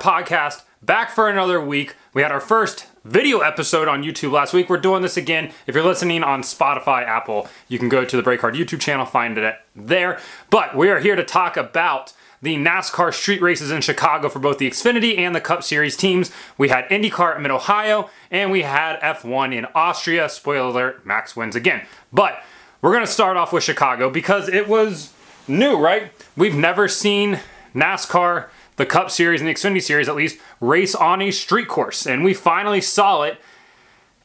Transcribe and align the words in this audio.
podcast 0.00 0.62
back 0.82 1.10
for 1.10 1.28
another 1.28 1.60
week. 1.60 1.94
We 2.14 2.22
had 2.22 2.32
our 2.32 2.40
first 2.40 2.86
video 3.04 3.40
episode 3.40 3.86
on 3.86 4.02
YouTube 4.02 4.32
last 4.32 4.52
week. 4.52 4.68
We're 4.68 4.78
doing 4.78 5.02
this 5.02 5.16
again. 5.16 5.52
If 5.66 5.74
you're 5.74 5.84
listening 5.84 6.22
on 6.22 6.42
Spotify, 6.42 7.04
Apple, 7.06 7.48
you 7.68 7.78
can 7.78 7.88
go 7.88 8.04
to 8.04 8.16
the 8.16 8.22
Brake 8.22 8.40
Hard 8.40 8.54
YouTube 8.54 8.80
channel, 8.80 9.06
find 9.06 9.38
it 9.38 9.54
there. 9.76 10.18
But 10.48 10.76
we 10.76 10.88
are 10.88 10.98
here 10.98 11.16
to 11.16 11.24
talk 11.24 11.56
about 11.56 12.12
the 12.42 12.56
NASCAR 12.56 13.12
street 13.12 13.42
races 13.42 13.70
in 13.70 13.82
Chicago 13.82 14.30
for 14.30 14.38
both 14.38 14.58
the 14.58 14.68
Xfinity 14.68 15.18
and 15.18 15.34
the 15.34 15.40
Cup 15.40 15.62
Series 15.62 15.96
teams. 15.96 16.30
We 16.56 16.70
had 16.70 16.88
IndyCar 16.88 17.34
at 17.34 17.40
Mid 17.42 17.50
Ohio, 17.50 18.08
and 18.30 18.50
we 18.50 18.62
had 18.62 18.98
F1 19.00 19.54
in 19.54 19.66
Austria. 19.74 20.28
Spoiler 20.28 20.68
alert, 20.68 21.06
Max 21.06 21.36
wins 21.36 21.54
again. 21.54 21.86
But 22.12 22.42
we're 22.80 22.92
going 22.92 23.04
to 23.04 23.12
start 23.12 23.36
off 23.36 23.52
with 23.52 23.62
Chicago 23.62 24.08
because 24.08 24.48
it 24.48 24.66
was 24.66 25.12
new, 25.46 25.76
right? 25.76 26.12
We've 26.36 26.54
never 26.54 26.88
seen 26.88 27.40
NASCAR 27.74 28.48
the 28.80 28.86
Cup 28.86 29.10
Series 29.10 29.40
and 29.40 29.48
the 29.48 29.54
Xfinity 29.54 29.82
Series 29.82 30.08
at 30.08 30.16
least 30.16 30.38
race 30.60 30.94
on 30.94 31.22
a 31.22 31.30
street 31.30 31.68
course, 31.68 32.06
and 32.06 32.24
we 32.24 32.34
finally 32.34 32.80
saw 32.80 33.22
it, 33.22 33.38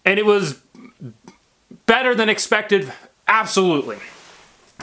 and 0.03 0.17
it 0.17 0.25
was 0.25 0.61
better 1.85 2.15
than 2.15 2.29
expected. 2.29 2.91
Absolutely, 3.27 3.97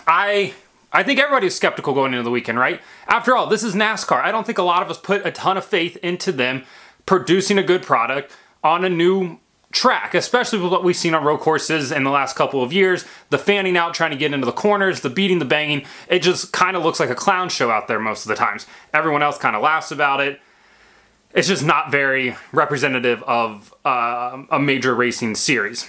I 0.07 0.53
I 0.93 1.03
think 1.03 1.19
everybody 1.19 1.47
was 1.47 1.57
skeptical 1.57 1.95
going 1.95 2.13
into 2.13 2.23
the 2.23 2.31
weekend, 2.31 2.59
right? 2.59 2.81
After 3.09 3.35
all, 3.35 3.47
this 3.47 3.63
is 3.63 3.75
NASCAR. 3.75 4.23
I 4.23 4.31
don't 4.31 4.45
think 4.45 4.59
a 4.59 4.63
lot 4.63 4.83
of 4.83 4.91
us 4.91 4.99
put 4.99 5.27
a 5.27 5.33
ton 5.33 5.57
of 5.57 5.65
faith 5.65 5.97
into 6.03 6.33
them 6.33 6.65
producing 7.07 7.57
a 7.57 7.63
good 7.63 7.83
product 7.83 8.31
on 8.63 8.85
a 8.85 8.91
new 8.91 9.39
track, 9.73 10.15
especially 10.15 10.61
with 10.61 10.71
what 10.71 10.85
we've 10.85 10.97
seen 10.97 11.15
on 11.15 11.25
road 11.25 11.41
courses 11.41 11.91
in 11.91 12.05
the 12.05 12.11
last 12.11 12.37
couple 12.37 12.63
of 12.63 12.73
years. 12.73 13.05
The 13.31 13.39
fanning 13.39 13.77
out, 13.77 13.95
trying 13.95 14.11
to 14.11 14.17
get 14.17 14.33
into 14.33 14.47
the 14.47 14.53
corners, 14.53 15.01
the 15.01 15.11
beating, 15.11 15.39
the 15.39 15.45
banging. 15.45 15.85
It 16.09 16.21
just 16.21 16.53
kind 16.53 16.77
of 16.77 16.85
looks 16.85 17.01
like 17.01 17.11
a 17.11 17.15
clown 17.15 17.49
show 17.49 17.71
out 17.71 17.89
there 17.89 17.99
most 17.99 18.25
of 18.25 18.29
the 18.29 18.37
times. 18.37 18.67
Everyone 18.95 19.23
else 19.23 19.39
kind 19.39 19.57
of 19.57 19.63
laughs 19.63 19.91
about 19.91 20.21
it. 20.21 20.41
It's 21.35 21.49
just 21.49 21.65
not 21.65 21.91
very 21.91 22.37
representative 22.53 23.23
of 23.23 23.75
uh, 23.85 24.43
a 24.51 24.61
major 24.61 24.95
racing 24.95 25.35
series. 25.35 25.89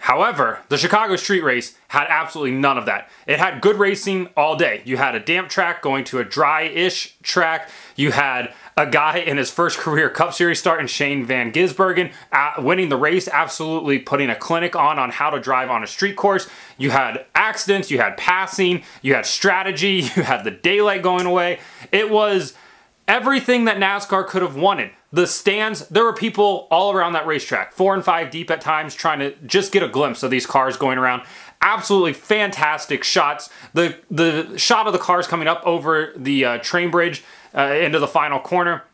However, 0.00 0.60
the 0.68 0.78
Chicago 0.78 1.16
street 1.16 1.42
race 1.42 1.76
had 1.88 2.06
absolutely 2.08 2.56
none 2.56 2.78
of 2.78 2.86
that. 2.86 3.10
It 3.26 3.38
had 3.38 3.60
good 3.60 3.76
racing 3.76 4.28
all 4.36 4.56
day. 4.56 4.82
You 4.84 4.96
had 4.96 5.14
a 5.14 5.20
damp 5.20 5.48
track 5.48 5.82
going 5.82 6.04
to 6.04 6.18
a 6.18 6.24
dry 6.24 6.62
ish 6.62 7.16
track. 7.22 7.68
You 7.96 8.12
had 8.12 8.54
a 8.78 8.86
guy 8.86 9.18
in 9.18 9.36
his 9.36 9.50
first 9.50 9.76
career 9.76 10.08
Cup 10.08 10.32
Series 10.32 10.60
start 10.60 10.80
in 10.80 10.86
Shane 10.86 11.24
Van 11.24 11.50
Gisbergen, 11.50 12.12
uh, 12.30 12.52
winning 12.58 12.90
the 12.90 12.96
race, 12.96 13.26
absolutely 13.26 13.98
putting 13.98 14.30
a 14.30 14.36
clinic 14.36 14.76
on 14.76 15.00
on 15.00 15.10
how 15.10 15.30
to 15.30 15.40
drive 15.40 15.68
on 15.68 15.82
a 15.82 15.86
street 15.86 16.14
course. 16.14 16.48
You 16.78 16.90
had 16.90 17.26
accidents, 17.34 17.90
you 17.90 17.98
had 17.98 18.16
passing, 18.16 18.84
you 19.02 19.14
had 19.14 19.26
strategy, 19.26 19.94
you 20.16 20.22
had 20.22 20.44
the 20.44 20.52
daylight 20.52 21.02
going 21.02 21.26
away. 21.26 21.58
It 21.90 22.08
was 22.08 22.54
everything 23.08 23.64
that 23.64 23.78
NASCAR 23.78 24.24
could 24.28 24.42
have 24.42 24.54
wanted. 24.54 24.90
The 25.10 25.26
stands, 25.26 25.88
there 25.88 26.04
were 26.04 26.12
people 26.12 26.68
all 26.70 26.92
around 26.92 27.14
that 27.14 27.26
racetrack, 27.26 27.72
four 27.72 27.94
and 27.94 28.04
five 28.04 28.30
deep 28.30 28.48
at 28.48 28.60
times, 28.60 28.94
trying 28.94 29.18
to 29.18 29.34
just 29.44 29.72
get 29.72 29.82
a 29.82 29.88
glimpse 29.88 30.22
of 30.22 30.30
these 30.30 30.46
cars 30.46 30.76
going 30.76 30.98
around. 30.98 31.22
Absolutely 31.60 32.12
fantastic 32.12 33.02
shots. 33.02 33.50
The 33.74 33.96
the 34.08 34.56
shot 34.56 34.86
of 34.86 34.92
the 34.92 35.00
cars 35.00 35.26
coming 35.26 35.48
up 35.48 35.62
over 35.64 36.12
the 36.14 36.44
uh, 36.44 36.58
train 36.58 36.92
bridge 36.92 37.24
uh, 37.54 37.74
into 37.80 37.98
the 37.98 38.08
final 38.08 38.38
corner 38.38 38.84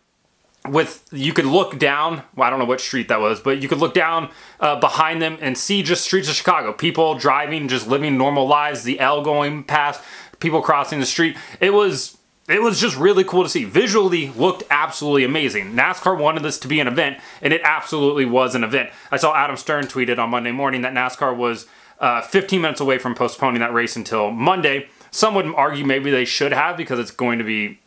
with 0.69 1.07
you 1.13 1.33
could 1.35 1.45
look 1.45 1.79
down 1.79 2.23
well, 2.35 2.47
i 2.47 2.51
don't 2.51 2.59
know 2.59 2.65
what 2.65 2.81
street 2.81 3.09
that 3.09 3.21
was 3.21 3.39
but 3.39 3.61
you 3.61 3.69
could 3.69 3.79
look 3.79 3.93
down 3.93 4.31
uh, 4.61 4.79
behind 4.81 5.21
them 5.21 5.37
and 5.41 5.59
see 5.59 5.83
just 5.83 6.05
streets 6.05 6.29
of 6.29 6.35
chicago. 6.35 6.73
People 6.73 7.15
driving 7.15 7.69
just 7.69 7.87
living 7.87 8.17
normal 8.17 8.47
lives 8.47 8.83
the 8.83 8.99
l 9.01 9.23
going 9.23 9.63
past 9.63 10.01
people 10.41 10.63
crossing 10.63 11.01
the 11.01 11.07
street. 11.07 11.37
It 11.61 11.73
was 11.73 12.17
it 12.47 12.61
was 12.61 12.79
just 12.79 12.97
really 12.97 13.25
cool 13.25 13.43
to 13.43 13.49
see. 13.49 13.65
Visually 13.65 14.29
looked 14.31 14.65
absolutely 14.69 15.25
amazing. 15.25 15.73
Nascar 15.73 16.19
wanted 16.19 16.43
this 16.43 16.59
to 16.59 16.69
be 16.69 16.79
an 16.79 16.87
event 16.87 17.19
and 17.41 17.53
it 17.53 17.63
absolutely 17.65 18.27
was 18.27 18.55
an 18.55 18.65
event. 18.65 18.91
I 19.11 19.17
saw 19.17 19.35
adam 19.35 19.57
stern 19.57 19.85
tweeted 19.85 20.19
on 20.19 20.31
monday 20.31 20.53
morning 20.53 20.81
that 20.83 20.95
nascar 20.95 21.37
was 21.37 21.67
uh, 22.01 22.21
15 22.23 22.61
minutes 22.61 22.81
away 22.81 22.99
from 22.99 23.15
postponing 23.15 23.61
that 23.61 23.73
race 23.73 23.97
until 23.97 24.31
monday 24.31 24.89
some 25.15 25.37
would 25.37 25.47
argue 25.55 25.85
maybe 25.85 26.11
they 26.11 26.25
should 26.25 26.51
have 26.51 26.77
because 26.77 26.99
it's 26.99 27.13
going 27.13 27.39
to 27.39 27.45
be 27.45 27.79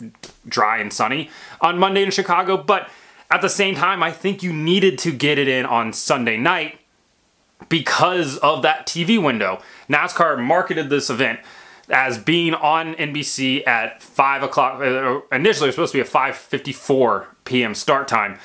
dry 0.48 0.78
and 0.78 0.94
sunny 0.94 1.30
on 1.60 1.78
Monday 1.78 2.02
in 2.02 2.10
Chicago. 2.10 2.56
But 2.56 2.90
at 3.30 3.42
the 3.42 3.50
same 3.50 3.76
time, 3.76 4.02
I 4.02 4.14
think 4.14 4.42
you 4.42 4.54
needed 4.54 4.98
to 5.00 5.12
get 5.12 5.38
it 5.38 5.50
in 5.50 5.66
on 5.66 5.92
Sunday 5.92 6.38
night 6.38 6.80
because 7.68 8.38
of 8.38 8.62
that 8.62 8.88
TV 8.88 9.22
window. 9.22 9.62
NASCAR 9.90 10.42
marketed 10.42 10.90
this 10.90 11.10
event 11.10 11.42
as 11.90 12.18
being 12.18 12.54
on 12.54 12.94
NBC 12.96 13.68
at 13.68 14.02
five 14.02 14.42
o'clock. 14.42 14.82
Uh, 14.82 15.20
initially, 15.30 15.68
it 15.68 15.78
was 15.78 15.92
supposed 15.92 15.92
to 15.92 15.98
be 15.98 16.02
a 16.02 16.06
5:54 16.06 17.26
p.m. 17.44 17.76
start 17.76 18.08
time. 18.08 18.40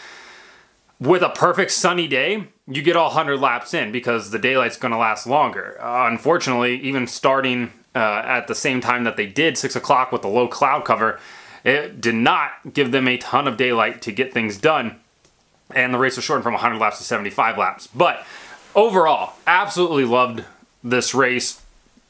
With 0.98 1.22
a 1.22 1.28
perfect 1.28 1.70
sunny 1.70 2.08
day, 2.08 2.48
you 2.66 2.82
get 2.82 2.96
all 2.96 3.10
100 3.10 3.38
laps 3.38 3.74
in 3.74 3.92
because 3.92 4.30
the 4.30 4.40
daylight's 4.40 4.76
going 4.76 4.92
to 4.92 4.98
last 4.98 5.26
longer. 5.28 5.80
Uh, 5.80 6.08
unfortunately, 6.08 6.80
even 6.80 7.06
starting 7.06 7.72
uh, 7.94 8.22
at 8.24 8.46
the 8.46 8.54
same 8.54 8.80
time 8.80 9.04
that 9.04 9.16
they 9.16 9.26
did, 9.26 9.58
6 9.58 9.76
o'clock 9.76 10.12
with 10.12 10.22
the 10.22 10.28
low 10.28 10.48
cloud 10.48 10.84
cover, 10.84 11.20
it 11.64 12.00
did 12.00 12.14
not 12.14 12.72
give 12.72 12.90
them 12.90 13.06
a 13.06 13.16
ton 13.18 13.46
of 13.46 13.56
daylight 13.56 14.02
to 14.02 14.12
get 14.12 14.32
things 14.32 14.58
done. 14.58 14.98
And 15.74 15.94
the 15.94 15.98
race 15.98 16.16
was 16.16 16.24
shortened 16.24 16.44
from 16.44 16.54
100 16.54 16.78
laps 16.78 16.98
to 16.98 17.04
75 17.04 17.56
laps. 17.56 17.86
But 17.86 18.26
overall, 18.74 19.34
absolutely 19.46 20.04
loved 20.04 20.44
this 20.82 21.14
race. 21.14 21.62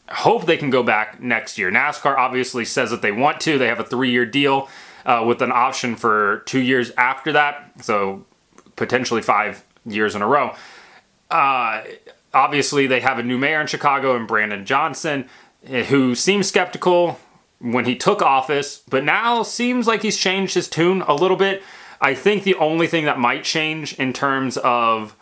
Hope 0.08 0.46
they 0.46 0.56
can 0.56 0.70
go 0.70 0.82
back 0.82 1.20
next 1.20 1.58
year. 1.58 1.70
NASCAR 1.70 2.16
obviously 2.16 2.64
says 2.64 2.90
that 2.90 3.02
they 3.02 3.12
want 3.12 3.40
to. 3.42 3.58
They 3.58 3.68
have 3.68 3.80
a 3.80 3.84
three 3.84 4.10
year 4.10 4.26
deal 4.26 4.68
uh, 5.06 5.24
with 5.26 5.42
an 5.42 5.52
option 5.52 5.96
for 5.96 6.42
two 6.46 6.60
years 6.60 6.90
after 6.96 7.32
that. 7.32 7.72
So 7.82 8.24
potentially 8.76 9.22
five 9.22 9.64
years 9.86 10.14
in 10.14 10.22
a 10.22 10.26
row. 10.26 10.54
Uh, 11.30 11.82
obviously, 12.34 12.86
they 12.86 13.00
have 13.00 13.18
a 13.18 13.22
new 13.22 13.38
mayor 13.38 13.60
in 13.60 13.66
Chicago 13.66 14.16
and 14.16 14.26
Brandon 14.26 14.64
Johnson 14.64 15.28
Eh, 15.66 15.84
who 15.84 16.14
seemed 16.14 16.44
skeptical 16.44 17.20
when 17.60 17.84
he 17.84 17.94
took 17.94 18.20
office, 18.20 18.82
but 18.88 19.04
now 19.04 19.42
seems 19.42 19.86
like 19.86 20.02
he's 20.02 20.16
changed 20.16 20.54
his 20.54 20.68
tune 20.68 21.02
a 21.02 21.14
little 21.14 21.36
bit. 21.36 21.62
I 22.00 22.14
think 22.14 22.42
the 22.42 22.56
only 22.56 22.88
thing 22.88 23.04
that 23.04 23.18
might 23.18 23.44
change 23.44 23.94
in 23.94 24.12
terms 24.12 24.56
of 24.56 25.14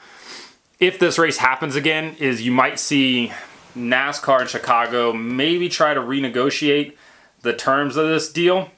if 0.79 0.99
this 0.99 1.19
race 1.19 1.37
happens 1.37 1.77
again 1.77 2.17
is 2.19 2.41
you 2.41 2.53
might 2.53 2.79
see 2.79 3.33
NASCAR 3.77 4.43
in 4.43 4.47
Chicago 4.47 5.13
maybe 5.13 5.69
try 5.69 5.93
to 5.93 6.01
renegotiate 6.01 6.95
the 7.43 7.53
terms 7.53 7.99
of 7.99 8.09
this 8.09 8.33
deal. 8.33 8.71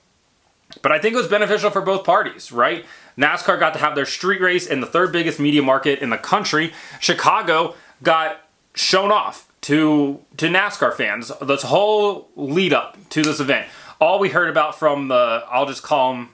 But 0.83 0.91
I 0.91 0.99
think 0.99 1.15
it 1.15 1.19
was 1.19 1.29
beneficial 1.29 1.71
for 1.71 1.81
both 1.81 2.05
parties, 2.05 2.50
right? 2.50 2.84
NASCAR 3.17 3.61
got 3.61 3.75
to 3.75 3.79
have 3.79 3.94
their 3.94 4.06
street 4.06 4.41
race 4.41 4.67
in 4.67 4.81
the 4.81 4.87
third 4.87 5.12
biggest 5.12 5.39
media 5.39 5.62
market 5.62 6.00
in 6.00 6.11
the 6.11 6.19
country. 6.19 6.73
Chicago 6.99 7.77
got 8.03 8.41
shown 8.75 9.12
off 9.12 9.51
to 9.62 10.21
to 10.37 10.47
NASCAR 10.47 10.95
fans. 10.95 11.33
This 11.41 11.62
whole 11.62 12.28
lead 12.37 12.73
up 12.73 12.97
to 13.11 13.23
this 13.23 13.41
event, 13.41 13.67
all 14.00 14.19
we 14.19 14.28
heard 14.28 14.50
about 14.50 14.78
from 14.78 15.09
the 15.09 15.45
I'll 15.50 15.67
just 15.67 15.83
call 15.83 16.12
them, 16.12 16.28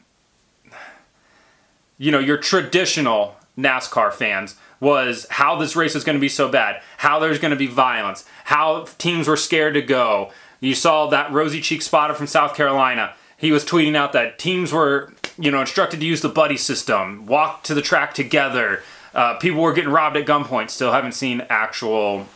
you 1.96 2.10
know, 2.10 2.18
your 2.18 2.38
traditional 2.38 3.36
NASCAR 3.56 4.12
fans 4.12 4.56
was 4.80 5.26
how 5.30 5.56
this 5.56 5.74
race 5.74 5.94
is 5.94 6.04
going 6.04 6.16
to 6.16 6.20
be 6.20 6.28
so 6.28 6.48
bad, 6.48 6.80
how 6.98 7.18
there's 7.18 7.38
going 7.38 7.50
to 7.50 7.56
be 7.56 7.66
violence, 7.66 8.24
how 8.44 8.86
teams 8.98 9.26
were 9.26 9.36
scared 9.36 9.74
to 9.74 9.82
go. 9.82 10.30
You 10.60 10.74
saw 10.74 11.08
that 11.08 11.32
rosy 11.32 11.60
cheek 11.60 11.82
spotter 11.82 12.14
from 12.14 12.26
South 12.26 12.54
Carolina. 12.54 13.14
He 13.36 13.52
was 13.52 13.64
tweeting 13.64 13.96
out 13.96 14.12
that 14.12 14.38
teams 14.38 14.72
were, 14.72 15.12
you 15.36 15.50
know, 15.50 15.60
instructed 15.60 16.00
to 16.00 16.06
use 16.06 16.20
the 16.20 16.28
buddy 16.28 16.56
system, 16.56 17.26
walk 17.26 17.62
to 17.64 17.74
the 17.74 17.82
track 17.82 18.14
together. 18.14 18.82
Uh, 19.14 19.34
people 19.34 19.60
were 19.60 19.72
getting 19.72 19.90
robbed 19.90 20.16
at 20.16 20.26
gunpoint. 20.26 20.70
Still 20.70 20.92
haven't 20.92 21.12
seen 21.12 21.44
actual 21.48 22.26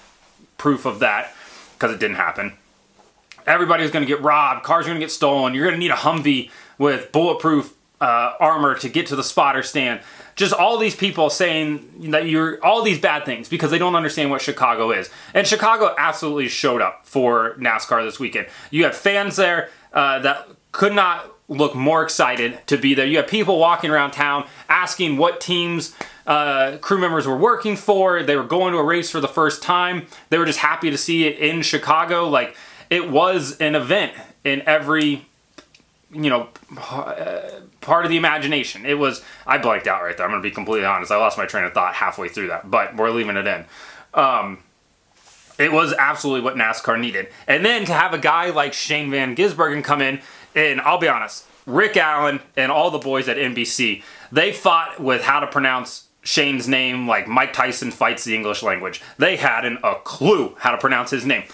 proof 0.62 0.86
of 0.86 1.00
that 1.00 1.34
because 1.74 1.92
it 1.92 1.98
didn't 1.98 2.14
happen. 2.14 2.52
Everybody 3.48 3.82
going 3.90 4.04
to 4.04 4.08
get 4.08 4.22
robbed. 4.22 4.62
Cars 4.62 4.86
are 4.86 4.90
going 4.90 5.00
to 5.00 5.04
get 5.04 5.10
stolen. 5.10 5.54
You're 5.54 5.64
going 5.64 5.74
to 5.74 5.80
need 5.80 5.90
a 5.90 5.96
Humvee 5.96 6.50
with 6.78 7.10
bulletproof 7.10 7.74
uh, 8.00 8.34
armor 8.38 8.76
to 8.76 8.88
get 8.88 9.08
to 9.08 9.16
the 9.16 9.24
spotter 9.24 9.64
stand. 9.64 10.00
Just 10.36 10.54
all 10.54 10.78
these 10.78 10.94
people 10.94 11.30
saying 11.30 12.12
that 12.12 12.28
you're 12.28 12.64
all 12.64 12.82
these 12.82 13.00
bad 13.00 13.24
things 13.24 13.48
because 13.48 13.72
they 13.72 13.78
don't 13.78 13.96
understand 13.96 14.30
what 14.30 14.40
Chicago 14.40 14.92
is. 14.92 15.10
And 15.34 15.48
Chicago 15.48 15.92
absolutely 15.98 16.46
showed 16.46 16.80
up 16.80 17.06
for 17.06 17.56
NASCAR 17.58 18.04
this 18.04 18.20
weekend. 18.20 18.46
You 18.70 18.84
had 18.84 18.94
fans 18.94 19.34
there 19.34 19.68
uh, 19.92 20.20
that 20.20 20.46
could 20.70 20.94
not 20.94 21.28
look 21.52 21.74
more 21.74 22.02
excited 22.02 22.58
to 22.66 22.76
be 22.76 22.94
there. 22.94 23.06
You 23.06 23.18
had 23.18 23.28
people 23.28 23.58
walking 23.58 23.90
around 23.90 24.12
town 24.12 24.46
asking 24.68 25.16
what 25.16 25.40
teams 25.40 25.94
uh, 26.26 26.78
crew 26.78 26.98
members 26.98 27.26
were 27.26 27.36
working 27.36 27.76
for. 27.76 28.22
They 28.22 28.36
were 28.36 28.44
going 28.44 28.72
to 28.72 28.78
a 28.78 28.84
race 28.84 29.10
for 29.10 29.20
the 29.20 29.28
first 29.28 29.62
time. 29.62 30.06
They 30.30 30.38
were 30.38 30.46
just 30.46 30.60
happy 30.60 30.90
to 30.90 30.98
see 30.98 31.24
it 31.24 31.38
in 31.38 31.62
Chicago. 31.62 32.28
Like 32.28 32.56
it 32.90 33.10
was 33.10 33.56
an 33.58 33.74
event 33.74 34.12
in 34.44 34.62
every, 34.62 35.26
you 36.12 36.30
know, 36.30 36.48
part 37.80 38.04
of 38.04 38.10
the 38.10 38.16
imagination. 38.16 38.86
It 38.86 38.98
was. 38.98 39.22
I 39.46 39.58
blanked 39.58 39.86
out 39.86 40.02
right 40.02 40.16
there. 40.16 40.26
I'm 40.26 40.32
going 40.32 40.42
to 40.42 40.48
be 40.48 40.54
completely 40.54 40.86
honest. 40.86 41.12
I 41.12 41.16
lost 41.16 41.38
my 41.38 41.46
train 41.46 41.64
of 41.64 41.72
thought 41.72 41.94
halfway 41.94 42.28
through 42.28 42.48
that, 42.48 42.70
but 42.70 42.96
we're 42.96 43.10
leaving 43.10 43.36
it 43.36 43.46
in. 43.46 43.64
Um, 44.14 44.58
it 45.58 45.72
was 45.72 45.92
absolutely 45.92 46.42
what 46.42 46.56
NASCAR 46.56 46.98
needed. 46.98 47.28
And 47.46 47.64
then 47.64 47.84
to 47.84 47.92
have 47.92 48.14
a 48.14 48.18
guy 48.18 48.50
like 48.50 48.72
Shane 48.72 49.10
Van 49.10 49.36
Gisbergen 49.36 49.84
come 49.84 50.00
in, 50.00 50.20
and 50.54 50.80
I'll 50.80 50.98
be 50.98 51.08
honest, 51.08 51.46
Rick 51.66 51.96
Allen 51.96 52.40
and 52.56 52.72
all 52.72 52.90
the 52.90 52.98
boys 52.98 53.28
at 53.28 53.36
NBC, 53.36 54.02
they 54.30 54.52
fought 54.52 55.00
with 55.00 55.22
how 55.22 55.40
to 55.40 55.46
pronounce 55.46 56.08
Shane's 56.22 56.68
name 56.68 57.08
like 57.08 57.26
Mike 57.26 57.52
Tyson 57.52 57.90
fights 57.90 58.24
the 58.24 58.34
English 58.34 58.62
language. 58.62 59.02
They 59.18 59.36
hadn't 59.36 59.80
a 59.82 59.96
clue 59.96 60.54
how 60.58 60.70
to 60.72 60.78
pronounce 60.78 61.10
his 61.10 61.26
name. 61.26 61.44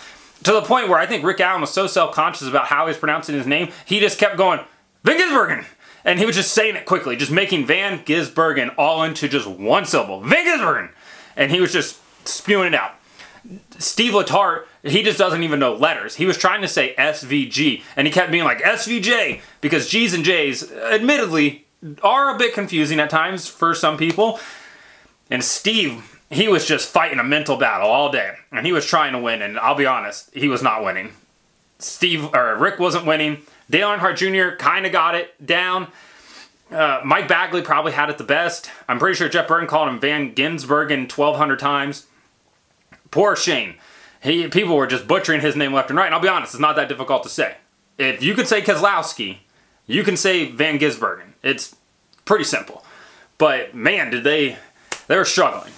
To 0.45 0.53
the 0.53 0.63
point 0.63 0.89
where 0.89 0.99
I 0.99 1.07
think 1.07 1.25
Rick 1.25 1.41
Allen 1.41 1.61
was 1.61 1.73
so 1.73 1.87
self-conscious 1.87 2.47
about 2.47 2.67
how 2.67 2.87
he's 2.87 2.97
pronouncing 2.97 3.35
his 3.35 3.47
name, 3.47 3.71
he 3.87 3.99
just 3.99 4.19
kept 4.19 4.37
going, 4.37 4.61
Van 5.05 5.19
Gisbergen! 5.19 5.65
And 6.05 6.19
he 6.19 6.27
was 6.27 6.37
just 6.37 6.55
saying 6.55 6.77
it 6.77 6.87
quickly, 6.87 7.17
just 7.17 7.33
making 7.33 7.67
Van 7.67 7.99
Gisbergen 8.05 8.73
all 8.79 9.03
into 9.03 9.29
just 9.29 9.49
one 9.49 9.85
syllable. 9.85 10.21
Van 10.21 10.47
Gisbergen! 10.47 10.91
And 11.37 11.51
he 11.51 11.61
was 11.61 11.73
just 11.73 11.99
spewing 12.27 12.69
it 12.69 12.75
out. 12.75 12.95
Steve 13.79 14.13
Letarte, 14.13 14.65
he 14.83 15.03
just 15.03 15.19
doesn't 15.19 15.43
even 15.43 15.61
know 15.61 15.75
letters. 15.75 16.17
He 16.17 16.27
was 16.27 16.37
trying 16.37 16.61
to 16.63 16.69
say 16.69 16.95
SVG, 16.99 17.83
and 17.97 18.07
he 18.07 18.13
kept 18.13 18.31
being 18.31 18.45
like 18.45 18.61
SVJ 18.61 19.41
because 19.61 19.89
G's 19.89 20.13
and 20.13 20.25
J's, 20.25 20.71
admittedly, 20.73 21.65
are 22.03 22.35
a 22.35 22.39
bit 22.39 22.55
confusing 22.55 23.01
at 23.01 23.11
times 23.11 23.49
for 23.49 23.75
some 23.75 23.97
people. 23.97 24.39
And 25.31 25.43
Steve, 25.43 26.21
he 26.31 26.49
was 26.49 26.67
just 26.67 26.89
fighting 26.89 27.19
a 27.19 27.25
mental 27.25 27.57
battle 27.57 27.89
all 27.89 28.11
day, 28.11 28.35
and 28.53 28.67
he 28.67 28.73
was 28.73 28.85
trying 28.85 29.13
to 29.13 29.19
win. 29.19 29.41
And 29.41 29.59
I'll 29.59 29.75
be 29.75 29.87
honest, 29.87 30.35
he 30.35 30.49
was 30.49 30.63
not 30.63 30.85
winning. 30.85 31.13
Steve 31.79 32.35
or 32.35 32.57
Rick 32.57 32.79
wasn't 32.79 33.07
winning. 33.07 33.39
Dale 33.71 33.89
Earnhardt 33.89 34.17
Jr. 34.17 34.57
kind 34.57 34.85
of 34.85 34.93
got 34.93 35.15
it 35.15 35.45
down. 35.45 35.89
Uh, 36.71 37.01
Mike 37.03 37.29
Bagley 37.29 37.63
probably 37.63 37.93
had 37.93 38.11
it 38.11 38.19
the 38.19 38.25
best. 38.25 38.71
I'm 38.89 38.99
pretty 38.99 39.17
sure 39.17 39.29
Jeff 39.29 39.49
Burton 39.49 39.69
called 39.69 39.89
him 39.89 40.01
Van 40.01 40.35
Ginsbergen 40.35 41.11
1,200 41.11 41.59
times. 41.59 42.07
Poor 43.11 43.37
Shane. 43.37 43.77
He 44.23 44.49
people 44.49 44.77
were 44.77 44.87
just 44.87 45.07
butchering 45.07 45.41
his 45.41 45.57
name 45.57 45.73
left 45.73 45.91
and 45.91 45.97
right. 45.99 46.07
And 46.07 46.15
I'll 46.15 46.21
be 46.21 46.29
honest, 46.29 46.55
it's 46.55 46.61
not 46.61 46.77
that 46.77 46.89
difficult 46.89 47.23
to 47.23 47.29
say. 47.29 47.57
If 47.99 48.23
you 48.23 48.35
could 48.35 48.49
say 48.49 48.63
Keselowski, 48.63 49.39
you 49.87 50.03
can 50.03 50.17
say 50.17 50.51
Van 50.51 50.79
Gisbergen. 50.79 51.33
It's 51.43 51.77
pretty 52.25 52.45
simple. 52.45 52.85
But 53.39 53.75
man, 53.75 54.11
did 54.11 54.25
they 54.25 54.59
they 55.07 55.17
were 55.17 55.25
struggling. 55.25 55.73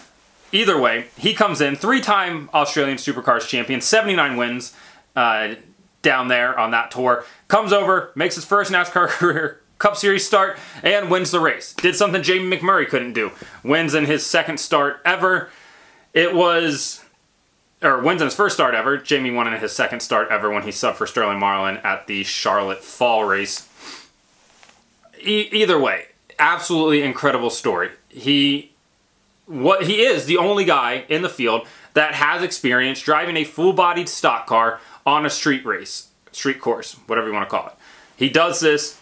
Either 0.53 0.79
way, 0.79 1.07
he 1.17 1.33
comes 1.33 1.61
in 1.61 1.77
three-time 1.77 2.51
Australian 2.53 2.97
Supercars 2.97 3.47
champion, 3.47 3.81
79 3.81 4.37
wins 4.37 4.75
uh, 5.15 5.55
down 6.03 6.27
there 6.27 6.59
on 6.59 6.73
that 6.73 6.91
tour. 6.91 7.25
Comes 7.47 7.73
over, 7.73 8.11
makes 8.17 8.35
his 8.35 8.45
first 8.45 8.73
NASCAR 8.73 9.07
career 9.09 9.61
Cup 9.81 9.97
Series 9.97 10.27
start, 10.27 10.59
and 10.83 11.11
wins 11.11 11.31
the 11.31 11.41
race. 11.41 11.73
Did 11.73 11.97
something 11.97 12.23
Jamie 12.23 12.55
McMurray 12.57 12.87
couldn't 12.87 13.15
do. 13.15 13.33
Wins 13.65 13.95
in 13.95 14.05
his 14.05 14.25
second 14.25 14.61
start 14.61 15.01
ever. 15.07 15.49
It 16.13 16.35
was 16.35 17.03
or 17.83 18.01
wins 18.01 18.21
in 18.21 18.27
his 18.27 18.35
first 18.35 18.55
start 18.55 18.75
ever. 18.75 18.97
Jamie 18.97 19.31
won 19.31 19.53
in 19.53 19.59
his 19.61 19.73
second 19.73 20.01
start 20.01 20.29
ever 20.31 20.51
when 20.51 20.63
he 20.63 20.71
subbed 20.71 20.97
for 20.97 21.07
Sterling 21.07 21.39
Marlin 21.39 21.79
at 21.79 22.07
the 22.07 22.25
Charlotte 22.25 22.83
Fall 22.83 23.25
race. 23.25 23.69
E- 25.21 25.49
either 25.53 25.79
way, 25.79 26.07
absolutely 26.39 27.03
incredible 27.03 27.51
story. 27.51 27.91
He 28.09 28.73
what 29.47 29.87
he 29.87 30.03
is 30.03 30.27
the 30.27 30.37
only 30.37 30.65
guy 30.65 31.05
in 31.09 31.23
the 31.23 31.29
field 31.29 31.67
that 31.95 32.15
has 32.15 32.43
experience 32.43 33.01
driving 33.01 33.37
a 33.37 33.45
full-bodied 33.45 34.09
stock 34.09 34.47
car 34.47 34.81
on 35.05 35.27
a 35.27 35.31
street 35.31 35.65
race, 35.65 36.09
street 36.31 36.61
course, 36.61 36.95
whatever 37.07 37.27
you 37.27 37.33
want 37.33 37.49
to 37.49 37.51
call 37.51 37.67
it. 37.67 37.73
He 38.17 38.29
does 38.29 38.61
this 38.61 39.01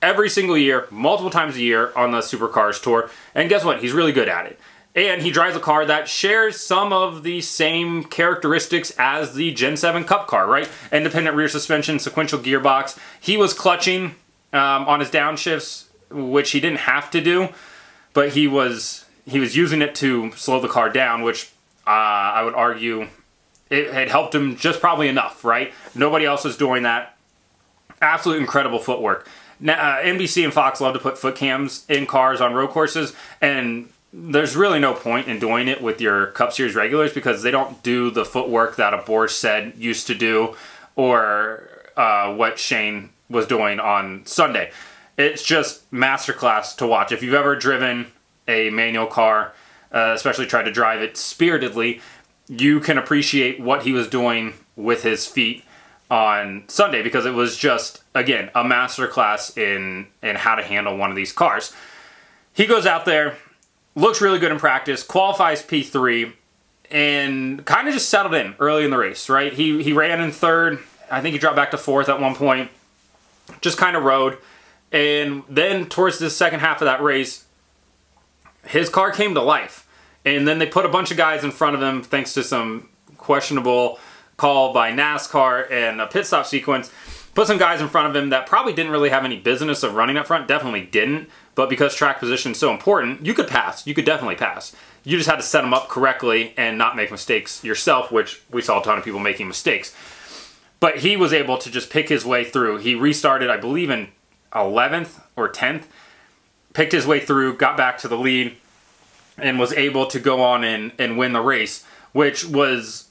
every 0.00 0.28
single 0.28 0.56
year, 0.56 0.86
multiple 0.90 1.30
times 1.30 1.56
a 1.56 1.60
year 1.60 1.92
on 1.96 2.12
the 2.12 2.18
Supercars 2.18 2.80
tour, 2.80 3.10
and 3.34 3.48
guess 3.48 3.64
what? 3.64 3.80
He's 3.80 3.92
really 3.92 4.12
good 4.12 4.28
at 4.28 4.46
it. 4.46 4.60
And 4.94 5.22
he 5.22 5.30
drives 5.30 5.56
a 5.56 5.60
car 5.60 5.86
that 5.86 6.08
shares 6.08 6.58
some 6.58 6.92
of 6.92 7.22
the 7.22 7.40
same 7.40 8.02
characteristics 8.02 8.92
as 8.98 9.34
the 9.34 9.52
Gen 9.52 9.76
7 9.76 10.04
Cup 10.04 10.26
car, 10.26 10.48
right? 10.48 10.68
Independent 10.90 11.36
rear 11.36 11.48
suspension, 11.48 12.00
sequential 12.00 12.40
gearbox. 12.40 12.98
He 13.20 13.36
was 13.36 13.54
clutching 13.54 14.16
um, 14.52 14.88
on 14.88 14.98
his 14.98 15.08
downshifts, 15.10 15.84
which 16.10 16.50
he 16.50 16.60
didn't 16.60 16.80
have 16.80 17.10
to 17.12 17.20
do, 17.20 17.50
but 18.12 18.30
he 18.30 18.48
was 18.48 19.04
he 19.26 19.38
was 19.38 19.56
using 19.56 19.80
it 19.80 19.94
to 19.96 20.32
slow 20.32 20.60
the 20.60 20.66
car 20.66 20.90
down, 20.90 21.22
which 21.22 21.52
uh, 21.86 21.90
I 21.90 22.42
would 22.42 22.54
argue 22.54 23.06
it 23.70 23.92
had 23.92 24.08
helped 24.08 24.34
him 24.34 24.56
just 24.56 24.80
probably 24.80 25.08
enough, 25.08 25.44
right? 25.44 25.72
Nobody 25.94 26.24
else 26.24 26.44
was 26.44 26.56
doing 26.56 26.82
that. 26.82 27.16
Absolute 28.02 28.38
incredible 28.38 28.80
footwork. 28.80 29.28
Now, 29.60 29.74
uh, 29.74 30.02
NBC 30.02 30.42
and 30.42 30.52
Fox 30.52 30.80
love 30.80 30.94
to 30.94 30.98
put 30.98 31.18
foot 31.18 31.36
cams 31.36 31.84
in 31.88 32.06
cars 32.06 32.40
on 32.40 32.54
road 32.54 32.70
courses, 32.70 33.14
and 33.40 33.88
there's 34.12 34.56
really 34.56 34.78
no 34.78 34.94
point 34.94 35.28
in 35.28 35.38
doing 35.38 35.68
it 35.68 35.82
with 35.82 36.00
your 36.00 36.26
Cup 36.28 36.52
Series 36.52 36.74
regulars 36.74 37.12
because 37.12 37.42
they 37.42 37.50
don't 37.50 37.82
do 37.82 38.10
the 38.10 38.24
footwork 38.24 38.76
that 38.76 38.92
a 38.92 38.98
Boris 38.98 39.36
Said 39.36 39.74
used 39.76 40.06
to 40.08 40.14
do 40.14 40.56
or 40.96 41.68
uh, 41.96 42.34
what 42.34 42.58
Shane 42.58 43.10
was 43.28 43.46
doing 43.46 43.78
on 43.78 44.26
Sunday. 44.26 44.72
It's 45.16 45.42
just 45.42 45.88
masterclass 45.92 46.76
to 46.76 46.86
watch. 46.86 47.12
If 47.12 47.22
you've 47.22 47.34
ever 47.34 47.54
driven 47.54 48.06
a 48.48 48.70
manual 48.70 49.06
car, 49.06 49.52
uh, 49.92 50.12
especially 50.16 50.46
tried 50.46 50.64
to 50.64 50.72
drive 50.72 51.02
it 51.02 51.16
spiritedly, 51.16 52.00
you 52.48 52.80
can 52.80 52.98
appreciate 52.98 53.60
what 53.60 53.82
he 53.82 53.92
was 53.92 54.08
doing 54.08 54.54
with 54.74 55.02
his 55.04 55.26
feet 55.26 55.64
on 56.10 56.64
Sunday 56.66 57.02
because 57.02 57.24
it 57.24 57.34
was 57.34 57.56
just 57.56 58.02
again 58.14 58.50
a 58.54 58.64
masterclass 58.64 59.56
in 59.56 60.08
in 60.22 60.34
how 60.34 60.56
to 60.56 60.62
handle 60.62 60.96
one 60.96 61.10
of 61.10 61.16
these 61.16 61.32
cars. 61.32 61.72
He 62.52 62.66
goes 62.66 62.84
out 62.84 63.04
there 63.04 63.36
looks 63.94 64.20
really 64.20 64.38
good 64.38 64.52
in 64.52 64.58
practice, 64.58 65.02
qualifies 65.02 65.62
P3, 65.62 66.32
and 66.90 67.64
kind 67.64 67.88
of 67.88 67.94
just 67.94 68.08
settled 68.08 68.34
in 68.34 68.54
early 68.58 68.84
in 68.84 68.90
the 68.90 68.98
race, 68.98 69.28
right? 69.28 69.52
He, 69.52 69.82
he 69.82 69.92
ran 69.92 70.20
in 70.20 70.32
third. 70.32 70.80
I 71.10 71.20
think 71.20 71.32
he 71.32 71.38
dropped 71.38 71.56
back 71.56 71.70
to 71.72 71.78
fourth 71.78 72.08
at 72.08 72.20
one 72.20 72.34
point. 72.34 72.70
Just 73.60 73.78
kind 73.78 73.96
of 73.96 74.04
rode. 74.04 74.38
And 74.92 75.44
then 75.48 75.86
towards 75.86 76.18
the 76.18 76.30
second 76.30 76.60
half 76.60 76.80
of 76.80 76.86
that 76.86 77.02
race, 77.02 77.44
his 78.66 78.88
car 78.88 79.12
came 79.12 79.34
to 79.34 79.42
life. 79.42 79.86
And 80.24 80.46
then 80.46 80.58
they 80.58 80.66
put 80.66 80.84
a 80.84 80.88
bunch 80.88 81.10
of 81.10 81.16
guys 81.16 81.44
in 81.44 81.50
front 81.50 81.76
of 81.76 81.82
him 81.82 82.02
thanks 82.02 82.34
to 82.34 82.42
some 82.42 82.88
questionable 83.16 83.98
call 84.36 84.72
by 84.72 84.92
NASCAR 84.92 85.70
and 85.70 86.00
a 86.00 86.06
pit 86.06 86.26
stop 86.26 86.46
sequence. 86.46 86.90
Put 87.34 87.46
some 87.46 87.58
guys 87.58 87.80
in 87.80 87.88
front 87.88 88.08
of 88.08 88.16
him 88.16 88.30
that 88.30 88.46
probably 88.46 88.72
didn't 88.72 88.92
really 88.92 89.10
have 89.10 89.24
any 89.24 89.36
business 89.38 89.82
of 89.82 89.94
running 89.94 90.16
up 90.16 90.26
front, 90.26 90.48
definitely 90.48 90.82
didn't. 90.82 91.28
But 91.60 91.68
because 91.68 91.94
track 91.94 92.20
position 92.20 92.52
is 92.52 92.58
so 92.58 92.70
important, 92.70 93.26
you 93.26 93.34
could 93.34 93.46
pass. 93.46 93.86
You 93.86 93.92
could 93.92 94.06
definitely 94.06 94.36
pass. 94.36 94.74
You 95.04 95.18
just 95.18 95.28
had 95.28 95.36
to 95.36 95.42
set 95.42 95.60
them 95.60 95.74
up 95.74 95.90
correctly 95.90 96.54
and 96.56 96.78
not 96.78 96.96
make 96.96 97.10
mistakes 97.10 97.62
yourself, 97.62 98.10
which 98.10 98.40
we 98.50 98.62
saw 98.62 98.80
a 98.80 98.82
ton 98.82 98.96
of 98.96 99.04
people 99.04 99.20
making 99.20 99.46
mistakes. 99.46 99.94
But 100.80 101.00
he 101.00 101.18
was 101.18 101.34
able 101.34 101.58
to 101.58 101.70
just 101.70 101.90
pick 101.90 102.08
his 102.08 102.24
way 102.24 102.44
through. 102.44 102.78
He 102.78 102.94
restarted, 102.94 103.50
I 103.50 103.58
believe, 103.58 103.90
in 103.90 104.08
11th 104.54 105.20
or 105.36 105.52
10th, 105.52 105.82
picked 106.72 106.92
his 106.92 107.06
way 107.06 107.20
through, 107.20 107.58
got 107.58 107.76
back 107.76 107.98
to 107.98 108.08
the 108.08 108.16
lead, 108.16 108.56
and 109.36 109.58
was 109.58 109.74
able 109.74 110.06
to 110.06 110.18
go 110.18 110.40
on 110.40 110.64
and, 110.64 110.92
and 110.98 111.18
win 111.18 111.34
the 111.34 111.42
race, 111.42 111.84
which 112.12 112.46
was, 112.46 113.08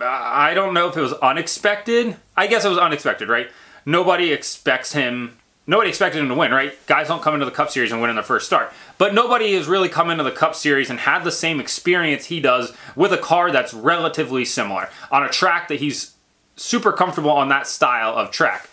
I 0.00 0.54
don't 0.54 0.72
know 0.72 0.88
if 0.88 0.96
it 0.96 1.02
was 1.02 1.12
unexpected. 1.12 2.16
I 2.38 2.46
guess 2.46 2.64
it 2.64 2.70
was 2.70 2.78
unexpected, 2.78 3.28
right? 3.28 3.50
Nobody 3.84 4.32
expects 4.32 4.94
him 4.94 5.36
nobody 5.66 5.88
expected 5.88 6.20
him 6.20 6.28
to 6.28 6.34
win, 6.34 6.52
right? 6.52 6.74
Guys 6.86 7.08
don't 7.08 7.22
come 7.22 7.34
into 7.34 7.46
the 7.46 7.52
Cup 7.52 7.70
Series 7.70 7.92
and 7.92 8.00
win 8.00 8.10
in 8.10 8.16
their 8.16 8.22
first 8.22 8.46
start. 8.46 8.72
But 8.98 9.14
nobody 9.14 9.54
has 9.54 9.66
really 9.66 9.88
come 9.88 10.10
into 10.10 10.24
the 10.24 10.30
Cup 10.30 10.54
Series 10.54 10.90
and 10.90 11.00
had 11.00 11.24
the 11.24 11.32
same 11.32 11.60
experience 11.60 12.26
he 12.26 12.40
does 12.40 12.72
with 12.94 13.12
a 13.12 13.18
car 13.18 13.50
that's 13.50 13.74
relatively 13.74 14.44
similar 14.44 14.88
on 15.10 15.22
a 15.22 15.28
track 15.28 15.68
that 15.68 15.80
he's 15.80 16.14
super 16.56 16.92
comfortable 16.92 17.30
on 17.30 17.48
that 17.48 17.66
style 17.66 18.14
of 18.14 18.30
track. 18.30 18.68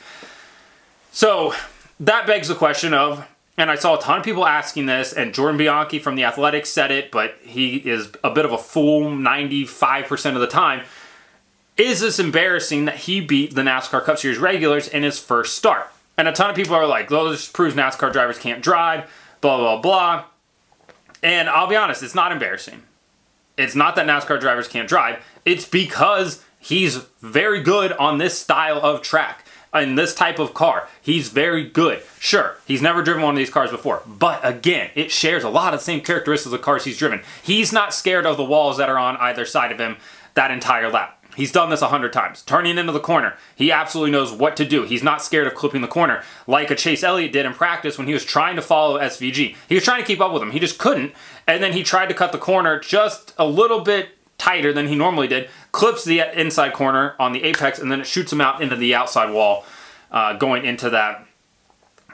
So 1.11 1.53
that 1.99 2.25
begs 2.25 2.47
the 2.47 2.55
question 2.55 2.93
of, 2.93 3.27
and 3.55 3.69
I 3.69 3.75
saw 3.75 3.97
a 3.97 4.01
ton 4.01 4.19
of 4.19 4.25
people 4.25 4.47
asking 4.47 4.87
this, 4.87 5.13
and 5.13 5.33
Jordan 5.33 5.57
Bianchi 5.57 5.99
from 5.99 6.15
The 6.15 6.23
Athletics 6.23 6.71
said 6.71 6.89
it, 6.89 7.11
but 7.11 7.35
he 7.43 7.75
is 7.77 8.09
a 8.23 8.31
bit 8.31 8.45
of 8.45 8.51
a 8.51 8.57
fool 8.57 9.11
95% 9.11 10.33
of 10.33 10.41
the 10.41 10.47
time. 10.47 10.85
Is 11.77 11.99
this 11.99 12.19
embarrassing 12.19 12.85
that 12.85 12.97
he 12.97 13.21
beat 13.21 13.53
the 13.53 13.61
NASCAR 13.61 14.03
Cup 14.03 14.17
Series 14.17 14.39
regulars 14.39 14.87
in 14.87 15.03
his 15.03 15.19
first 15.19 15.55
start? 15.55 15.92
And 16.17 16.27
a 16.27 16.31
ton 16.31 16.49
of 16.49 16.55
people 16.55 16.75
are 16.75 16.85
like, 16.85 17.09
well, 17.09 17.29
this 17.29 17.47
proves 17.47 17.75
NASCAR 17.75 18.13
drivers 18.13 18.37
can't 18.37 18.61
drive, 18.61 19.09
blah, 19.41 19.57
blah, 19.57 19.81
blah. 19.81 20.25
And 21.23 21.49
I'll 21.49 21.67
be 21.67 21.75
honest, 21.75 22.03
it's 22.03 22.15
not 22.15 22.31
embarrassing. 22.31 22.83
It's 23.57 23.75
not 23.75 23.95
that 23.95 24.07
NASCAR 24.07 24.39
drivers 24.39 24.67
can't 24.67 24.87
drive, 24.87 25.23
it's 25.45 25.65
because 25.65 26.43
he's 26.59 26.97
very 27.21 27.61
good 27.61 27.91
on 27.93 28.17
this 28.17 28.37
style 28.37 28.77
of 28.77 29.01
track. 29.01 29.45
In 29.73 29.95
this 29.95 30.13
type 30.13 30.37
of 30.37 30.53
car, 30.53 30.87
he's 31.01 31.29
very 31.29 31.67
good. 31.67 32.03
Sure, 32.19 32.57
he's 32.67 32.83
never 32.83 33.01
driven 33.01 33.23
one 33.23 33.33
of 33.33 33.39
these 33.39 33.49
cars 33.49 33.71
before, 33.71 34.03
but 34.05 34.39
again, 34.43 34.91
it 34.93 35.11
shares 35.11 35.43
a 35.43 35.49
lot 35.49 35.73
of 35.73 35.79
the 35.79 35.83
same 35.83 36.01
characteristics 36.01 36.53
of 36.53 36.61
cars 36.61 36.83
he's 36.83 36.99
driven. 36.99 37.23
He's 37.41 37.73
not 37.73 37.91
scared 37.91 38.27
of 38.27 38.37
the 38.37 38.43
walls 38.43 38.77
that 38.77 38.87
are 38.87 38.99
on 38.99 39.17
either 39.17 39.45
side 39.45 39.71
of 39.71 39.79
him 39.79 39.97
that 40.35 40.51
entire 40.51 40.91
lap. 40.91 41.22
He's 41.35 41.51
done 41.51 41.69
this 41.69 41.81
a 41.81 41.87
hundred 41.87 42.13
times. 42.13 42.41
Turning 42.41 42.77
into 42.77 42.91
the 42.91 42.99
corner, 42.99 43.35
he 43.55 43.71
absolutely 43.71 44.11
knows 44.11 44.31
what 44.31 44.55
to 44.57 44.65
do. 44.65 44.83
He's 44.83 45.03
not 45.03 45.21
scared 45.21 45.47
of 45.47 45.55
clipping 45.55 45.81
the 45.81 45.87
corner 45.87 46.23
like 46.47 46.69
a 46.69 46.75
Chase 46.75 47.03
Elliott 47.03 47.33
did 47.33 47.45
in 47.45 47.53
practice 47.53 47.97
when 47.97 48.07
he 48.07 48.13
was 48.13 48.25
trying 48.25 48.55
to 48.55 48.61
follow 48.61 48.99
SVG. 48.99 49.55
He 49.67 49.75
was 49.75 49.83
trying 49.83 50.01
to 50.01 50.07
keep 50.07 50.21
up 50.21 50.31
with 50.31 50.41
him. 50.41 50.51
He 50.51 50.59
just 50.59 50.77
couldn't. 50.77 51.13
And 51.47 51.63
then 51.63 51.73
he 51.73 51.83
tried 51.83 52.07
to 52.07 52.13
cut 52.13 52.31
the 52.31 52.37
corner 52.37 52.79
just 52.79 53.33
a 53.37 53.45
little 53.45 53.81
bit 53.81 54.09
tighter 54.37 54.73
than 54.73 54.87
he 54.87 54.95
normally 54.95 55.27
did, 55.27 55.49
clips 55.71 56.03
the 56.03 56.19
inside 56.39 56.73
corner 56.73 57.15
on 57.19 57.31
the 57.31 57.43
apex, 57.43 57.79
and 57.79 57.91
then 57.91 58.01
it 58.01 58.07
shoots 58.07 58.31
him 58.31 58.41
out 58.41 58.61
into 58.61 58.75
the 58.75 58.93
outside 58.93 59.31
wall, 59.31 59.65
uh, 60.11 60.33
going 60.33 60.65
into 60.65 60.89
that 60.89 61.25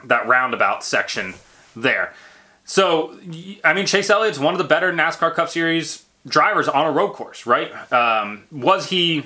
that 0.04 0.26
roundabout 0.26 0.82
section 0.82 1.34
there. 1.76 2.14
So, 2.64 3.18
I 3.64 3.74
mean, 3.74 3.84
Chase 3.84 4.08
Elliott's 4.08 4.38
one 4.38 4.54
of 4.54 4.58
the 4.58 4.64
better 4.64 4.92
NASCAR 4.92 5.34
Cup 5.34 5.48
Series 5.48 6.04
drivers 6.26 6.68
on 6.68 6.86
a 6.86 6.90
road 6.90 7.12
course, 7.12 7.46
right? 7.46 7.70
Um, 7.92 8.44
was 8.50 8.90
he? 8.90 9.24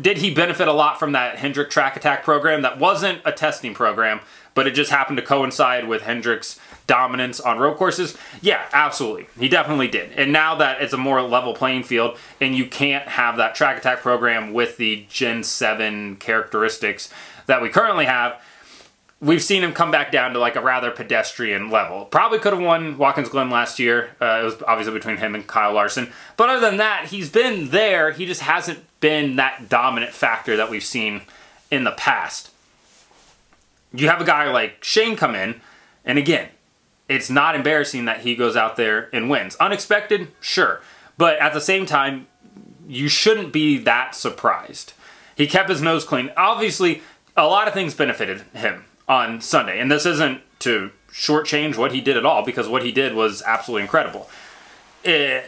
Did 0.00 0.18
he 0.18 0.34
benefit 0.34 0.66
a 0.66 0.72
lot 0.72 0.98
from 0.98 1.12
that 1.12 1.36
Hendrick 1.36 1.70
Track 1.70 1.96
Attack 1.96 2.24
program? 2.24 2.62
That 2.62 2.78
wasn't 2.78 3.20
a 3.24 3.32
testing 3.32 3.74
program, 3.74 4.20
but 4.54 4.66
it 4.66 4.72
just 4.72 4.90
happened 4.90 5.18
to 5.18 5.22
coincide 5.22 5.86
with 5.86 6.02
Hendrick's 6.02 6.58
dominance 6.88 7.38
on 7.38 7.58
road 7.58 7.76
courses? 7.76 8.16
Yeah, 8.42 8.66
absolutely. 8.72 9.28
He 9.38 9.48
definitely 9.48 9.86
did. 9.86 10.10
And 10.12 10.32
now 10.32 10.56
that 10.56 10.82
it's 10.82 10.92
a 10.92 10.96
more 10.96 11.22
level 11.22 11.54
playing 11.54 11.84
field 11.84 12.18
and 12.40 12.56
you 12.56 12.66
can't 12.66 13.06
have 13.06 13.36
that 13.36 13.54
track 13.54 13.78
attack 13.78 14.00
program 14.00 14.52
with 14.52 14.78
the 14.78 15.06
Gen 15.08 15.44
7 15.44 16.16
characteristics 16.16 17.12
that 17.46 17.62
we 17.62 17.68
currently 17.68 18.06
have, 18.06 18.42
we've 19.20 19.42
seen 19.42 19.64
him 19.64 19.72
come 19.72 19.90
back 19.90 20.12
down 20.12 20.32
to 20.32 20.38
like 20.38 20.56
a 20.56 20.60
rather 20.60 20.90
pedestrian 20.90 21.70
level. 21.70 22.04
Probably 22.04 22.38
could 22.38 22.52
have 22.52 22.62
won 22.62 22.98
Watkins 22.98 23.28
Glen 23.28 23.50
last 23.50 23.78
year. 23.78 24.10
Uh, 24.20 24.40
it 24.40 24.44
was 24.44 24.62
obviously 24.66 24.92
between 24.92 25.16
him 25.16 25.34
and 25.34 25.46
Kyle 25.46 25.72
Larson. 25.72 26.10
But 26.36 26.48
other 26.48 26.60
than 26.60 26.76
that, 26.78 27.06
he's 27.06 27.28
been 27.28 27.70
there. 27.70 28.12
He 28.12 28.26
just 28.26 28.42
hasn't 28.42 28.84
been 29.00 29.36
that 29.36 29.68
dominant 29.68 30.12
factor 30.12 30.56
that 30.56 30.70
we've 30.70 30.84
seen 30.84 31.22
in 31.70 31.84
the 31.84 31.92
past. 31.92 32.50
You 33.92 34.08
have 34.08 34.20
a 34.20 34.24
guy 34.24 34.50
like 34.50 34.84
Shane 34.84 35.16
come 35.16 35.34
in, 35.34 35.60
and 36.04 36.18
again, 36.18 36.48
it's 37.08 37.30
not 37.30 37.54
embarrassing 37.54 38.04
that 38.04 38.20
he 38.20 38.36
goes 38.36 38.54
out 38.54 38.76
there 38.76 39.08
and 39.14 39.30
wins. 39.30 39.56
Unexpected, 39.56 40.28
sure. 40.40 40.82
But 41.16 41.38
at 41.38 41.54
the 41.54 41.60
same 41.60 41.86
time, 41.86 42.26
you 42.86 43.08
shouldn't 43.08 43.52
be 43.52 43.78
that 43.78 44.14
surprised. 44.14 44.92
He 45.34 45.46
kept 45.46 45.70
his 45.70 45.80
nose 45.80 46.04
clean. 46.04 46.30
Obviously, 46.36 47.00
a 47.34 47.46
lot 47.46 47.66
of 47.66 47.72
things 47.72 47.94
benefited 47.94 48.42
him 48.52 48.84
on 49.08 49.40
Sunday. 49.40 49.80
And 49.80 49.90
this 49.90 50.04
isn't 50.04 50.40
to 50.60 50.90
shortchange 51.10 51.76
what 51.76 51.92
he 51.92 52.00
did 52.00 52.16
at 52.16 52.26
all 52.26 52.44
because 52.44 52.68
what 52.68 52.82
he 52.82 52.92
did 52.92 53.14
was 53.14 53.42
absolutely 53.42 53.82
incredible. 53.82 54.28
It, 55.04 55.10
eh, 55.10 55.42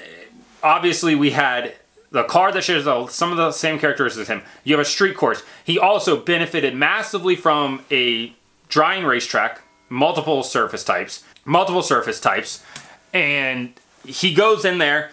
obviously, 0.63 1.15
we 1.15 1.31
had 1.31 1.75
the 2.11 2.25
car 2.25 2.51
that 2.53 2.65
shares 2.65 2.85
some 3.13 3.31
of 3.31 3.37
the 3.37 3.53
same 3.53 3.79
characteristics 3.79 4.23
as 4.23 4.29
him. 4.29 4.43
You 4.65 4.77
have 4.77 4.85
a 4.85 4.89
street 4.89 5.17
course. 5.17 5.43
He 5.65 5.79
also 5.79 6.17
benefited 6.17 6.75
massively 6.75 7.37
from 7.37 7.85
a 7.91 8.35
drying 8.69 9.05
racetrack, 9.05 9.63
multiple 9.89 10.43
surface 10.43 10.85
types, 10.85 11.25
multiple 11.45 11.83
surface 11.83 12.21
types, 12.21 12.65
and 13.13 13.73
he 14.05 14.35
goes 14.35 14.65
in 14.65 14.79
there, 14.79 15.11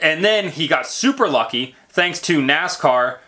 and 0.00 0.24
then 0.24 0.50
he 0.50 0.66
got 0.66 0.86
super 0.86 1.28
lucky 1.28 1.74
thanks 1.88 2.20
to 2.22 2.40
NASCAR 2.40 3.18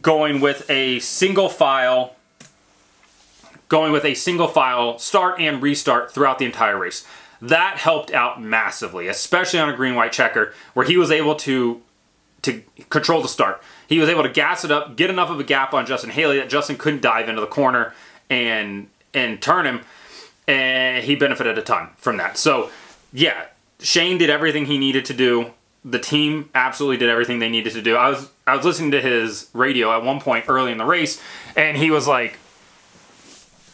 going 0.00 0.40
with 0.40 0.68
a 0.68 0.98
single 0.98 1.48
file 1.48 2.16
going 3.74 3.90
with 3.90 4.04
a 4.04 4.14
single 4.14 4.46
file 4.46 5.00
start 5.00 5.40
and 5.40 5.60
restart 5.60 6.14
throughout 6.14 6.38
the 6.38 6.44
entire 6.44 6.78
race. 6.78 7.04
That 7.42 7.76
helped 7.76 8.12
out 8.12 8.40
massively, 8.40 9.08
especially 9.08 9.58
on 9.58 9.68
a 9.68 9.74
green 9.74 9.96
white 9.96 10.12
checker 10.12 10.54
where 10.74 10.86
he 10.86 10.96
was 10.96 11.10
able 11.10 11.34
to 11.36 11.82
to 12.42 12.62
control 12.88 13.20
the 13.20 13.26
start. 13.26 13.60
He 13.88 13.98
was 13.98 14.08
able 14.08 14.22
to 14.22 14.28
gas 14.28 14.64
it 14.64 14.70
up, 14.70 14.94
get 14.94 15.10
enough 15.10 15.28
of 15.28 15.40
a 15.40 15.44
gap 15.44 15.74
on 15.74 15.86
Justin 15.86 16.10
Haley 16.10 16.36
that 16.36 16.48
Justin 16.48 16.76
couldn't 16.76 17.02
dive 17.02 17.28
into 17.28 17.40
the 17.40 17.48
corner 17.48 17.92
and 18.30 18.86
and 19.12 19.42
turn 19.42 19.66
him 19.66 19.80
and 20.46 21.04
he 21.04 21.16
benefited 21.16 21.58
a 21.58 21.62
ton 21.62 21.88
from 21.96 22.16
that. 22.18 22.38
So, 22.38 22.70
yeah, 23.12 23.46
Shane 23.80 24.18
did 24.18 24.30
everything 24.30 24.66
he 24.66 24.78
needed 24.78 25.04
to 25.06 25.14
do. 25.14 25.50
The 25.84 25.98
team 25.98 26.48
absolutely 26.54 26.98
did 26.98 27.08
everything 27.08 27.40
they 27.40 27.48
needed 27.48 27.72
to 27.72 27.82
do. 27.82 27.96
I 27.96 28.10
was 28.10 28.30
I 28.46 28.54
was 28.54 28.64
listening 28.64 28.92
to 28.92 29.00
his 29.00 29.50
radio 29.52 29.90
at 29.90 30.04
one 30.04 30.20
point 30.20 30.44
early 30.46 30.70
in 30.70 30.78
the 30.78 30.84
race 30.84 31.20
and 31.56 31.76
he 31.76 31.90
was 31.90 32.06
like 32.06 32.38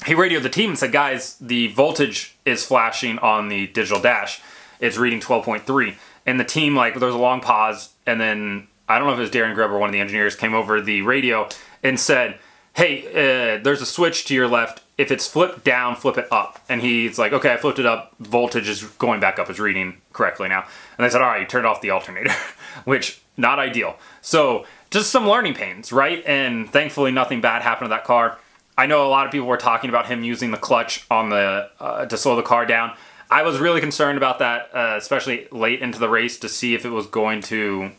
he 0.06 0.14
radioed 0.14 0.42
the 0.42 0.50
team 0.50 0.70
and 0.70 0.78
said, 0.78 0.92
guys, 0.92 1.36
the 1.40 1.68
voltage 1.68 2.36
is 2.44 2.64
flashing 2.64 3.18
on 3.18 3.48
the 3.48 3.66
digital 3.68 4.00
dash. 4.00 4.40
It's 4.80 4.96
reading 4.96 5.20
12.3. 5.20 5.94
And 6.26 6.40
the 6.40 6.44
team, 6.44 6.74
like, 6.74 6.98
there 6.98 7.06
was 7.06 7.14
a 7.14 7.18
long 7.18 7.40
pause. 7.40 7.90
And 8.06 8.20
then 8.20 8.68
I 8.88 8.98
don't 8.98 9.06
know 9.06 9.12
if 9.12 9.18
it 9.18 9.22
was 9.22 9.30
Darian 9.30 9.54
Grubb 9.54 9.70
or 9.70 9.78
one 9.78 9.88
of 9.88 9.92
the 9.92 10.00
engineers 10.00 10.34
came 10.34 10.54
over 10.54 10.80
the 10.80 11.02
radio 11.02 11.48
and 11.82 11.98
said, 11.98 12.38
hey, 12.74 13.06
uh, 13.08 13.62
there's 13.62 13.82
a 13.82 13.86
switch 13.86 14.24
to 14.26 14.34
your 14.34 14.48
left. 14.48 14.82
If 14.96 15.10
it's 15.10 15.26
flipped 15.26 15.64
down, 15.64 15.96
flip 15.96 16.18
it 16.18 16.26
up. 16.30 16.60
And 16.68 16.82
he's 16.82 17.18
like, 17.18 17.32
okay, 17.32 17.52
I 17.52 17.56
flipped 17.56 17.78
it 17.78 17.86
up. 17.86 18.14
Voltage 18.18 18.68
is 18.68 18.82
going 18.82 19.20
back 19.20 19.38
up. 19.38 19.50
It's 19.50 19.58
reading 19.58 20.00
correctly 20.12 20.48
now. 20.48 20.66
And 20.96 21.04
they 21.04 21.10
said, 21.10 21.20
all 21.20 21.28
right, 21.28 21.40
you 21.40 21.46
turned 21.46 21.66
off 21.66 21.80
the 21.80 21.90
alternator, 21.90 22.32
which 22.84 23.20
not 23.36 23.58
ideal. 23.58 23.96
So 24.20 24.66
just 24.90 25.10
some 25.10 25.26
learning 25.26 25.54
pains, 25.54 25.92
right? 25.92 26.22
And 26.26 26.70
thankfully, 26.70 27.12
nothing 27.12 27.40
bad 27.40 27.62
happened 27.62 27.86
to 27.86 27.90
that 27.90 28.04
car. 28.04 28.38
I 28.76 28.86
know 28.86 29.06
a 29.06 29.08
lot 29.08 29.26
of 29.26 29.32
people 29.32 29.46
were 29.46 29.56
talking 29.56 29.90
about 29.90 30.06
him 30.06 30.24
using 30.24 30.50
the 30.50 30.56
clutch 30.56 31.04
on 31.10 31.28
the 31.30 31.70
uh, 31.78 32.06
to 32.06 32.16
slow 32.16 32.36
the 32.36 32.42
car 32.42 32.64
down. 32.64 32.96
I 33.30 33.42
was 33.42 33.58
really 33.60 33.80
concerned 33.80 34.18
about 34.18 34.40
that, 34.40 34.70
uh, 34.74 34.94
especially 34.96 35.46
late 35.52 35.80
into 35.80 35.98
the 35.98 36.08
race, 36.08 36.38
to 36.38 36.48
see 36.48 36.74
if 36.74 36.84
it 36.84 36.90
was 36.90 37.06
going 37.06 37.42
to 37.42 37.92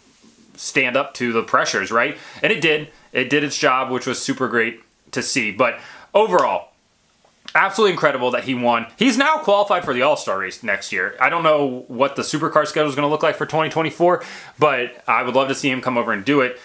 stand 0.56 0.98
up 0.98 1.14
to 1.16 1.32
the 1.32 1.44
pressures, 1.44 1.92
right? 1.92 2.18
And 2.44 2.52
it 2.52 2.62
did. 2.62 2.90
It 3.14 3.30
did 3.30 3.44
its 3.44 3.58
job, 3.58 3.92
which 3.92 4.06
was 4.06 4.22
super 4.22 4.48
great 4.48 4.82
to 5.12 5.24
see. 5.24 5.52
But 5.52 5.80
overall, 6.14 6.72
absolutely 7.56 7.94
incredible 7.94 8.32
that 8.32 8.44
he 8.44 8.54
won. 8.54 8.88
He's 8.98 9.18
now 9.18 9.38
qualified 9.38 9.86
for 9.86 9.94
the 9.94 10.02
All 10.02 10.18
Star 10.18 10.40
race 10.40 10.64
next 10.64 10.92
year. 10.92 11.16
I 11.20 11.30
don't 11.30 11.44
know 11.44 11.86
what 11.88 12.16
the 12.16 12.22
supercar 12.22 12.68
schedule 12.68 12.90
is 12.90 12.96
going 12.96 13.08
to 13.08 13.12
look 13.12 13.24
like 13.24 13.36
for 13.36 13.46
2024, 13.46 14.24
but 14.60 15.04
I 15.08 15.24
would 15.24 15.36
love 15.36 15.48
to 15.48 15.56
see 15.56 15.70
him 15.70 15.82
come 15.82 15.98
over 15.98 16.12
and 16.12 16.26
do 16.26 16.42
it. 16.42 16.60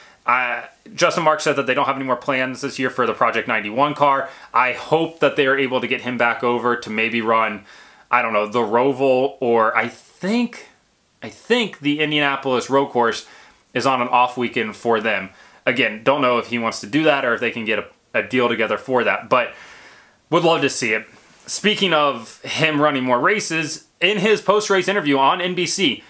Justin 0.95 1.25
Marks 1.25 1.45
said 1.45 1.57
that 1.57 1.67
they 1.67 1.75
don't 1.75 1.87
have 1.87 1.97
any 1.97 2.05
more 2.05 2.17
plans 2.17 2.61
this 2.61 2.79
year 2.79 2.91
for 2.91 3.07
the 3.07 3.15
Project 3.15 3.47
91 3.47 3.95
car. 3.95 4.29
I 4.53 4.73
hope 4.73 5.21
that 5.21 5.37
they 5.37 5.47
are 5.47 5.57
able 5.57 5.81
to 5.81 5.87
get 5.87 6.01
him 6.01 6.19
back 6.19 6.43
over 6.43 6.77
to 6.77 6.91
maybe 6.91 7.21
run, 7.21 7.65
I 8.11 8.23
don't 8.23 8.33
know, 8.33 8.47
the 8.47 8.61
Roval 8.61 9.37
or 9.41 9.77
I 9.77 9.89
think, 9.89 10.69
I 11.23 11.29
think 11.29 11.81
the 11.81 12.01
Indianapolis 12.01 12.69
road 12.69 12.89
course 12.89 13.27
is 13.73 13.87
on 13.87 14.03
an 14.03 14.09
off 14.09 14.37
weekend 14.37 14.75
for 14.75 15.01
them. 15.01 15.31
Again, 15.65 16.03
don't 16.03 16.23
know 16.23 16.39
if 16.39 16.49
he 16.49 16.59
wants 16.59 16.81
to 16.81 16.87
do 16.87 17.05
that 17.05 17.25
or 17.25 17.35
if 17.35 17.41
they 17.41 17.51
can 17.51 17.65
get 17.65 17.79
a, 17.79 17.87
a 18.15 18.23
deal 18.23 18.49
together 18.49 18.79
for 18.79 19.05
that, 19.05 19.29
but 19.29 19.53
would 20.31 20.45
love 20.45 20.61
to 20.63 20.71
see 20.71 20.93
it. 20.93 21.07
Speaking 21.47 21.93
of 21.93 22.41
him 22.43 22.81
running 22.81 23.05
more 23.05 23.21
races, 23.21 23.87
in 24.01 24.19
his 24.19 24.41
post 24.41 24.71
race 24.71 24.89
interview 24.89 25.19
on 25.19 25.39
NBC, 25.39 26.03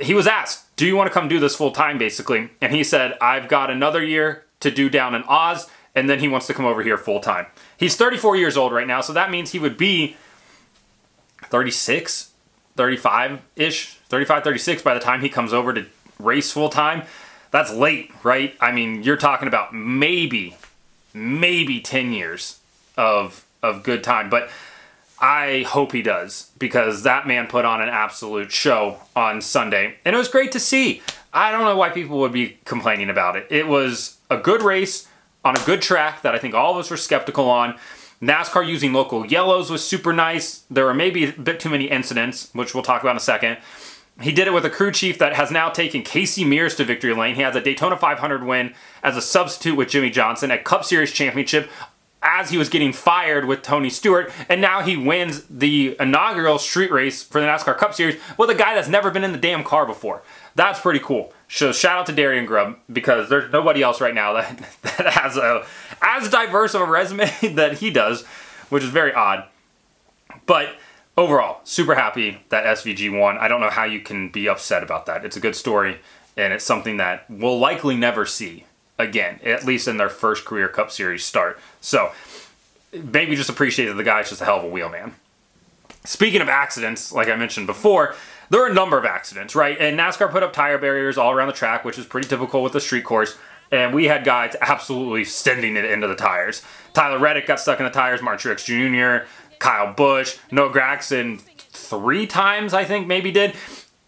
he 0.00 0.14
was 0.14 0.26
asked, 0.26 0.71
Do 0.82 0.88
you 0.88 0.96
want 0.96 1.06
to 1.06 1.14
come 1.14 1.28
do 1.28 1.38
this 1.38 1.54
full 1.54 1.70
time, 1.70 1.96
basically? 1.96 2.50
And 2.60 2.74
he 2.74 2.82
said, 2.82 3.16
I've 3.20 3.46
got 3.46 3.70
another 3.70 4.02
year 4.02 4.46
to 4.58 4.68
do 4.68 4.90
down 4.90 5.14
in 5.14 5.22
Oz, 5.28 5.70
and 5.94 6.10
then 6.10 6.18
he 6.18 6.26
wants 6.26 6.48
to 6.48 6.54
come 6.54 6.64
over 6.64 6.82
here 6.82 6.98
full 6.98 7.20
time. 7.20 7.46
He's 7.76 7.94
34 7.94 8.34
years 8.34 8.56
old 8.56 8.72
right 8.72 8.88
now, 8.88 9.00
so 9.00 9.12
that 9.12 9.30
means 9.30 9.52
he 9.52 9.60
would 9.60 9.78
be 9.78 10.16
36, 11.44 12.32
35 12.74 13.42
ish, 13.54 13.94
35, 14.08 14.42
36 14.42 14.82
by 14.82 14.92
the 14.92 14.98
time 14.98 15.20
he 15.20 15.28
comes 15.28 15.52
over 15.52 15.72
to 15.72 15.86
race 16.18 16.50
full 16.50 16.68
time. 16.68 17.04
That's 17.52 17.72
late, 17.72 18.10
right? 18.24 18.56
I 18.60 18.72
mean, 18.72 19.04
you're 19.04 19.16
talking 19.16 19.46
about 19.46 19.72
maybe, 19.72 20.56
maybe 21.14 21.80
10 21.80 22.12
years 22.12 22.58
of 22.96 23.44
of 23.62 23.84
good 23.84 24.02
time. 24.02 24.28
But 24.28 24.50
I 25.22 25.64
hope 25.68 25.92
he 25.92 26.02
does 26.02 26.50
because 26.58 27.04
that 27.04 27.28
man 27.28 27.46
put 27.46 27.64
on 27.64 27.80
an 27.80 27.88
absolute 27.88 28.50
show 28.50 28.98
on 29.14 29.40
Sunday. 29.40 29.94
And 30.04 30.16
it 30.16 30.18
was 30.18 30.26
great 30.26 30.50
to 30.52 30.60
see. 30.60 31.00
I 31.32 31.52
don't 31.52 31.64
know 31.64 31.76
why 31.76 31.90
people 31.90 32.18
would 32.18 32.32
be 32.32 32.58
complaining 32.64 33.08
about 33.08 33.36
it. 33.36 33.46
It 33.48 33.68
was 33.68 34.18
a 34.28 34.36
good 34.36 34.62
race 34.62 35.06
on 35.44 35.56
a 35.56 35.64
good 35.64 35.80
track 35.80 36.22
that 36.22 36.34
I 36.34 36.38
think 36.38 36.54
all 36.54 36.72
of 36.72 36.78
us 36.78 36.90
were 36.90 36.96
skeptical 36.96 37.48
on. 37.48 37.76
NASCAR 38.20 38.66
using 38.66 38.92
local 38.92 39.24
yellows 39.24 39.70
was 39.70 39.86
super 39.86 40.12
nice. 40.12 40.64
There 40.68 40.84
were 40.84 40.94
maybe 40.94 41.24
a 41.26 41.32
bit 41.32 41.60
too 41.60 41.70
many 41.70 41.84
incidents, 41.84 42.50
which 42.52 42.74
we'll 42.74 42.82
talk 42.82 43.02
about 43.02 43.12
in 43.12 43.16
a 43.16 43.20
second. 43.20 43.58
He 44.20 44.32
did 44.32 44.46
it 44.46 44.52
with 44.52 44.64
a 44.64 44.70
crew 44.70 44.92
chief 44.92 45.18
that 45.18 45.34
has 45.34 45.50
now 45.50 45.70
taken 45.70 46.02
Casey 46.02 46.44
Mears 46.44 46.74
to 46.76 46.84
victory 46.84 47.14
lane. 47.14 47.34
He 47.34 47.42
has 47.42 47.56
a 47.56 47.60
Daytona 47.60 47.96
500 47.96 48.44
win 48.44 48.74
as 49.02 49.16
a 49.16 49.22
substitute 49.22 49.76
with 49.76 49.88
Jimmie 49.88 50.10
Johnson, 50.10 50.50
a 50.50 50.58
Cup 50.58 50.84
Series 50.84 51.12
championship, 51.12 51.70
as 52.22 52.50
he 52.50 52.58
was 52.58 52.68
getting 52.68 52.92
fired 52.92 53.44
with 53.44 53.62
Tony 53.62 53.90
Stewart, 53.90 54.32
and 54.48 54.60
now 54.60 54.82
he 54.82 54.96
wins 54.96 55.44
the 55.50 55.96
inaugural 55.98 56.58
street 56.58 56.90
race 56.90 57.22
for 57.22 57.40
the 57.40 57.46
NASCAR 57.46 57.76
Cup 57.76 57.94
Series 57.94 58.20
with 58.38 58.50
a 58.50 58.54
guy 58.54 58.74
that's 58.74 58.88
never 58.88 59.10
been 59.10 59.24
in 59.24 59.32
the 59.32 59.38
damn 59.38 59.64
car 59.64 59.86
before. 59.86 60.22
That's 60.54 60.80
pretty 60.80 61.00
cool. 61.00 61.32
So 61.48 61.72
shout 61.72 61.98
out 61.98 62.06
to 62.06 62.12
Darian 62.12 62.46
Grubb 62.46 62.78
because 62.90 63.28
there's 63.28 63.52
nobody 63.52 63.82
else 63.82 64.00
right 64.00 64.14
now 64.14 64.34
that, 64.34 64.58
that 64.82 65.12
has 65.12 65.36
a 65.36 65.66
as 66.00 66.28
diverse 66.28 66.74
of 66.74 66.80
a 66.80 66.86
resume 66.86 67.30
that 67.54 67.78
he 67.78 67.90
does, 67.90 68.24
which 68.68 68.82
is 68.82 68.90
very 68.90 69.12
odd. 69.12 69.44
But 70.46 70.76
overall, 71.16 71.60
super 71.64 71.94
happy 71.94 72.42
that 72.48 72.64
SVG 72.64 73.18
won. 73.18 73.38
I 73.38 73.48
don't 73.48 73.60
know 73.60 73.70
how 73.70 73.84
you 73.84 74.00
can 74.00 74.30
be 74.30 74.48
upset 74.48 74.82
about 74.82 75.06
that. 75.06 75.24
It's 75.24 75.36
a 75.36 75.40
good 75.40 75.56
story, 75.56 75.98
and 76.36 76.52
it's 76.52 76.64
something 76.64 76.96
that 76.96 77.28
we'll 77.28 77.58
likely 77.58 77.96
never 77.96 78.26
see 78.26 78.64
again, 79.02 79.40
at 79.44 79.64
least 79.64 79.86
in 79.88 79.96
their 79.98 80.08
first 80.08 80.44
career 80.44 80.68
Cup 80.68 80.90
Series 80.90 81.24
start. 81.24 81.60
So 81.80 82.12
maybe 82.92 83.36
just 83.36 83.50
appreciate 83.50 83.86
that 83.86 83.94
the 83.94 84.04
guy's 84.04 84.28
just 84.30 84.40
a 84.40 84.44
hell 84.44 84.58
of 84.58 84.64
a 84.64 84.68
wheelman. 84.68 85.14
Speaking 86.04 86.40
of 86.40 86.48
accidents, 86.48 87.12
like 87.12 87.28
I 87.28 87.36
mentioned 87.36 87.66
before, 87.66 88.14
there 88.50 88.62
are 88.62 88.70
a 88.70 88.74
number 88.74 88.98
of 88.98 89.04
accidents, 89.04 89.54
right? 89.54 89.78
And 89.78 89.98
NASCAR 89.98 90.30
put 90.30 90.42
up 90.42 90.52
tire 90.52 90.78
barriers 90.78 91.16
all 91.16 91.30
around 91.30 91.46
the 91.48 91.54
track, 91.54 91.84
which 91.84 91.98
is 91.98 92.06
pretty 92.06 92.28
typical 92.28 92.62
with 92.62 92.72
the 92.72 92.80
street 92.80 93.04
course. 93.04 93.36
and 93.72 93.94
we 93.94 94.04
had 94.04 94.22
guys 94.22 94.54
absolutely 94.60 95.24
sending 95.24 95.76
it 95.76 95.84
into 95.86 96.06
the 96.06 96.14
tires. 96.14 96.62
Tyler 96.92 97.18
Reddick 97.18 97.46
got 97.46 97.58
stuck 97.58 97.80
in 97.80 97.84
the 97.84 97.90
tires, 97.90 98.20
Martin 98.20 98.52
Truex 98.52 98.64
Jr., 98.64 99.26
Kyle 99.58 99.94
Busch, 99.94 100.36
Noah 100.50 100.70
Gragson 100.70 101.40
three 101.40 102.26
times, 102.26 102.74
I 102.74 102.84
think, 102.84 103.06
maybe 103.06 103.30
did. 103.30 103.54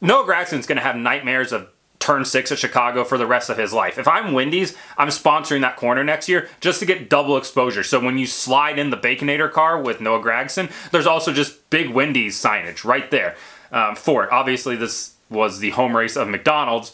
Noah 0.00 0.26
Gragson's 0.26 0.66
going 0.66 0.76
to 0.76 0.82
have 0.82 0.96
nightmares 0.96 1.50
of 1.50 1.68
turn 2.04 2.24
six 2.26 2.52
at 2.52 2.58
Chicago 2.58 3.02
for 3.02 3.16
the 3.16 3.26
rest 3.26 3.48
of 3.48 3.56
his 3.56 3.72
life. 3.72 3.98
If 3.98 4.06
I'm 4.06 4.32
Wendy's, 4.32 4.76
I'm 4.98 5.08
sponsoring 5.08 5.62
that 5.62 5.76
corner 5.76 6.04
next 6.04 6.28
year 6.28 6.50
just 6.60 6.80
to 6.80 6.86
get 6.86 7.08
double 7.08 7.38
exposure. 7.38 7.82
So 7.82 7.98
when 7.98 8.18
you 8.18 8.26
slide 8.26 8.78
in 8.78 8.90
the 8.90 8.96
Baconator 8.96 9.50
car 9.50 9.80
with 9.80 10.02
Noah 10.02 10.22
Gragson, 10.22 10.70
there's 10.90 11.06
also 11.06 11.32
just 11.32 11.70
big 11.70 11.88
Wendy's 11.88 12.40
signage 12.40 12.84
right 12.84 13.10
there 13.10 13.36
um, 13.72 13.96
for 13.96 14.24
it. 14.24 14.30
Obviously, 14.30 14.76
this 14.76 15.14
was 15.30 15.60
the 15.60 15.70
home 15.70 15.96
race 15.96 16.14
of 16.14 16.28
McDonald's. 16.28 16.92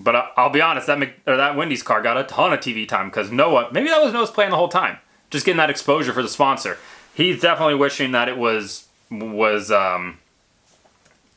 But 0.00 0.16
uh, 0.16 0.26
I'll 0.36 0.50
be 0.50 0.62
honest, 0.62 0.88
that 0.88 0.98
Mc, 0.98 1.14
or 1.26 1.36
that 1.36 1.54
Wendy's 1.54 1.84
car 1.84 2.02
got 2.02 2.16
a 2.16 2.24
ton 2.24 2.52
of 2.52 2.58
TV 2.58 2.88
time 2.88 3.08
because 3.08 3.30
Noah, 3.30 3.68
maybe 3.70 3.88
that 3.88 4.02
was 4.02 4.12
Noah's 4.12 4.30
plan 4.30 4.50
the 4.50 4.56
whole 4.56 4.68
time, 4.68 4.98
just 5.30 5.46
getting 5.46 5.58
that 5.58 5.70
exposure 5.70 6.12
for 6.12 6.22
the 6.22 6.28
sponsor. 6.28 6.78
He's 7.14 7.40
definitely 7.40 7.74
wishing 7.76 8.12
that 8.12 8.28
it 8.28 8.36
was 8.36 8.88
was 9.10 9.70
um, 9.70 10.18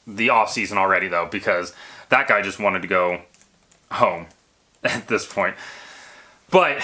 the 0.07 0.29
off 0.29 0.49
season 0.49 0.77
already 0.77 1.09
though, 1.09 1.27
because 1.29 1.73
that 2.13 2.27
guy 2.27 2.43
just 2.43 2.59
wanted 2.59 2.83
to 2.83 2.87
go 2.87 3.21
home 3.91 4.27
at 4.83 5.07
this 5.07 5.25
point. 5.25 5.55
But 6.51 6.83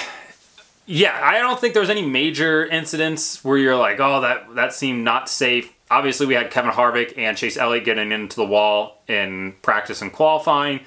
yeah, 0.88 1.19
I 1.21 1.38
don't 1.38 1.59
think 1.59 1.75
there's 1.75 1.91
any 1.91 2.03
major 2.03 2.65
incidents 2.65 3.43
where 3.45 3.57
you're 3.57 3.75
like, 3.75 4.00
oh, 4.00 4.21
that 4.21 4.55
that 4.55 4.74
seemed 4.74 5.05
not 5.05 5.29
safe. 5.29 5.71
Obviously, 5.91 6.25
we 6.25 6.33
had 6.33 6.50
Kevin 6.50 6.71
Harvick 6.71 7.15
and 7.17 7.38
Chase 7.38 7.57
Elliott 7.57 7.86
getting 7.86 8.12
into 8.12 8.36
the 8.36 8.45
wall 8.45 9.01
in 9.07 9.53
practice 9.62 10.01
and 10.01 10.12
qualifying 10.12 10.81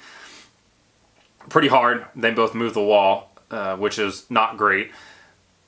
pretty 1.49 1.69
hard. 1.69 2.05
They 2.13 2.31
both 2.31 2.53
moved 2.53 2.75
the 2.75 2.83
wall, 2.83 3.31
uh, 3.49 3.77
which 3.77 3.97
is 3.97 4.29
not 4.29 4.57
great. 4.57 4.91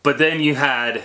But 0.03 0.17
then 0.17 0.41
you 0.41 0.55
had 0.55 1.03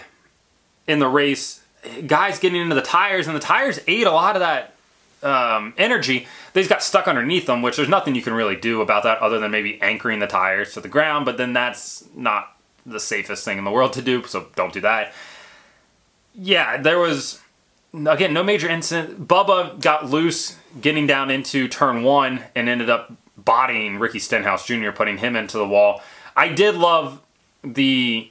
in 0.89 0.99
the 0.99 1.09
race 1.09 1.62
guys 2.07 2.41
getting 2.41 2.61
into 2.61 2.75
the 2.75 2.83
tires, 2.83 3.29
and 3.29 3.37
the 3.37 3.41
tires 3.41 3.79
ate 3.87 4.09
a 4.09 4.12
lot 4.12 4.35
of 4.35 4.41
that 4.41 4.75
um, 5.23 5.75
energy. 5.77 6.27
They 6.53 6.61
just 6.61 6.71
got 6.71 6.83
stuck 6.83 7.09
underneath 7.09 7.47
them, 7.47 7.62
which 7.62 7.77
there's 7.77 7.89
nothing 7.89 8.15
you 8.15 8.23
can 8.23 8.33
really 8.33 8.57
do 8.57 8.81
about 8.81 9.03
that 9.05 9.19
other 9.19 9.39
than 9.39 9.50
maybe 9.50 9.81
anchoring 9.83 10.19
the 10.19 10.27
tires 10.27 10.75
to 10.75 10.81
the 10.81 10.89
ground. 10.89 11.25
But 11.25 11.37
then 11.37 11.53
that's 11.53 12.05
not 12.15 12.57
the 12.87 13.00
safest 13.00 13.45
thing 13.45 13.59
in 13.59 13.65
the 13.65 13.71
world 13.71 13.93
to 13.95 14.03
do, 14.03 14.25
so 14.27 14.47
don't 14.57 14.73
do 14.73 14.81
that. 14.81 15.12
Yeah, 16.35 16.77
there 16.81 16.99
was 16.99 17.41
again 17.93 18.33
no 18.33 18.43
major 18.43 18.69
incident. 18.69 19.27
Bubba 19.27 19.81
got 19.81 20.09
loose 20.09 20.57
getting 20.81 21.07
down 21.07 21.31
into 21.31 21.69
turn 21.69 22.03
one 22.03 22.45
and 22.55 22.69
ended 22.69 22.89
up 22.89 23.12
bodying 23.37 23.99
Ricky 23.99 24.19
Stenhouse 24.19 24.67
Jr., 24.67 24.91
putting 24.91 25.19
him 25.19 25.37
into 25.37 25.59
the 25.59 25.67
wall. 25.67 26.03
I 26.37 26.49
did 26.49 26.77
love 26.77 27.21
the 27.62 28.31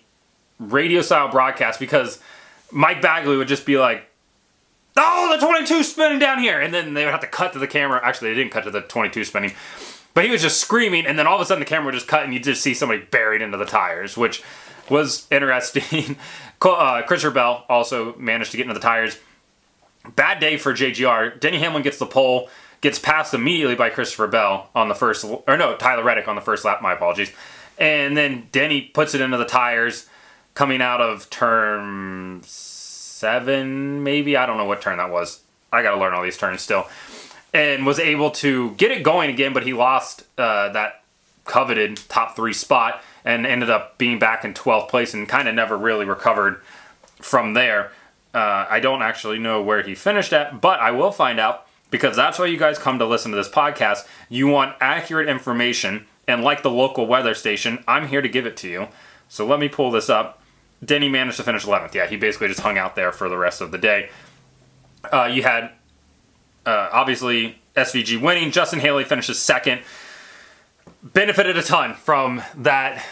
radio 0.60 1.02
style 1.02 1.30
broadcast 1.30 1.80
because 1.80 2.20
Mike 2.72 3.02
Bagley 3.02 3.38
would 3.38 3.48
just 3.48 3.66
be 3.66 3.78
like, 3.78 4.09
"Oh, 4.98 5.36
the 5.38 5.46
22 5.46 5.84
spinning 5.84 6.20
down 6.20 6.40
here," 6.40 6.60
and 6.60 6.74
then 6.74 6.94
they 6.94 7.06
would 7.06 7.12
have 7.12 7.22
to 7.22 7.28
cut 7.28 7.54
to 7.54 7.60
the 7.60 7.68
camera. 7.68 8.00
Actually, 8.04 8.30
they 8.30 8.36
didn't 8.36 8.52
cut 8.52 8.64
to 8.66 8.72
the 8.72 8.82
22 8.82 9.24
spinning, 9.24 9.54
but 10.14 10.26
he 10.26 10.32
was 10.32 10.42
just 10.42 10.60
screaming, 10.60 11.06
and 11.06 11.18
then 11.18 11.28
all 11.28 11.36
of 11.36 11.42
a 11.42 11.46
sudden 11.46 11.60
the 11.60 11.66
camera 11.66 11.86
would 11.86 11.96
just 11.96 12.08
cut, 12.08 12.24
and 12.24 12.34
you 12.34 12.40
just 12.40 12.62
see 12.62 12.74
somebody 12.74 13.02
buried 13.02 13.42
into 13.42 13.58
the 13.58 13.66
tires, 13.66 14.18
which 14.18 14.44
was 14.90 15.28
interesting. 15.32 16.18
uh, 16.62 17.02
Christopher 17.04 17.34
Bell 17.34 17.66
also 17.70 18.16
managed 18.16 18.52
to 18.52 18.58
get 18.58 18.64
into 18.64 18.74
the 18.74 18.80
tires. 18.80 19.18
Bad 20.16 20.40
day 20.40 20.58
for 20.58 20.74
JGR. 20.74 21.40
Denny 21.40 21.60
Hamlin 21.60 21.84
gets 21.84 21.98
the 21.98 22.06
pole 22.06 22.50
gets 22.82 23.00
passed 23.00 23.34
immediately 23.34 23.76
by 23.76 23.90
Christopher 23.90 24.28
Bell 24.28 24.70
on 24.74 24.88
the 24.88 24.96
first, 24.96 25.26
or 25.26 25.58
no, 25.58 25.76
Tyler 25.76 26.04
Reddick 26.04 26.28
on 26.28 26.36
the 26.36 26.42
first 26.42 26.64
lap. 26.66 26.82
My 26.82 26.94
apologies. 26.94 27.32
And 27.78 28.16
then 28.16 28.48
Denny 28.52 28.82
puts 28.82 29.14
it 29.14 29.22
into 29.22 29.38
the 29.38 29.46
tires 29.46 30.08
coming 30.54 30.82
out 30.82 31.02
of 31.02 31.30
turn 31.30 32.42
seven, 33.20 34.02
maybe. 34.04 34.38
I 34.38 34.46
don't 34.46 34.58
know 34.58 34.66
what 34.66 34.82
turn 34.82 34.98
that 34.98 35.12
was. 35.12 35.42
I 35.72 35.84
got 35.84 35.92
to 35.92 35.98
learn 35.98 36.14
all 36.14 36.24
these 36.24 36.38
turns 36.38 36.62
still. 36.62 36.88
And 37.54 37.86
was 37.86 38.00
able 38.00 38.32
to 38.32 38.72
get 38.72 38.92
it 38.92 39.04
going 39.04 39.30
again, 39.30 39.54
but 39.54 39.64
he 39.64 39.74
lost 39.74 40.24
uh, 40.38 40.70
that 40.70 41.04
coveted 41.44 41.98
top 42.08 42.36
three 42.36 42.54
spot 42.54 43.04
and 43.26 43.46
ended 43.46 43.70
up 43.70 43.98
being 43.98 44.20
back 44.20 44.46
in 44.46 44.54
12th 44.54 44.88
place 44.88 45.14
and 45.14 45.28
kind 45.28 45.48
of 45.48 45.56
never 45.56 45.78
really 45.78 46.06
recovered 46.06 46.62
from 47.16 47.56
there. 47.56 47.92
Uh, 48.34 48.66
I 48.70 48.80
don't 48.80 49.02
actually 49.02 49.40
know 49.40 49.62
where 49.62 49.82
he 49.82 49.96
finished 49.96 50.32
at, 50.32 50.62
but 50.62 50.80
I 50.80 50.92
will 50.92 51.12
find 51.12 51.40
out 51.40 51.66
because 51.92 52.16
that's 52.16 52.40
why 52.40 52.46
you 52.46 52.58
guys 52.58 52.78
come 52.78 53.00
to 53.00 53.06
listen 53.06 53.32
to 53.32 53.38
this 53.38 53.50
podcast. 53.50 54.08
You 54.30 54.48
want 54.48 54.76
accurate 54.80 55.28
information, 55.28 56.06
and 56.28 56.44
like 56.44 56.62
the 56.62 56.70
local 56.70 57.08
weather 57.08 57.34
station, 57.34 57.84
I'm 57.88 58.08
here 58.08 58.22
to 58.22 58.30
give 58.30 58.46
it 58.46 58.56
to 58.58 58.70
you. 58.70 58.88
So 59.28 59.46
let 59.46 59.60
me 59.60 59.68
pull 59.68 59.90
this 59.90 60.10
up. 60.10 60.39
Denny 60.84 61.10
managed 61.10 61.38
to 61.38 61.44
finish 61.44 61.66
11th. 61.66 61.94
Yeah, 61.94 62.08
he 62.08 62.16
basically 62.16 62.48
just 62.48 62.62
hung 62.62 62.78
out 62.78 62.96
there 62.96 63.12
for 63.12 63.30
the 63.30 63.38
rest 63.38 63.62
of 63.62 63.72
the 63.72 63.78
day. 63.78 64.10
Uh, 65.12 65.30
you 65.32 65.44
had, 65.44 65.72
uh, 66.66 66.90
obviously, 66.92 67.60
SVG 67.76 68.22
winning. 68.22 68.52
Justin 68.52 68.80
Haley 68.80 69.04
finishes 69.04 69.40
second. 69.40 69.82
Benefited 71.04 71.58
a 71.58 71.64
ton 71.64 71.94
from 71.96 72.42
that 72.56 73.06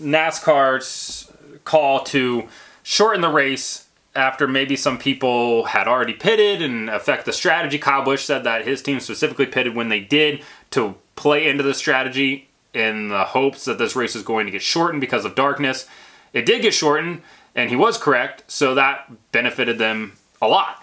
NASCAR's 0.00 1.32
call 1.64 2.04
to 2.04 2.48
shorten 2.82 3.20
the 3.20 3.28
race 3.28 3.86
after 4.14 4.46
maybe 4.46 4.76
some 4.76 4.98
people 4.98 5.64
had 5.64 5.88
already 5.88 6.12
pitted 6.12 6.62
and 6.62 6.88
affect 6.88 7.24
the 7.24 7.32
strategy. 7.32 7.78
Kyle 7.78 8.04
Busch 8.04 8.24
said 8.24 8.44
that 8.44 8.66
his 8.66 8.82
team 8.82 9.00
specifically 9.00 9.46
pitted 9.46 9.74
when 9.74 9.88
they 9.88 10.00
did 10.00 10.42
to 10.70 10.94
play 11.16 11.48
into 11.48 11.62
the 11.62 11.74
strategy 11.74 12.48
in 12.72 13.08
the 13.08 13.24
hopes 13.24 13.64
that 13.64 13.78
this 13.78 13.96
race 13.96 14.14
is 14.14 14.22
going 14.22 14.46
to 14.46 14.52
get 14.52 14.62
shortened 14.62 15.00
because 15.00 15.24
of 15.24 15.34
darkness. 15.34 15.86
It 16.34 16.44
did 16.44 16.60
get 16.60 16.74
shortened, 16.74 17.22
and 17.54 17.70
he 17.70 17.76
was 17.76 17.96
correct, 17.96 18.44
so 18.46 18.74
that 18.74 19.10
benefited 19.32 19.78
them 19.78 20.18
a 20.42 20.48
lot. 20.48 20.82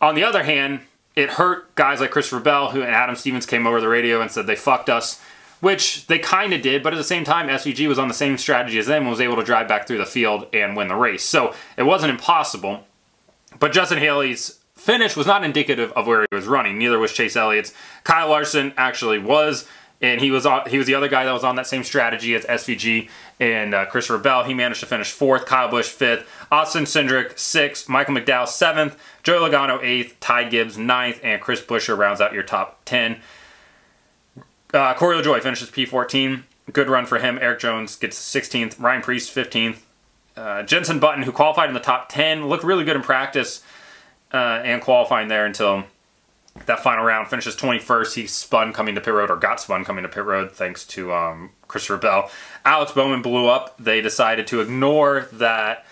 On 0.00 0.16
the 0.16 0.24
other 0.24 0.42
hand, 0.42 0.80
it 1.14 1.30
hurt 1.30 1.72
guys 1.76 2.00
like 2.00 2.10
Christopher 2.10 2.42
Bell, 2.42 2.70
who 2.72 2.82
and 2.82 2.90
Adam 2.90 3.14
Stevens 3.14 3.46
came 3.46 3.66
over 3.66 3.80
the 3.80 3.88
radio 3.88 4.20
and 4.20 4.30
said 4.30 4.48
they 4.48 4.56
fucked 4.56 4.88
us 4.88 5.20
which 5.60 6.06
they 6.06 6.18
kind 6.18 6.52
of 6.52 6.62
did, 6.62 6.82
but 6.82 6.92
at 6.92 6.96
the 6.96 7.04
same 7.04 7.24
time, 7.24 7.48
SVG 7.48 7.86
was 7.86 7.98
on 7.98 8.08
the 8.08 8.14
same 8.14 8.38
strategy 8.38 8.78
as 8.78 8.86
them 8.86 9.02
and 9.02 9.10
was 9.10 9.20
able 9.20 9.36
to 9.36 9.44
drive 9.44 9.68
back 9.68 9.86
through 9.86 9.98
the 9.98 10.06
field 10.06 10.46
and 10.52 10.76
win 10.76 10.88
the 10.88 10.96
race. 10.96 11.22
So 11.22 11.54
it 11.76 11.82
wasn't 11.82 12.10
impossible. 12.10 12.86
But 13.58 13.72
Justin 13.72 13.98
Haley's 13.98 14.58
finish 14.74 15.16
was 15.16 15.26
not 15.26 15.44
indicative 15.44 15.92
of 15.92 16.06
where 16.06 16.22
he 16.22 16.34
was 16.34 16.46
running. 16.46 16.78
Neither 16.78 16.98
was 16.98 17.12
Chase 17.12 17.36
Elliott's. 17.36 17.74
Kyle 18.04 18.30
Larson 18.30 18.72
actually 18.78 19.18
was, 19.18 19.68
and 20.00 20.20
he 20.20 20.30
was 20.30 20.46
on, 20.46 20.68
he 20.68 20.78
was 20.78 20.86
the 20.86 20.94
other 20.94 21.08
guy 21.08 21.24
that 21.24 21.32
was 21.32 21.44
on 21.44 21.56
that 21.56 21.66
same 21.66 21.84
strategy 21.84 22.34
as 22.34 22.44
SVG 22.44 23.08
and 23.38 23.74
uh, 23.74 23.86
Christopher 23.86 24.18
Bell. 24.18 24.44
He 24.44 24.54
managed 24.54 24.80
to 24.80 24.86
finish 24.86 25.10
fourth. 25.10 25.46
Kyle 25.46 25.68
Busch 25.68 25.88
fifth. 25.88 26.28
Austin 26.50 26.84
Cindric 26.84 27.38
sixth. 27.38 27.88
Michael 27.88 28.14
McDowell 28.14 28.48
seventh. 28.48 28.96
Joey 29.22 29.50
Logano 29.50 29.82
eighth. 29.82 30.18
Ty 30.20 30.44
Gibbs 30.44 30.78
ninth, 30.78 31.20
and 31.22 31.40
Chris 31.40 31.60
Buescher 31.60 31.96
rounds 31.96 32.20
out 32.20 32.32
your 32.32 32.42
top 32.42 32.80
ten. 32.84 33.20
Uh, 34.72 34.94
Corey 34.94 35.20
LaJoie 35.20 35.42
finishes 35.42 35.70
P14. 35.70 36.44
Good 36.72 36.88
run 36.88 37.06
for 37.06 37.18
him. 37.18 37.38
Erik 37.40 37.58
Jones 37.58 37.96
gets 37.96 38.18
16th. 38.18 38.80
Ryan 38.80 39.02
Preece 39.02 39.28
15th. 39.28 39.78
Uh, 40.36 40.62
Jenson 40.62 41.00
Button, 41.00 41.24
who 41.24 41.32
qualified 41.32 41.68
in 41.68 41.74
the 41.74 41.80
top 41.80 42.08
10, 42.08 42.48
looked 42.48 42.62
really 42.62 42.84
good 42.84 42.94
in 42.94 43.02
practice 43.02 43.62
uh, 44.32 44.60
and 44.64 44.80
qualifying 44.80 45.28
there 45.28 45.44
until 45.44 45.84
that 46.66 46.80
final 46.80 47.04
round. 47.04 47.28
Finishes 47.28 47.56
21st. 47.56 48.14
He 48.14 48.26
spun 48.26 48.72
coming 48.72 48.94
to 48.94 49.00
pit 49.00 49.14
road, 49.14 49.30
or 49.30 49.36
got 49.36 49.60
spun 49.60 49.84
coming 49.84 50.02
to 50.02 50.08
pit 50.08 50.24
road, 50.24 50.52
thanks 50.52 50.84
to 50.88 51.12
um, 51.12 51.50
Christopher 51.68 51.98
Bell. 51.98 52.30
Alex 52.64 52.92
Bowman 52.92 53.22
blew 53.22 53.46
up. 53.46 53.76
They 53.78 54.00
decided 54.00 54.46
to 54.48 54.60
ignore 54.60 55.28
that 55.32 55.84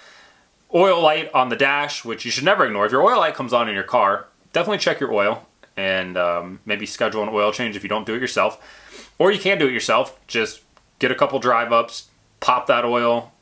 oil 0.75 1.01
light 1.01 1.33
on 1.33 1.49
the 1.49 1.57
dash, 1.57 2.05
which 2.05 2.25
you 2.25 2.31
should 2.31 2.45
never 2.45 2.67
ignore. 2.67 2.87
If 2.87 2.93
your 2.93 3.03
oil 3.03 3.19
light 3.19 3.35
comes 3.35 3.53
on 3.53 3.69
in 3.69 3.75
your 3.75 3.85
car, 3.85 4.27
definitely 4.53 4.79
check 4.79 5.01
your 5.01 5.13
oil 5.13 5.47
and 5.77 6.17
um, 6.17 6.61
maybe 6.67 6.87
schedule 6.87 7.23
an 7.23 7.29
oil 7.29 7.53
change 7.53 7.77
if 7.77 7.83
you 7.83 7.89
don't 7.89 8.07
do 8.07 8.15
it 8.15 8.21
yourself. 8.21 9.15
Or 9.19 9.31
you 9.31 9.39
can 9.39 9.59
do 9.59 9.69
it 9.69 9.73
yourself. 9.73 10.19
Just 10.27 10.63
get 10.99 11.11
a 11.13 11.15
couple 11.15 11.39
drive 11.39 11.73
ups, 11.73 12.09
pop 12.41 12.67
that 12.67 12.85
oil, 12.85 13.33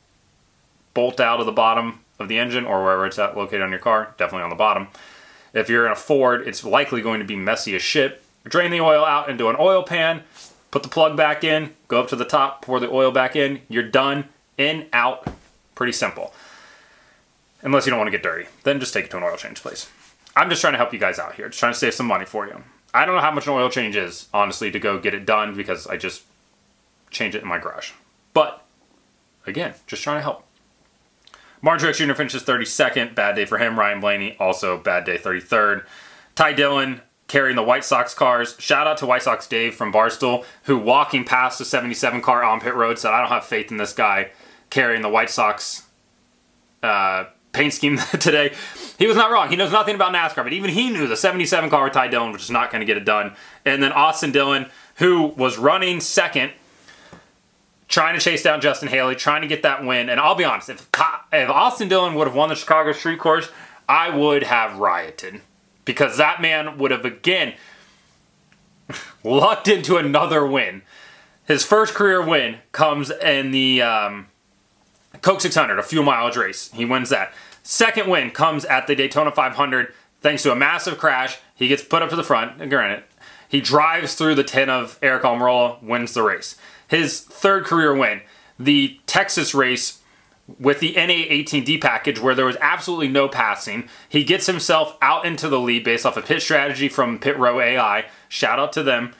bolt 0.93 1.19
out 1.19 1.39
of 1.39 1.45
the 1.45 1.51
bottom 1.51 2.01
of 2.19 2.27
the 2.27 2.37
engine 2.37 2.65
or 2.65 2.83
wherever 2.83 3.05
it's 3.05 3.19
at 3.19 3.35
located 3.35 3.61
on 3.61 3.71
your 3.71 3.79
car, 3.79 4.13
definitely 4.17 4.43
on 4.43 4.49
the 4.49 4.55
bottom. 4.55 4.87
If 5.57 5.69
you're 5.69 5.87
in 5.87 5.91
a 5.91 5.95
Ford, 5.95 6.47
it's 6.47 6.63
likely 6.63 7.01
going 7.01 7.19
to 7.19 7.25
be 7.25 7.35
messy 7.35 7.75
as 7.75 7.81
shit. 7.81 8.23
Drain 8.43 8.69
the 8.69 8.79
oil 8.79 9.03
out 9.03 9.27
into 9.27 9.49
an 9.49 9.55
oil 9.59 9.81
pan, 9.81 10.21
put 10.69 10.83
the 10.83 10.89
plug 10.89 11.17
back 11.17 11.43
in, 11.43 11.73
go 11.87 11.99
up 11.99 12.09
to 12.09 12.15
the 12.15 12.25
top, 12.25 12.61
pour 12.61 12.79
the 12.79 12.91
oil 12.91 13.09
back 13.09 13.35
in, 13.35 13.61
you're 13.67 13.81
done. 13.81 14.25
In, 14.59 14.87
out. 14.93 15.27
Pretty 15.73 15.93
simple. 15.93 16.31
Unless 17.63 17.87
you 17.87 17.89
don't 17.89 17.97
want 17.97 18.07
to 18.07 18.11
get 18.11 18.21
dirty. 18.21 18.47
Then 18.63 18.79
just 18.79 18.93
take 18.93 19.05
it 19.05 19.11
to 19.11 19.17
an 19.17 19.23
oil 19.23 19.35
change 19.35 19.61
place. 19.61 19.89
I'm 20.35 20.49
just 20.49 20.61
trying 20.61 20.73
to 20.73 20.77
help 20.77 20.93
you 20.93 20.99
guys 20.99 21.17
out 21.17 21.33
here. 21.33 21.47
Just 21.47 21.59
trying 21.59 21.73
to 21.73 21.79
save 21.79 21.95
some 21.95 22.05
money 22.05 22.25
for 22.25 22.45
you. 22.45 22.63
I 22.93 23.05
don't 23.05 23.15
know 23.15 23.21
how 23.21 23.31
much 23.31 23.47
an 23.47 23.53
oil 23.53 23.69
change 23.71 23.95
is, 23.95 24.27
honestly, 24.33 24.69
to 24.69 24.79
go 24.79 24.99
get 24.99 25.15
it 25.15 25.25
done 25.25 25.55
because 25.55 25.87
I 25.87 25.97
just 25.97 26.23
change 27.09 27.33
it 27.33 27.41
in 27.41 27.47
my 27.47 27.57
garage. 27.57 27.93
But 28.33 28.63
again, 29.47 29.73
just 29.87 30.03
trying 30.03 30.17
to 30.17 30.21
help. 30.21 30.46
Martin 31.61 31.91
Jr. 31.93 32.13
finishes 32.13 32.43
32nd. 32.43 33.15
Bad 33.15 33.35
day 33.35 33.45
for 33.45 33.57
him. 33.57 33.77
Ryan 33.77 33.99
Blaney, 33.99 34.35
also 34.39 34.77
bad 34.77 35.05
day, 35.05 35.17
33rd. 35.17 35.85
Ty 36.35 36.53
Dillon 36.53 37.01
carrying 37.27 37.55
the 37.55 37.63
White 37.63 37.83
Sox 37.83 38.13
cars. 38.13 38.55
Shout 38.59 38.87
out 38.87 38.97
to 38.97 39.05
White 39.05 39.23
Sox 39.23 39.47
Dave 39.47 39.75
from 39.75 39.91
Barstool, 39.91 40.45
who 40.63 40.77
walking 40.77 41.23
past 41.23 41.59
the 41.59 41.65
77 41.65 42.21
car 42.21 42.43
on 42.43 42.59
pit 42.59 42.73
road 42.73 42.97
said, 42.99 43.11
I 43.11 43.19
don't 43.19 43.29
have 43.29 43.45
faith 43.45 43.71
in 43.71 43.77
this 43.77 43.93
guy 43.93 44.31
carrying 44.69 45.01
the 45.01 45.09
White 45.09 45.29
Sox 45.29 45.83
uh, 46.83 47.25
paint 47.51 47.73
scheme 47.73 47.97
today. 48.19 48.53
He 48.97 49.07
was 49.07 49.17
not 49.17 49.31
wrong. 49.31 49.49
He 49.49 49.55
knows 49.55 49.71
nothing 49.71 49.95
about 49.95 50.13
NASCAR, 50.13 50.43
but 50.43 50.53
even 50.53 50.69
he 50.69 50.89
knew 50.89 51.07
the 51.07 51.17
77 51.17 51.69
car 51.69 51.83
with 51.83 51.93
Ty 51.93 52.07
Dillon 52.07 52.31
was 52.31 52.41
just 52.41 52.51
not 52.51 52.71
going 52.71 52.81
to 52.81 52.85
get 52.85 52.97
it 52.97 53.05
done. 53.05 53.35
And 53.65 53.83
then 53.83 53.91
Austin 53.91 54.31
Dillon, 54.31 54.67
who 54.95 55.27
was 55.37 55.57
running 55.57 55.99
second, 55.99 56.51
trying 57.87 58.15
to 58.15 58.19
chase 58.19 58.43
down 58.43 58.61
Justin 58.61 58.89
Haley, 58.89 59.15
trying 59.15 59.41
to 59.41 59.47
get 59.47 59.63
that 59.63 59.85
win. 59.85 60.09
And 60.09 60.19
I'll 60.19 60.35
be 60.35 60.43
honest, 60.43 60.69
if, 60.69 60.87
if 61.33 61.49
Austin 61.49 61.87
Dillon 61.87 62.15
would 62.15 62.27
have 62.27 62.35
won 62.35 62.49
the 62.49 62.55
Chicago 62.55 62.91
Street 62.91 63.19
Course, 63.19 63.49
I 63.87 64.15
would 64.15 64.43
have 64.43 64.77
rioted 64.77 65.41
because 65.85 66.17
that 66.17 66.41
man 66.41 66.77
would 66.77 66.91
have 66.91 67.05
again 67.05 67.53
lucked 69.23 69.67
into 69.67 69.97
another 69.97 70.45
win. 70.45 70.81
His 71.45 71.63
first 71.63 71.93
career 71.93 72.21
win 72.21 72.57
comes 72.73 73.09
in 73.09 73.51
the 73.51 73.81
um, 73.81 74.27
Coke 75.21 75.39
600, 75.39 75.79
a 75.79 75.83
fuel 75.83 76.03
mileage 76.03 76.35
race. 76.35 76.69
He 76.73 76.83
wins 76.83 77.09
that. 77.09 77.33
Second 77.63 78.09
win 78.09 78.31
comes 78.31 78.65
at 78.65 78.87
the 78.87 78.95
Daytona 78.95 79.31
500 79.31 79.93
thanks 80.21 80.43
to 80.43 80.51
a 80.51 80.55
massive 80.55 80.97
crash. 80.97 81.37
He 81.55 81.67
gets 81.67 81.83
put 81.83 82.01
up 82.01 82.09
to 82.09 82.15
the 82.15 82.23
front. 82.23 82.57
Granted, 82.69 83.03
he 83.47 83.61
drives 83.61 84.15
through 84.15 84.35
the 84.35 84.43
10 84.43 84.69
of 84.69 84.99
Aric 85.01 85.21
Almirola, 85.21 85.81
wins 85.81 86.13
the 86.13 86.23
race. 86.23 86.57
His 86.87 87.19
third 87.21 87.65
career 87.65 87.93
win, 87.95 88.21
the 88.59 88.99
Texas 89.05 89.53
race 89.53 90.01
with 90.59 90.79
the 90.79 90.93
NA18D 90.93 91.81
package 91.81 92.19
where 92.19 92.33
there 92.33 92.45
was 92.45 92.57
absolutely 92.61 93.09
no 93.09 93.27
passing. 93.27 93.89
He 94.07 94.23
gets 94.23 94.45
himself 94.45 94.97
out 95.01 95.25
into 95.25 95.49
the 95.49 95.59
lead 95.59 95.83
based 95.83 96.05
off 96.05 96.15
a 96.15 96.21
of 96.21 96.25
pit 96.25 96.41
strategy 96.41 96.87
from 96.87 97.19
Pit 97.19 97.37
Rho 97.37 97.59
AI. 97.59 98.05
Shout 98.29 98.59
out 98.59 98.71
to 98.73 98.83
them. 98.83 99.13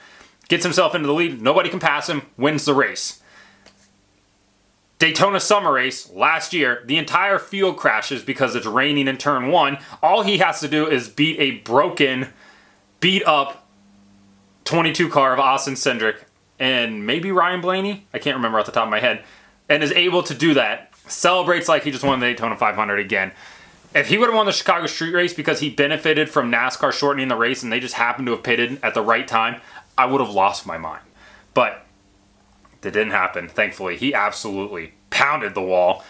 Gets 0.47 0.63
himself 0.63 0.95
into 0.95 1.07
the 1.07 1.13
lead. 1.13 1.41
Nobody 1.41 1.69
can 1.69 1.79
pass 1.79 2.07
him. 2.07 2.21
Wins 2.37 2.63
the 2.63 2.73
race. 2.73 3.21
Daytona 4.99 5.39
Summer 5.39 5.73
Race 5.73 6.11
last 6.11 6.53
year, 6.53 6.81
the 6.85 6.97
entire 6.97 7.37
field 7.37 7.77
crashes 7.77 8.23
because 8.23 8.55
it's 8.55 8.65
raining 8.65 9.07
in 9.07 9.17
turn 9.17 9.49
one. 9.49 9.77
All 10.01 10.23
he 10.23 10.39
has 10.39 10.59
to 10.61 10.67
do 10.67 10.87
is 10.87 11.07
beat 11.07 11.39
a 11.39 11.59
broken, 11.59 12.29
beat 12.99 13.23
up 13.27 13.67
22 14.63 15.09
car 15.09 15.33
of 15.33 15.39
Austin 15.39 15.75
Cindric 15.75 16.23
and 16.59 17.05
maybe 17.05 17.31
Ryan 17.31 17.61
Blaney. 17.61 18.07
I 18.13 18.19
can't 18.19 18.35
remember 18.35 18.59
off 18.59 18.65
the 18.65 18.71
top 18.71 18.85
of 18.85 18.89
my 18.89 18.99
head. 18.99 19.23
And 19.69 19.83
is 19.83 19.91
able 19.91 20.23
to 20.23 20.33
do 20.33 20.53
that 20.53 20.93
celebrates 21.07 21.67
like 21.67 21.83
he 21.83 21.91
just 21.91 22.03
won 22.03 22.19
the 22.19 22.25
Daytona 22.25 22.55
500 22.55 22.99
again. 22.99 23.31
If 23.95 24.07
he 24.07 24.17
would 24.17 24.27
have 24.27 24.35
won 24.35 24.45
the 24.45 24.51
Chicago 24.51 24.87
Street 24.87 25.13
Race 25.13 25.33
because 25.33 25.59
he 25.59 25.69
benefited 25.69 26.29
from 26.29 26.51
NASCAR 26.51 26.91
shortening 26.91 27.29
the 27.29 27.35
race 27.35 27.63
and 27.63 27.71
they 27.71 27.79
just 27.79 27.95
happened 27.95 28.27
to 28.27 28.33
have 28.33 28.43
pitted 28.43 28.79
at 28.83 28.93
the 28.93 29.01
right 29.01 29.27
time, 29.27 29.61
I 29.97 30.05
would 30.05 30.21
have 30.21 30.29
lost 30.29 30.65
my 30.65 30.77
mind. 30.77 31.03
But 31.53 31.85
that 32.81 32.91
didn't 32.91 33.11
happen, 33.11 33.47
thankfully. 33.47 33.97
He 33.97 34.13
absolutely 34.13 34.93
pounded 35.09 35.55
the 35.55 35.61
wall. 35.61 36.03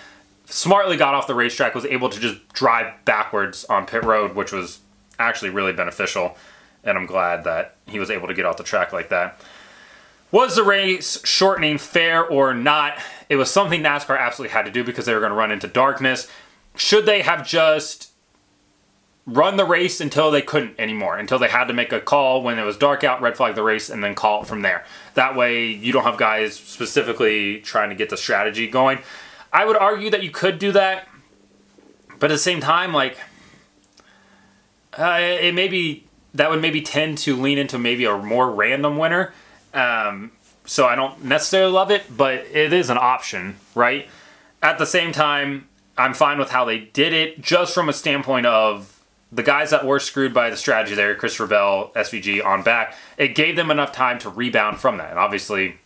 Smartly 0.46 0.98
got 0.98 1.14
off 1.14 1.28
the 1.28 1.36
racetrack, 1.36 1.76
was 1.76 1.86
able 1.86 2.10
to 2.10 2.20
just 2.20 2.48
drive 2.50 2.94
backwards 3.06 3.64
on 3.66 3.86
pit 3.86 4.04
road, 4.04 4.36
which 4.36 4.52
was 4.52 4.80
actually 5.20 5.50
really 5.50 5.74
beneficial. 5.74 6.36
And 6.84 6.98
I'm 6.98 7.06
glad 7.06 7.44
that 7.44 7.76
he 7.86 8.00
was 8.00 8.10
able 8.10 8.28
to 8.28 8.34
get 8.34 8.46
off 8.46 8.58
the 8.58 8.64
track 8.64 8.92
like 8.92 9.10
that. 9.10 9.40
Was 10.32 10.56
the 10.56 10.64
race 10.64 11.26
shortening 11.26 11.78
fair 11.78 12.26
or 12.26 12.54
not? 12.54 13.00
It 13.30 13.38
was 13.38 13.50
something 13.50 13.82
NASCAR 13.82 14.20
absolutely 14.20 14.54
had 14.54 14.66
to 14.66 14.72
do 14.72 14.84
because 14.84 15.06
they 15.06 15.14
were 15.14 15.22
going 15.22 15.32
to 15.32 15.38
run 15.38 15.52
into 15.52 15.68
darkness. 15.68 16.28
Should 16.76 17.06
they 17.06 17.22
have 17.22 17.48
just 17.48 18.12
run 19.26 19.58
the 19.58 19.66
race 19.66 20.00
until 20.02 20.32
they 20.32 20.42
couldn't 20.42 20.80
anymore, 20.80 21.18
until 21.18 21.40
they 21.40 21.48
had 21.48 21.66
to 21.66 21.74
make 21.74 21.92
a 21.92 22.02
call 22.02 22.42
when 22.42 22.60
it 22.60 22.66
was 22.66 22.78
dark 22.78 23.04
out, 23.04 23.22
red 23.22 23.38
flag 23.38 23.56
the 23.56 23.64
race, 23.64 23.90
and 23.90 24.04
then 24.04 24.16
call 24.16 24.42
it 24.42 24.48
from 24.48 24.64
there? 24.64 24.84
That 25.14 25.36
way, 25.36 25.68
you 25.68 25.94
don't 25.94 26.04
have 26.04 26.18
guys 26.18 26.56
specifically 26.56 27.62
trying 27.62 27.90
to 27.90 27.96
get 27.96 28.10
the 28.10 28.18
strategy 28.18 28.68
going. 28.68 29.00
I 29.54 29.66
would 29.66 29.78
argue 29.78 30.10
that 30.10 30.24
you 30.24 30.30
could 30.30 30.60
do 30.60 30.74
that, 30.74 31.08
but 32.20 32.32
at 32.32 32.36
the 32.36 32.38
same 32.38 32.60
time, 32.60 32.94
like, 32.94 33.18
uh, 34.98 35.20
it 35.20 35.54
maybe 35.54 36.06
that 36.34 36.50
would 36.50 36.62
maybe 36.62 36.82
tend 36.82 37.18
to 37.20 37.36
lean 37.36 37.58
into 37.58 37.80
maybe 37.80 38.04
a 38.06 38.18
more 38.18 38.52
random 38.52 38.98
winner 38.98 39.34
um, 39.78 40.32
so 40.66 40.86
I 40.86 40.96
don't 40.96 41.24
necessarily 41.24 41.72
love 41.72 41.92
it, 41.92 42.04
but 42.16 42.46
it 42.52 42.74
is 42.74 42.90
an 42.90 42.98
option, 42.98 43.56
right? 43.76 44.08
At 44.62 44.78
the 44.78 44.86
same 44.86 45.12
time, 45.12 45.68
I'm 45.98 46.14
fine 46.14 46.38
with 46.40 46.50
how 46.50 46.66
they 46.66 46.80
did 46.80 47.14
it, 47.14 47.42
just 47.42 47.74
from 47.74 47.88
a 47.90 47.94
standpoint 47.94 48.46
of 48.46 49.00
the 49.32 49.44
guys 49.44 49.72
that 49.72 49.86
were 49.86 50.00
screwed 50.00 50.34
by 50.34 50.50
the 50.50 50.58
strategy 50.58 50.96
there, 50.96 51.14
Christopher 51.16 51.48
Bell, 51.48 51.92
SVG 51.96 52.44
on 52.44 52.64
back, 52.64 52.96
it 53.18 53.36
gave 53.36 53.56
them 53.56 53.72
enough 53.72 53.92
time 53.92 54.20
to 54.20 54.30
rebound 54.30 54.80
from 54.80 54.98
that. 54.98 55.10
And 55.10 55.20
obviously, 55.20 55.78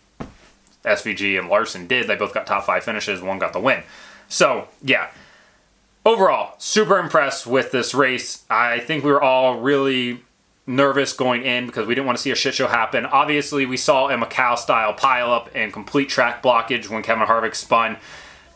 SVG 0.85 1.39
and 1.39 1.49
Larson 1.49 1.87
did. 1.87 2.07
They 2.07 2.15
both 2.15 2.33
got 2.33 2.47
top 2.47 2.65
five 2.65 2.83
finishes, 2.83 3.21
one 3.21 3.39
got 3.39 3.53
the 3.53 3.59
win. 3.59 3.83
So, 4.27 4.67
yeah. 4.81 5.09
Overall, 6.05 6.55
super 6.57 6.97
impressed 6.97 7.45
with 7.45 7.71
this 7.71 7.93
race. 7.93 8.43
I 8.49 8.79
think 8.79 9.03
we 9.03 9.11
were 9.11 9.21
all 9.21 9.59
really 9.59 10.21
nervous 10.67 11.13
going 11.13 11.43
in 11.43 11.65
because 11.65 11.87
we 11.87 11.95
didn't 11.95 12.05
want 12.05 12.17
to 12.17 12.21
see 12.21 12.31
a 12.31 12.35
shit 12.35 12.53
show 12.53 12.67
happen. 12.67 13.05
Obviously, 13.05 13.65
we 13.65 13.77
saw 13.77 14.09
a 14.09 14.13
Macau 14.13 14.57
style 14.57 14.93
pileup 14.93 15.49
and 15.55 15.73
complete 15.73 16.09
track 16.09 16.43
blockage 16.43 16.89
when 16.89 17.03
Kevin 17.03 17.27
Harvick 17.27 17.55
spun 17.55 17.97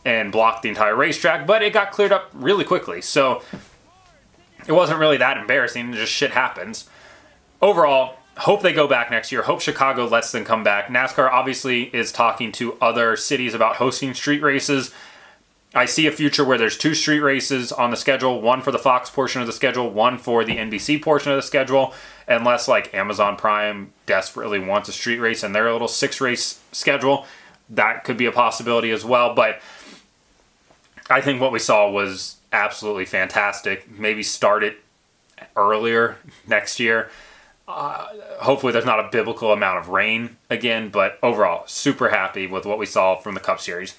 and 0.04 0.30
blocked 0.30 0.62
the 0.62 0.68
entire 0.68 0.94
racetrack, 0.94 1.46
but 1.46 1.62
it 1.62 1.72
got 1.72 1.90
cleared 1.90 2.12
up 2.12 2.30
really 2.32 2.64
quickly. 2.64 3.02
So 3.02 3.42
it 4.66 4.72
wasn't 4.72 5.00
really 5.00 5.16
that 5.16 5.36
embarrassing. 5.36 5.92
Just 5.92 6.12
shit 6.12 6.30
happens. 6.30 6.88
Overall, 7.60 8.16
hope 8.38 8.62
they 8.62 8.72
go 8.72 8.86
back 8.86 9.10
next 9.10 9.32
year. 9.32 9.42
Hope 9.42 9.60
Chicago 9.60 10.06
lets 10.06 10.30
them 10.30 10.44
come 10.44 10.62
back. 10.62 10.88
NASCAR 10.88 11.30
obviously 11.30 11.84
is 11.94 12.12
talking 12.12 12.52
to 12.52 12.74
other 12.80 13.16
cities 13.16 13.54
about 13.54 13.76
hosting 13.76 14.14
street 14.14 14.42
races. 14.42 14.92
I 15.76 15.84
see 15.84 16.06
a 16.06 16.12
future 16.12 16.42
where 16.42 16.56
there's 16.56 16.78
two 16.78 16.94
street 16.94 17.20
races 17.20 17.70
on 17.70 17.90
the 17.90 17.98
schedule, 17.98 18.40
one 18.40 18.62
for 18.62 18.70
the 18.72 18.78
Fox 18.78 19.10
portion 19.10 19.42
of 19.42 19.46
the 19.46 19.52
schedule, 19.52 19.90
one 19.90 20.16
for 20.16 20.42
the 20.42 20.56
NBC 20.56 21.02
portion 21.02 21.32
of 21.32 21.36
the 21.36 21.42
schedule, 21.42 21.92
unless 22.26 22.66
like 22.66 22.94
Amazon 22.94 23.36
Prime 23.36 23.92
desperately 24.06 24.58
wants 24.58 24.88
a 24.88 24.92
street 24.92 25.18
race 25.18 25.44
in 25.44 25.52
their 25.52 25.70
little 25.70 25.86
six 25.86 26.18
race 26.18 26.60
schedule. 26.72 27.26
That 27.68 28.04
could 28.04 28.16
be 28.16 28.24
a 28.24 28.32
possibility 28.32 28.90
as 28.90 29.04
well, 29.04 29.34
but 29.34 29.60
I 31.10 31.20
think 31.20 31.42
what 31.42 31.52
we 31.52 31.58
saw 31.58 31.90
was 31.90 32.36
absolutely 32.52 33.04
fantastic. 33.04 33.90
Maybe 33.90 34.22
start 34.22 34.62
it 34.62 34.78
earlier 35.56 36.16
next 36.46 36.80
year. 36.80 37.10
Uh, 37.68 38.06
hopefully, 38.40 38.72
there's 38.72 38.86
not 38.86 39.00
a 39.00 39.08
biblical 39.10 39.52
amount 39.52 39.78
of 39.78 39.88
rain 39.88 40.38
again, 40.48 40.88
but 40.88 41.18
overall, 41.22 41.64
super 41.66 42.08
happy 42.08 42.46
with 42.46 42.64
what 42.64 42.78
we 42.78 42.86
saw 42.86 43.16
from 43.16 43.34
the 43.34 43.40
Cup 43.40 43.60
Series. 43.60 43.94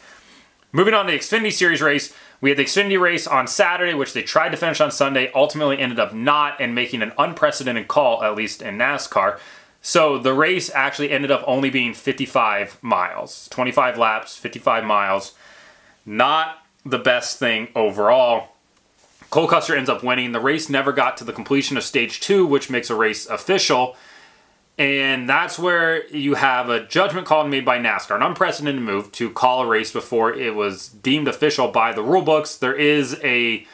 Moving 0.78 0.94
on 0.94 1.08
to 1.08 1.12
the 1.12 1.18
Xfinity 1.18 1.52
Series 1.52 1.82
race, 1.82 2.14
we 2.40 2.52
had 2.52 2.60
the 2.60 2.64
Xfinity 2.64 3.02
race 3.02 3.26
on 3.26 3.48
Saturday, 3.48 3.96
which 3.96 4.14
they 4.14 4.22
tried 4.22 4.50
to 4.50 4.58
finish 4.58 4.80
on 4.80 4.92
Sunday, 4.92 5.32
ultimately 5.34 5.80
ended 5.80 6.00
up 6.00 6.14
not, 6.14 6.62
and 6.62 6.76
making 6.76 7.02
an 7.02 7.14
unprecedented 7.18 7.88
call, 7.88 8.22
at 8.22 8.36
least 8.36 8.62
in 8.62 8.78
NASCAR. 8.78 9.40
So 9.82 10.20
the 10.20 10.36
race 10.36 10.70
actually 10.70 11.10
ended 11.10 11.32
up 11.32 11.44
only 11.48 11.72
being 11.72 11.96
55 11.96 12.78
miles, 12.84 13.48
25 13.50 13.98
laps, 13.98 14.38
55 14.38 14.84
miles. 14.84 15.34
Not 16.06 16.60
the 16.86 17.00
best 17.00 17.40
thing 17.40 17.70
overall. 17.76 18.50
Cole 19.32 19.48
Custer 19.48 19.76
ends 19.76 19.90
up 19.90 20.04
winning. 20.04 20.32
The 20.32 20.40
race 20.40 20.70
never 20.70 20.94
got 20.94 21.18
to 21.18 21.24
the 21.24 21.34
completion 21.34 21.76
of 21.78 21.86
stage 21.86 22.20
two, 22.20 22.46
which 22.46 22.70
makes 22.70 22.92
a 22.92 22.96
race 22.96 23.26
official. 23.26 23.96
And 24.78 25.28
that's 25.28 25.58
where 25.58 26.08
you 26.10 26.36
have 26.36 26.70
a 26.70 26.86
judgment 26.86 27.26
call 27.26 27.48
made 27.48 27.66
by 27.66 27.80
NASCAR, 27.80 28.16
an 28.16 28.22
unprecedented 28.22 28.84
move 28.84 29.12
to 29.14 29.32
call 29.32 29.64
a 29.64 29.68
race 29.68 29.92
before 29.92 30.32
it 30.32 30.54
was 30.54 30.90
deemed 30.90 31.28
official 31.28 31.70
by 31.70 31.94
the 31.94 32.04
rule 32.04 32.22
books. 32.22 32.56
There 32.56 32.76
is 32.76 33.20
a 33.24 33.66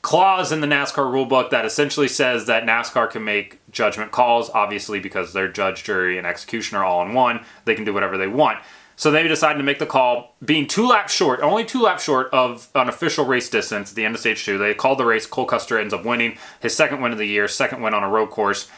clause 0.00 0.52
in 0.52 0.60
the 0.60 0.68
NASCAR 0.68 1.10
rule 1.10 1.26
book 1.26 1.50
that 1.50 1.64
essentially 1.64 2.06
says 2.06 2.46
that 2.46 2.64
NASCAR 2.64 3.10
can 3.10 3.24
make 3.24 3.58
judgment 3.72 4.12
calls, 4.12 4.48
obviously, 4.50 5.00
because 5.00 5.32
their 5.32 5.48
judge, 5.48 5.82
jury, 5.82 6.18
and 6.18 6.26
executioner 6.26 6.84
all 6.84 7.04
in 7.04 7.14
one. 7.14 7.44
They 7.64 7.74
can 7.74 7.84
do 7.84 7.92
whatever 7.92 8.16
they 8.16 8.28
want. 8.28 8.60
So 8.94 9.10
they 9.10 9.26
decided 9.26 9.58
to 9.58 9.64
make 9.64 9.78
the 9.80 9.86
call, 9.86 10.34
being 10.44 10.66
two 10.66 10.86
laps 10.86 11.12
short, 11.12 11.40
only 11.40 11.64
two 11.64 11.82
laps 11.82 12.04
short 12.04 12.28
of 12.32 12.68
an 12.76 12.88
official 12.88 13.24
race 13.24 13.48
distance 13.48 13.90
at 13.90 13.96
the 13.96 14.04
end 14.04 14.14
of 14.14 14.20
stage 14.20 14.44
two. 14.44 14.58
They 14.58 14.74
called 14.74 14.98
the 14.98 15.04
race. 15.04 15.26
Cole 15.26 15.46
Custer 15.46 15.78
ends 15.78 15.94
up 15.94 16.04
winning 16.04 16.36
his 16.60 16.76
second 16.76 17.00
win 17.00 17.12
of 17.12 17.18
the 17.18 17.26
year, 17.26 17.48
second 17.48 17.82
win 17.82 17.94
on 17.94 18.04
a 18.04 18.08
road 18.08 18.30
course. 18.30 18.68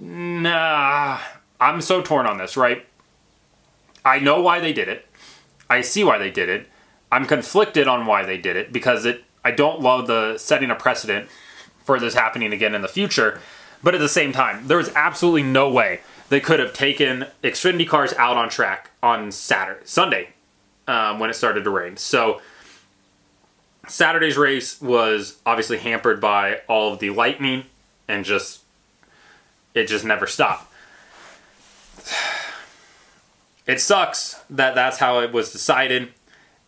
Nah, 0.00 1.18
I'm 1.60 1.80
so 1.80 2.02
torn 2.02 2.26
on 2.26 2.38
this, 2.38 2.56
right? 2.56 2.86
I 4.04 4.18
know 4.18 4.40
why 4.40 4.60
they 4.60 4.72
did 4.72 4.88
it. 4.88 5.06
I 5.68 5.80
see 5.80 6.04
why 6.04 6.18
they 6.18 6.30
did 6.30 6.48
it. 6.48 6.68
I'm 7.10 7.26
conflicted 7.26 7.88
on 7.88 8.06
why 8.06 8.24
they 8.24 8.38
did 8.38 8.56
it 8.56 8.72
because 8.72 9.04
it 9.04 9.24
I 9.44 9.52
don't 9.52 9.80
love 9.80 10.06
the 10.06 10.38
setting 10.38 10.70
a 10.70 10.74
precedent 10.74 11.28
for 11.84 12.00
this 12.00 12.14
happening 12.14 12.52
again 12.52 12.74
in 12.74 12.82
the 12.82 12.88
future. 12.88 13.40
But 13.82 13.94
at 13.94 14.00
the 14.00 14.08
same 14.08 14.32
time, 14.32 14.66
there 14.66 14.76
was 14.78 14.92
absolutely 14.94 15.44
no 15.44 15.70
way 15.70 16.00
they 16.28 16.40
could 16.40 16.58
have 16.58 16.72
taken 16.72 17.26
Xfinity 17.44 17.88
cars 17.88 18.12
out 18.14 18.36
on 18.36 18.48
track 18.48 18.90
on 19.02 19.30
Saturday, 19.30 19.80
Sunday, 19.84 20.28
um, 20.88 21.20
when 21.20 21.30
it 21.30 21.34
started 21.34 21.62
to 21.64 21.70
rain. 21.70 21.96
So 21.96 22.40
Saturday's 23.86 24.36
race 24.36 24.80
was 24.80 25.38
obviously 25.46 25.78
hampered 25.78 26.20
by 26.20 26.62
all 26.68 26.92
of 26.92 26.98
the 26.98 27.10
lightning 27.10 27.64
and 28.08 28.24
just 28.24 28.62
it 29.76 29.88
just 29.88 30.04
never 30.04 30.26
stopped. 30.26 30.72
It 33.66 33.80
sucks 33.80 34.42
that 34.48 34.74
that's 34.74 34.98
how 34.98 35.20
it 35.20 35.32
was 35.32 35.52
decided 35.52 36.10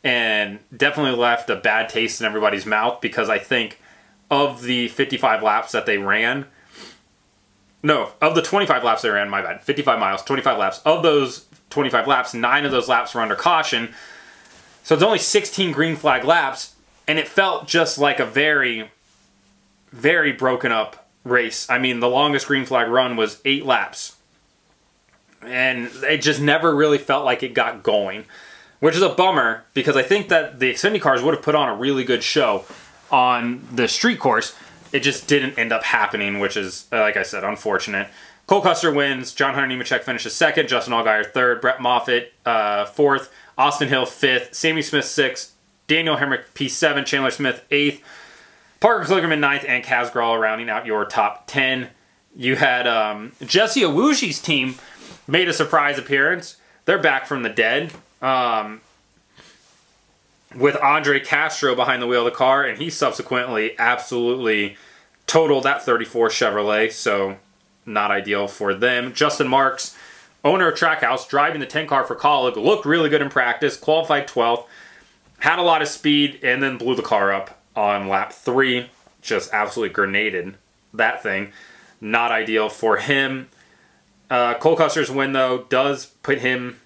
and 0.02 0.58
definitely 0.76 1.18
left 1.18 1.50
a 1.50 1.56
bad 1.56 1.88
taste 1.88 2.20
in 2.20 2.26
everybody's 2.26 2.66
mouth 2.66 3.00
because 3.00 3.28
I 3.28 3.38
think 3.38 3.80
of 4.30 4.62
the 4.62 4.88
55 4.88 5.42
laps 5.42 5.72
that 5.72 5.86
they 5.86 5.98
ran, 5.98 6.46
no, 7.82 8.10
of 8.20 8.34
the 8.34 8.42
25 8.42 8.84
laps 8.84 9.02
they 9.02 9.10
ran, 9.10 9.28
my 9.28 9.42
bad, 9.42 9.62
55 9.62 9.98
miles, 9.98 10.22
25 10.22 10.58
laps, 10.58 10.80
of 10.84 11.02
those 11.02 11.46
25 11.70 12.06
laps, 12.06 12.34
nine 12.34 12.64
of 12.64 12.72
those 12.72 12.88
laps 12.88 13.14
were 13.14 13.20
under 13.20 13.36
caution. 13.36 13.94
So 14.82 14.94
it's 14.94 15.04
only 15.04 15.18
16 15.18 15.72
green 15.72 15.96
flag 15.96 16.24
laps, 16.24 16.74
and 17.06 17.18
it 17.18 17.28
felt 17.28 17.68
just 17.68 17.98
like 17.98 18.18
a 18.18 18.26
very, 18.26 18.90
very 19.92 20.32
broken 20.32 20.72
up 20.72 21.07
race. 21.30 21.68
I 21.70 21.78
mean, 21.78 22.00
the 22.00 22.08
longest 22.08 22.46
green 22.46 22.64
flag 22.64 22.88
run 22.88 23.16
was 23.16 23.40
eight 23.44 23.64
laps. 23.64 24.16
And 25.42 25.90
it 26.02 26.22
just 26.22 26.40
never 26.40 26.74
really 26.74 26.98
felt 26.98 27.24
like 27.24 27.42
it 27.42 27.54
got 27.54 27.82
going 27.82 28.24
which 28.80 28.94
is 28.94 29.02
a 29.02 29.08
bummer 29.08 29.64
because 29.74 29.96
I 29.96 30.02
think 30.02 30.28
that 30.28 30.60
the 30.60 30.72
Xfinity 30.72 31.00
cars 31.00 31.22
would 31.22 31.34
have 31.34 31.42
put 31.42 31.54
on 31.54 31.68
a 31.68 31.74
really 31.74 32.04
good 32.04 32.22
show 32.22 32.64
on 33.10 33.66
the 33.72 33.88
street 33.88 34.20
course. 34.20 34.54
It 34.92 35.00
just 35.00 35.26
didn't 35.26 35.58
end 35.58 35.72
up 35.72 35.82
happening, 35.82 36.38
which 36.38 36.56
is, 36.56 36.86
uh, 36.92 37.00
like 37.00 37.16
I 37.16 37.22
said, 37.22 37.44
unfortunate. 37.44 38.08
Cole 38.46 38.62
Custer 38.62 38.92
wins. 38.92 39.32
John 39.32 39.54
Hunter 39.54 39.74
Nemechek 39.74 40.02
finishes 40.02 40.34
second. 40.34 40.68
Justin 40.68 40.94
Allgaier 40.94 41.26
third. 41.26 41.60
Brett 41.60 41.80
Moffitt 41.80 42.32
uh, 42.46 42.86
fourth. 42.86 43.30
Austin 43.58 43.88
Hill 43.88 44.06
fifth. 44.06 44.54
Sammy 44.54 44.80
Smith 44.80 45.04
sixth. 45.04 45.54
Daniel 45.86 46.16
Hemric 46.16 46.44
P7. 46.54 47.04
Chandler 47.04 47.30
Smith 47.30 47.62
eighth. 47.70 48.02
Parker 48.80 49.04
Kligerman 49.04 49.40
ninth. 49.40 49.64
And 49.66 49.84
Kaz 49.84 50.10
Grala 50.10 50.40
rounding 50.40 50.68
out 50.70 50.86
your 50.86 51.04
top 51.04 51.46
10. 51.46 51.88
You 52.36 52.56
had 52.56 52.86
um, 52.86 53.32
Jesse 53.44 53.80
Iwuji's 53.80 54.40
team 54.40 54.76
made 55.26 55.48
a 55.48 55.52
surprise 55.52 55.98
appearance. 55.98 56.56
They're 56.84 56.98
back 56.98 57.26
from 57.26 57.42
the 57.42 57.48
dead 57.48 57.92
um, 58.22 58.80
with 60.56 60.76
Andre 60.76 61.20
Castro 61.20 61.74
behind 61.74 62.00
the 62.00 62.06
wheel 62.06 62.26
of 62.26 62.32
the 62.32 62.36
car, 62.36 62.64
and 62.64 62.78
he 62.78 62.88
subsequently 62.88 63.78
absolutely 63.78 64.76
totaled 65.26 65.64
that 65.64 65.82
34 65.82 66.28
Chevrolet, 66.28 66.90
so 66.90 67.36
not 67.84 68.10
ideal 68.10 68.48
for 68.48 68.72
them. 68.72 69.12
Justin 69.12 69.48
Marks, 69.48 69.96
owner 70.44 70.68
of 70.68 70.78
Trackhouse, 70.78 71.28
driving 71.28 71.60
the 71.60 71.66
10 71.66 71.86
car 71.86 72.04
for 72.04 72.16
Kaulig, 72.16 72.56
looked 72.56 72.86
really 72.86 73.10
good 73.10 73.20
in 73.20 73.28
practice, 73.28 73.76
qualified 73.76 74.26
12th, 74.26 74.64
had 75.40 75.58
a 75.58 75.62
lot 75.62 75.82
of 75.82 75.88
speed, 75.88 76.40
and 76.42 76.62
then 76.62 76.78
blew 76.78 76.94
the 76.94 77.02
car 77.02 77.32
up 77.32 77.57
on 77.78 78.08
lap 78.08 78.32
three. 78.32 78.90
Just 79.22 79.52
absolutely 79.52 79.94
grenaded 79.94 80.56
that 80.92 81.22
thing. 81.22 81.52
Not 82.00 82.32
ideal 82.32 82.68
for 82.68 82.98
him. 82.98 83.48
Uh, 84.28 84.54
Cole 84.54 84.76
Custer's 84.76 85.10
win, 85.10 85.32
though, 85.32 85.64
does 85.68 86.06
put 86.06 86.38
him 86.38 86.80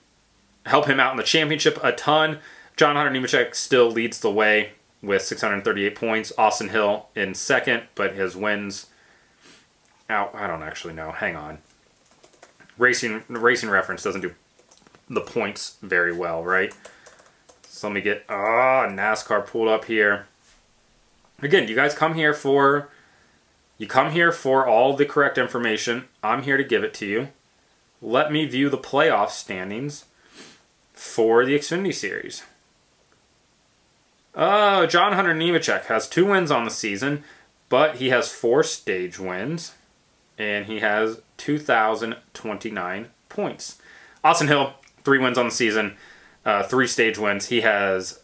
help 0.66 0.87
him 0.87 1.00
out 1.00 1.12
in 1.12 1.16
the 1.16 1.22
championship 1.24 1.78
a 1.83 1.92
ton. 1.92 2.38
John 2.76 2.96
Hunter 2.96 3.11
Nemechek 3.11 3.55
still 3.55 3.90
leads 3.90 4.20
the 4.20 4.31
way 4.31 4.72
with 5.02 5.22
638 5.22 5.94
points. 5.94 6.33
Austin 6.38 6.68
Hill 6.68 7.09
in 7.16 7.35
second, 7.35 7.85
but 7.94 8.14
his 8.14 8.37
wins 8.37 8.87
out. 10.09 10.35
I 10.35 10.46
don't 10.46 10.62
actually 10.62 10.94
know. 10.94 11.11
Hang 11.11 11.37
on. 11.37 11.59
Racing 12.78 13.24
Racing 13.28 13.70
Reference 13.70 14.02
doesn't 14.02 14.22
do 14.22 14.35
the 15.09 15.20
points 15.20 15.76
very 15.83 16.12
well, 16.12 16.42
right? 16.42 16.74
So 17.68 17.88
let 17.88 17.94
me 17.94 18.00
get 18.00 18.24
ah 18.28 18.85
oh, 18.85 18.88
NASCAR 18.88 19.46
pulled 19.46 19.68
up 19.68 19.85
here. 19.85 20.26
Again, 21.42 21.66
you 21.68 21.74
guys 21.74 21.94
come 21.94 22.14
here 22.14 22.33
for 22.33 22.88
you 23.76 23.88
come 23.88 24.12
here 24.12 24.31
for 24.31 24.64
all 24.64 24.94
the 24.94 25.05
correct 25.05 25.37
information. 25.37 26.05
I'm 26.22 26.44
here 26.44 26.57
to 26.57 26.62
give 26.62 26.85
it 26.85 26.94
to 26.94 27.07
you. 27.07 27.28
Let 28.00 28.31
me 28.31 28.46
view 28.46 28.70
the 28.70 28.78
playoff 28.78 29.31
standings 29.31 30.05
for 30.92 31.44
the 31.44 31.59
Xfinity 31.59 31.92
Series. 31.92 32.44
Uh, 34.37 34.87
John 34.87 35.14
Hunter 35.14 35.35
Nemechek 35.35 35.87
has 35.87 36.09
two 36.09 36.26
wins 36.26 36.52
on 36.52 36.64
the 36.64 36.70
season, 36.70 37.24
but 37.68 37.96
he 37.96 38.11
has 38.11 38.33
four 38.33 38.62
stage 38.62 39.18
wins, 39.18 39.72
and 40.38 40.66
he 40.66 40.78
has 40.78 41.20
2,029 41.38 43.09
points. 43.28 43.78
Austin 44.22 44.46
Hill, 44.46 44.74
three 45.05 45.18
wins 45.18 45.37
on 45.37 45.46
the 45.46 45.50
season, 45.50 45.96
uh, 46.44 46.62
three 46.62 46.87
stage 46.87 47.18
wins. 47.18 47.48
He 47.48 47.62
has 47.62 48.20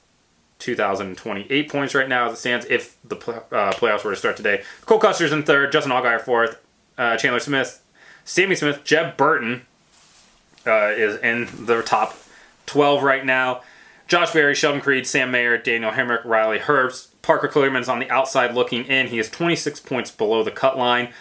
2,028 0.58 1.70
points 1.70 1.94
right 1.94 2.08
now 2.08 2.26
as 2.26 2.34
it 2.34 2.36
stands 2.36 2.66
if 2.66 2.96
the 3.04 3.16
uh, 3.16 3.72
playoffs 3.72 4.04
were 4.04 4.10
to 4.10 4.16
start 4.16 4.36
today. 4.36 4.62
Cole 4.86 4.98
Custer's 4.98 5.32
in 5.32 5.42
third, 5.42 5.72
Justin 5.72 5.92
Allgaier 5.92 6.20
fourth, 6.20 6.60
uh, 6.96 7.16
Chandler 7.16 7.40
Smith, 7.40 7.82
Sammy 8.24 8.54
Smith, 8.54 8.82
Jeb 8.84 9.16
Burton 9.16 9.66
uh, 10.66 10.88
is 10.88 11.18
in 11.20 11.48
the 11.66 11.82
top 11.82 12.16
12 12.66 13.02
right 13.02 13.24
now. 13.24 13.62
Josh 14.06 14.32
Berry, 14.32 14.54
Sheldon 14.54 14.80
Creed, 14.80 15.06
Sam 15.06 15.30
Mayer, 15.30 15.58
Daniel 15.58 15.92
Hemric, 15.92 16.24
Riley 16.24 16.58
Herbst. 16.58 17.08
Parker 17.20 17.48
Kligerman's 17.48 17.90
on 17.90 17.98
the 17.98 18.10
outside 18.10 18.54
looking 18.54 18.84
in. 18.84 19.08
He 19.08 19.18
is 19.18 19.28
26 19.28 19.80
points 19.80 20.10
below 20.10 20.42
the 20.42 20.50
cut 20.50 20.78
line. 20.78 21.12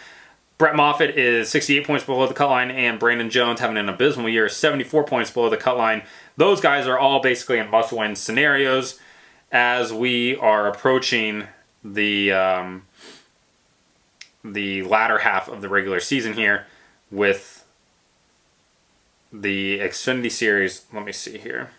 Brett 0.58 0.76
Moffitt 0.76 1.18
is 1.18 1.50
68 1.50 1.86
points 1.86 2.06
below 2.06 2.26
the 2.28 2.34
cut 2.34 2.50
line, 2.50 2.72
and 2.72 2.98
Brandon 2.98 3.30
Jones, 3.30 3.60
having 3.60 3.78
an 3.78 3.90
abysmal 3.90 4.30
year, 4.30 4.50
74 4.50 5.04
points 5.04 5.30
below 5.30 5.50
the 5.50 5.58
cut 5.58 5.78
line. 5.78 6.02
Those 6.38 6.62
guys 6.62 6.88
are 6.88 6.98
all 6.98 7.22
basically 7.22 7.60
in 7.60 7.70
must 7.70 7.92
win 7.92 8.16
scenarios 8.16 9.00
as 9.52 9.94
we 9.94 10.36
are 10.38 10.68
approaching 10.68 11.48
the 11.84 12.32
um, 12.32 12.84
the 14.44 14.84
latter 14.84 15.20
half 15.20 15.48
of 15.48 15.62
the 15.62 15.70
regular 15.70 16.00
season 16.00 16.34
here 16.34 16.66
with 17.12 17.66
the 19.32 19.80
Xfinity 19.80 20.32
Series. 20.32 20.86
Let 20.94 21.06
me 21.06 21.12
see 21.12 21.38
here. 21.38 21.72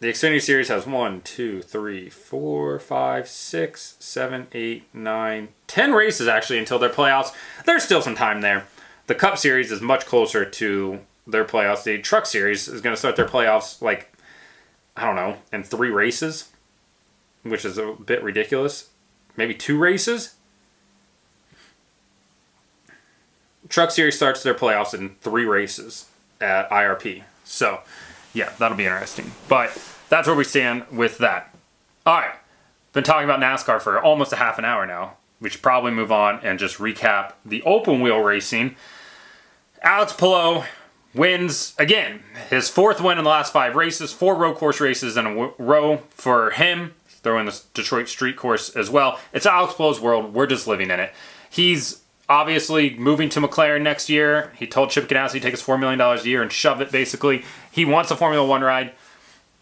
The 0.00 0.12
Xfinity 0.12 0.40
Series 0.40 0.68
has 0.68 0.86
one, 0.86 1.22
two, 1.22 1.60
three, 1.60 2.08
four, 2.08 2.78
five, 2.78 3.28
six, 3.28 3.96
seven, 3.98 4.46
eight, 4.52 4.84
nine, 4.94 5.48
ten 5.66 5.92
races 5.92 6.28
actually 6.28 6.60
until 6.60 6.78
their 6.78 6.88
playoffs. 6.88 7.34
There's 7.64 7.82
still 7.82 8.00
some 8.00 8.14
time 8.14 8.40
there. 8.40 8.66
The 9.08 9.16
Cup 9.16 9.38
Series 9.38 9.72
is 9.72 9.80
much 9.80 10.06
closer 10.06 10.44
to 10.44 11.00
their 11.28 11.44
playoffs. 11.44 11.84
The 11.84 11.98
Truck 11.98 12.26
Series 12.26 12.66
is 12.66 12.80
going 12.80 12.94
to 12.94 12.98
start 12.98 13.16
their 13.16 13.28
playoffs 13.28 13.80
like, 13.80 14.12
I 14.96 15.04
don't 15.04 15.14
know, 15.14 15.36
in 15.52 15.62
three 15.62 15.90
races, 15.90 16.50
which 17.42 17.64
is 17.64 17.78
a 17.78 17.92
bit 17.92 18.22
ridiculous. 18.22 18.90
Maybe 19.36 19.54
two 19.54 19.78
races? 19.78 20.34
Truck 23.68 23.90
Series 23.90 24.16
starts 24.16 24.42
their 24.42 24.54
playoffs 24.54 24.94
in 24.94 25.16
three 25.20 25.44
races 25.44 26.06
at 26.40 26.70
IRP. 26.70 27.22
So, 27.44 27.82
yeah, 28.32 28.50
that'll 28.58 28.76
be 28.76 28.86
interesting. 28.86 29.30
But 29.48 29.78
that's 30.08 30.26
where 30.26 30.36
we 30.36 30.44
stand 30.44 30.86
with 30.90 31.18
that. 31.18 31.54
All 32.06 32.20
right. 32.20 32.34
Been 32.94 33.04
talking 33.04 33.28
about 33.28 33.40
NASCAR 33.40 33.80
for 33.80 34.00
almost 34.00 34.32
a 34.32 34.36
half 34.36 34.58
an 34.58 34.64
hour 34.64 34.86
now. 34.86 35.18
We 35.40 35.50
should 35.50 35.62
probably 35.62 35.92
move 35.92 36.10
on 36.10 36.40
and 36.42 36.58
just 36.58 36.78
recap 36.78 37.34
the 37.44 37.62
open 37.62 38.00
wheel 38.00 38.18
racing. 38.20 38.76
Alex 39.82 40.12
Palou 40.12 40.64
wins 41.14 41.74
again. 41.78 42.22
His 42.50 42.68
fourth 42.68 43.00
win 43.00 43.18
in 43.18 43.24
the 43.24 43.30
last 43.30 43.52
five 43.52 43.76
races, 43.76 44.12
four 44.12 44.34
road 44.34 44.56
course 44.56 44.80
races 44.80 45.16
in 45.16 45.26
a 45.26 45.50
row 45.58 46.02
for 46.10 46.50
him. 46.50 46.94
Throw 47.08 47.38
in 47.38 47.46
the 47.46 47.60
Detroit 47.74 48.08
street 48.08 48.36
course 48.36 48.70
as 48.76 48.90
well. 48.90 49.18
It's 49.32 49.46
Alex 49.46 49.74
Palou's 49.74 50.00
world. 50.00 50.32
We're 50.32 50.46
just 50.46 50.66
living 50.66 50.90
in 50.90 51.00
it. 51.00 51.12
He's 51.50 52.02
obviously 52.28 52.96
moving 52.96 53.28
to 53.30 53.40
McLaren 53.40 53.82
next 53.82 54.08
year. 54.08 54.52
He 54.56 54.66
told 54.66 54.90
Chip 54.90 55.08
Ganassi 55.08 55.40
take 55.40 55.52
his 55.52 55.62
$4 55.62 55.80
million 55.80 56.00
a 56.00 56.22
year 56.22 56.42
and 56.42 56.52
shove 56.52 56.80
it, 56.80 56.92
basically. 56.92 57.44
He 57.72 57.84
wants 57.84 58.10
a 58.10 58.16
Formula 58.16 58.46
One 58.46 58.62
ride. 58.62 58.92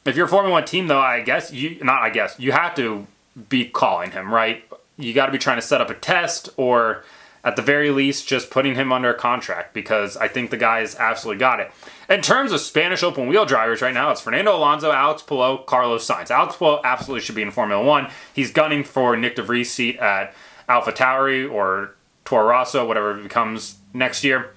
If 0.04 0.16
you're 0.16 0.26
a 0.26 0.28
Formula 0.28 0.52
One 0.52 0.64
team, 0.64 0.86
though, 0.88 1.00
I 1.00 1.22
guess, 1.22 1.52
you 1.52 1.82
not 1.82 2.02
I 2.02 2.10
guess, 2.10 2.38
you 2.38 2.52
have 2.52 2.74
to 2.76 3.06
be 3.48 3.64
calling 3.66 4.10
him, 4.10 4.32
right? 4.32 4.64
You 4.98 5.12
got 5.12 5.26
to 5.26 5.32
be 5.32 5.38
trying 5.38 5.58
to 5.58 5.62
set 5.62 5.80
up 5.80 5.90
a 5.90 5.94
test 5.94 6.48
or 6.56 7.04
at 7.46 7.54
the 7.54 7.62
very 7.62 7.92
least 7.92 8.26
just 8.26 8.50
putting 8.50 8.74
him 8.74 8.90
under 8.90 9.08
a 9.08 9.14
contract 9.14 9.72
because 9.72 10.16
I 10.16 10.26
think 10.26 10.50
the 10.50 10.56
guy 10.56 10.80
has 10.80 10.96
absolutely 10.96 11.38
got 11.38 11.60
it. 11.60 11.70
In 12.10 12.20
terms 12.20 12.50
of 12.50 12.60
Spanish 12.60 13.04
open 13.04 13.28
wheel 13.28 13.46
drivers 13.46 13.80
right 13.80 13.94
now, 13.94 14.10
it's 14.10 14.20
Fernando 14.20 14.56
Alonso, 14.56 14.90
Alex 14.90 15.22
Palou, 15.22 15.58
Carlos 15.64 16.04
Sainz. 16.04 16.32
Alex 16.32 16.56
Palou 16.56 16.80
absolutely 16.82 17.20
should 17.20 17.36
be 17.36 17.42
in 17.42 17.52
Formula 17.52 17.82
One. 17.82 18.10
He's 18.34 18.50
gunning 18.50 18.82
for 18.82 19.16
Nick 19.16 19.36
de 19.36 19.44
Vries' 19.44 19.70
seat 19.70 19.96
at 19.98 20.34
Alpha 20.68 20.90
Tauri 20.90 21.48
or 21.48 21.94
Toro 22.24 22.48
Rosso, 22.48 22.84
whatever 22.84 23.16
it 23.16 23.22
becomes 23.22 23.76
next 23.94 24.24
year. 24.24 24.50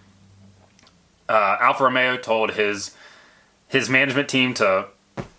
Uh, 1.29 1.57
Alfa 1.61 1.83
Romeo 1.83 2.17
told 2.17 2.53
his 2.53 2.95
his 3.67 3.87
management 3.87 4.27
team 4.27 4.55
to 4.55 4.87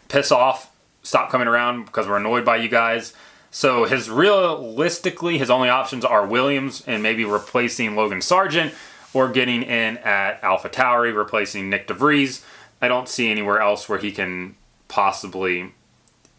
piss 0.06 0.30
off, 0.30 0.72
stop 1.02 1.30
coming 1.30 1.48
around 1.48 1.86
because 1.86 2.06
we're 2.06 2.18
annoyed 2.18 2.44
by 2.44 2.58
you 2.58 2.68
guys. 2.68 3.12
So 3.50 3.84
his 3.84 4.08
realistically, 4.08 5.38
his 5.38 5.50
only 5.50 5.68
options 5.68 6.04
are 6.04 6.26
Williams 6.26 6.84
and 6.86 7.02
maybe 7.02 7.24
replacing 7.24 7.96
Logan 7.96 8.20
Sargeant 8.20 8.72
or 9.12 9.28
getting 9.28 9.62
in 9.62 9.98
at 9.98 10.42
Alpha 10.42 10.68
Tauri, 10.68 11.14
replacing 11.14 11.68
Nick 11.68 11.88
de 11.88 11.94
Vries. 11.94 12.44
I 12.80 12.88
don't 12.88 13.08
see 13.08 13.30
anywhere 13.30 13.60
else 13.60 13.88
where 13.88 13.98
he 13.98 14.12
can 14.12 14.54
possibly 14.88 15.72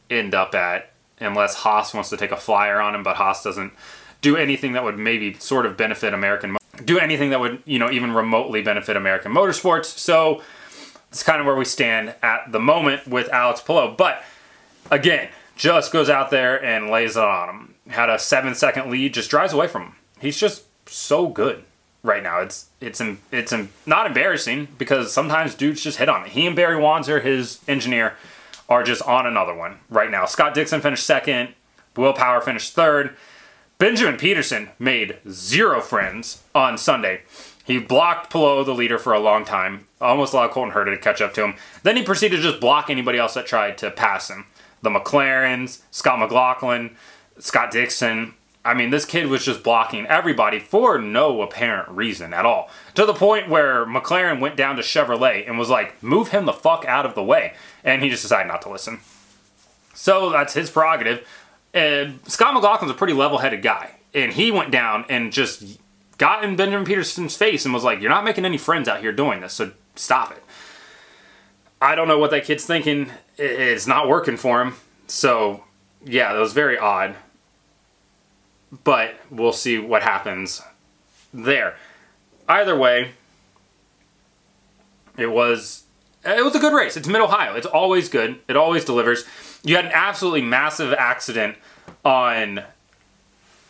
end 0.09 0.33
up 0.33 0.55
at 0.55 0.91
unless 1.19 1.55
Haas 1.55 1.93
wants 1.93 2.09
to 2.09 2.17
take 2.17 2.31
a 2.31 2.37
flyer 2.37 2.79
on 2.79 2.95
him, 2.95 3.03
but 3.03 3.17
Haas 3.17 3.43
doesn't 3.43 3.73
do 4.21 4.37
anything 4.37 4.73
that 4.73 4.83
would 4.83 4.97
maybe 4.97 5.33
sort 5.35 5.65
of 5.65 5.77
benefit 5.77 6.13
American, 6.13 6.57
do 6.83 6.97
anything 6.97 7.29
that 7.31 7.39
would, 7.39 7.61
you 7.65 7.77
know, 7.77 7.91
even 7.91 8.13
remotely 8.13 8.61
benefit 8.61 8.95
American 8.95 9.33
motorsports. 9.33 9.85
So 9.85 10.41
it's 11.09 11.23
kind 11.23 11.39
of 11.39 11.45
where 11.45 11.55
we 11.55 11.65
stand 11.65 12.15
at 12.23 12.51
the 12.51 12.59
moment 12.59 13.07
with 13.07 13.29
Alex 13.29 13.61
Palou. 13.61 13.95
But 13.95 14.23
again, 14.89 15.29
just 15.61 15.91
goes 15.91 16.09
out 16.09 16.31
there 16.31 16.63
and 16.63 16.89
lays 16.89 17.15
it 17.15 17.23
on 17.23 17.47
him. 17.47 17.75
Had 17.87 18.09
a 18.09 18.17
seven 18.17 18.55
second 18.55 18.89
lead, 18.89 19.13
just 19.13 19.29
drives 19.29 19.53
away 19.53 19.67
from 19.67 19.83
him. 19.83 19.95
He's 20.19 20.39
just 20.39 20.63
so 20.89 21.27
good 21.27 21.63
right 22.01 22.23
now. 22.23 22.39
It's 22.39 22.69
it's 22.81 22.99
it's 23.31 23.53
not 23.85 24.07
embarrassing 24.07 24.69
because 24.79 25.13
sometimes 25.13 25.53
dudes 25.53 25.83
just 25.83 25.99
hit 25.99 26.09
on 26.09 26.25
it. 26.25 26.31
He 26.31 26.47
and 26.47 26.55
Barry 26.55 26.81
Wanzer, 26.81 27.21
his 27.21 27.59
engineer, 27.67 28.15
are 28.69 28.81
just 28.81 29.03
on 29.03 29.27
another 29.27 29.53
one 29.53 29.77
right 29.87 30.09
now. 30.09 30.25
Scott 30.25 30.55
Dixon 30.55 30.81
finished 30.81 31.05
second. 31.05 31.53
Will 31.95 32.13
Power 32.13 32.41
finished 32.41 32.73
third. 32.73 33.15
Benjamin 33.77 34.17
Pedersen 34.17 34.69
made 34.79 35.19
zero 35.29 35.79
friends 35.79 36.41
on 36.55 36.75
Sunday. 36.75 37.21
He 37.63 37.77
blocked 37.77 38.31
Palou, 38.31 38.63
the 38.63 38.73
leader, 38.73 38.97
for 38.97 39.13
a 39.13 39.19
long 39.19 39.45
time. 39.45 39.85
Almost 39.99 40.33
allowed 40.33 40.51
Colton 40.51 40.73
Herta 40.73 40.95
to 40.95 40.97
catch 40.97 41.21
up 41.21 41.33
to 41.35 41.43
him. 41.43 41.55
Then 41.83 41.97
he 41.97 42.03
proceeded 42.03 42.37
to 42.37 42.41
just 42.41 42.59
block 42.59 42.89
anybody 42.89 43.19
else 43.19 43.35
that 43.35 43.45
tried 43.45 43.77
to 43.79 43.91
pass 43.91 44.29
him. 44.29 44.45
The 44.81 44.89
McLarens, 44.89 45.81
Scott 45.91 46.19
McLaughlin, 46.19 46.95
Scott 47.39 47.71
Dixon. 47.71 48.33
I 48.63 48.75
mean, 48.75 48.91
this 48.91 49.05
kid 49.05 49.27
was 49.27 49.43
just 49.43 49.63
blocking 49.63 50.05
everybody 50.05 50.59
for 50.59 50.99
no 50.99 51.41
apparent 51.41 51.89
reason 51.89 52.33
at 52.33 52.45
all. 52.45 52.69
To 52.93 53.05
the 53.05 53.13
point 53.13 53.49
where 53.49 53.85
McLaren 53.85 54.39
went 54.39 54.55
down 54.55 54.75
to 54.75 54.83
Chevrolet 54.83 55.47
and 55.47 55.57
was 55.57 55.69
like, 55.69 56.01
move 56.03 56.27
him 56.27 56.45
the 56.45 56.53
fuck 56.53 56.85
out 56.85 57.05
of 57.05 57.15
the 57.15 57.23
way. 57.23 57.53
And 57.83 58.03
he 58.03 58.09
just 58.09 58.21
decided 58.21 58.47
not 58.47 58.61
to 58.63 58.69
listen. 58.69 58.99
So 59.95 60.29
that's 60.29 60.53
his 60.53 60.69
prerogative. 60.69 61.27
And 61.73 62.19
Scott 62.27 62.53
McLaughlin's 62.53 62.91
a 62.91 62.95
pretty 62.95 63.13
level 63.13 63.39
headed 63.39 63.61
guy. 63.61 63.91
And 64.13 64.33
he 64.33 64.51
went 64.51 64.71
down 64.71 65.05
and 65.09 65.31
just 65.31 65.79
got 66.17 66.43
in 66.43 66.55
Benjamin 66.55 66.85
Pedersen's 66.85 67.35
face 67.35 67.65
and 67.65 67.73
was 67.73 67.83
like, 67.83 67.99
You're 68.01 68.09
not 68.09 68.23
making 68.23 68.45
any 68.45 68.57
friends 68.57 68.87
out 68.87 68.99
here 68.99 69.11
doing 69.11 69.41
this, 69.41 69.53
so 69.53 69.71
stop 69.95 70.31
it. 70.31 70.43
I 71.81 71.95
don't 71.95 72.07
know 72.07 72.19
what 72.19 72.31
that 72.31 72.45
kid's 72.45 72.65
thinking. 72.65 73.11
It's 73.37 73.87
not 73.87 74.07
working 74.07 74.37
for 74.37 74.61
him. 74.61 74.75
So, 75.07 75.63
yeah, 76.05 76.33
that 76.33 76.39
was 76.39 76.53
very 76.53 76.77
odd. 76.77 77.15
But 78.83 79.15
we'll 79.29 79.51
see 79.51 79.79
what 79.79 80.03
happens 80.03 80.61
there. 81.33 81.75
Either 82.47 82.77
way, 82.77 83.11
it 85.17 85.31
was 85.31 85.83
it 86.23 86.43
was 86.43 86.55
a 86.55 86.59
good 86.59 86.73
race. 86.73 86.95
It's 86.95 87.07
Mid 87.07 87.21
Ohio. 87.21 87.55
It's 87.55 87.65
always 87.65 88.07
good. 88.07 88.39
It 88.47 88.55
always 88.55 88.85
delivers. 88.85 89.25
You 89.63 89.75
had 89.75 89.85
an 89.85 89.91
absolutely 89.93 90.43
massive 90.43 90.93
accident 90.93 91.57
on 92.05 92.63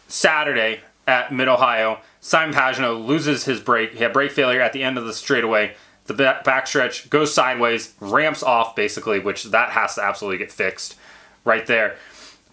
Saturday 0.08 0.82
at 1.08 1.32
Mid 1.32 1.48
Ohio. 1.48 2.00
Simon 2.20 2.54
Pagenaud 2.54 3.06
loses 3.06 3.46
his 3.46 3.60
brake. 3.60 3.94
He 3.94 4.04
had 4.04 4.14
brake 4.14 4.32
failure 4.32 4.62
at 4.62 4.74
the 4.74 4.84
end 4.84 4.98
of 4.98 5.06
the 5.06 5.14
straightaway. 5.14 5.76
The 6.06 6.14
backstretch 6.14 7.10
goes 7.10 7.34
sideways, 7.34 7.94
ramps 8.00 8.44
off 8.44 8.76
basically, 8.76 9.20
which 9.20 9.46
that 9.46 9.70
has 9.70 9.96
to 9.96 10.04
absolutely 10.04 10.40
get 10.40 10.52
fixed 10.52 10.98
right 11.46 11.66
there. 11.66 11.96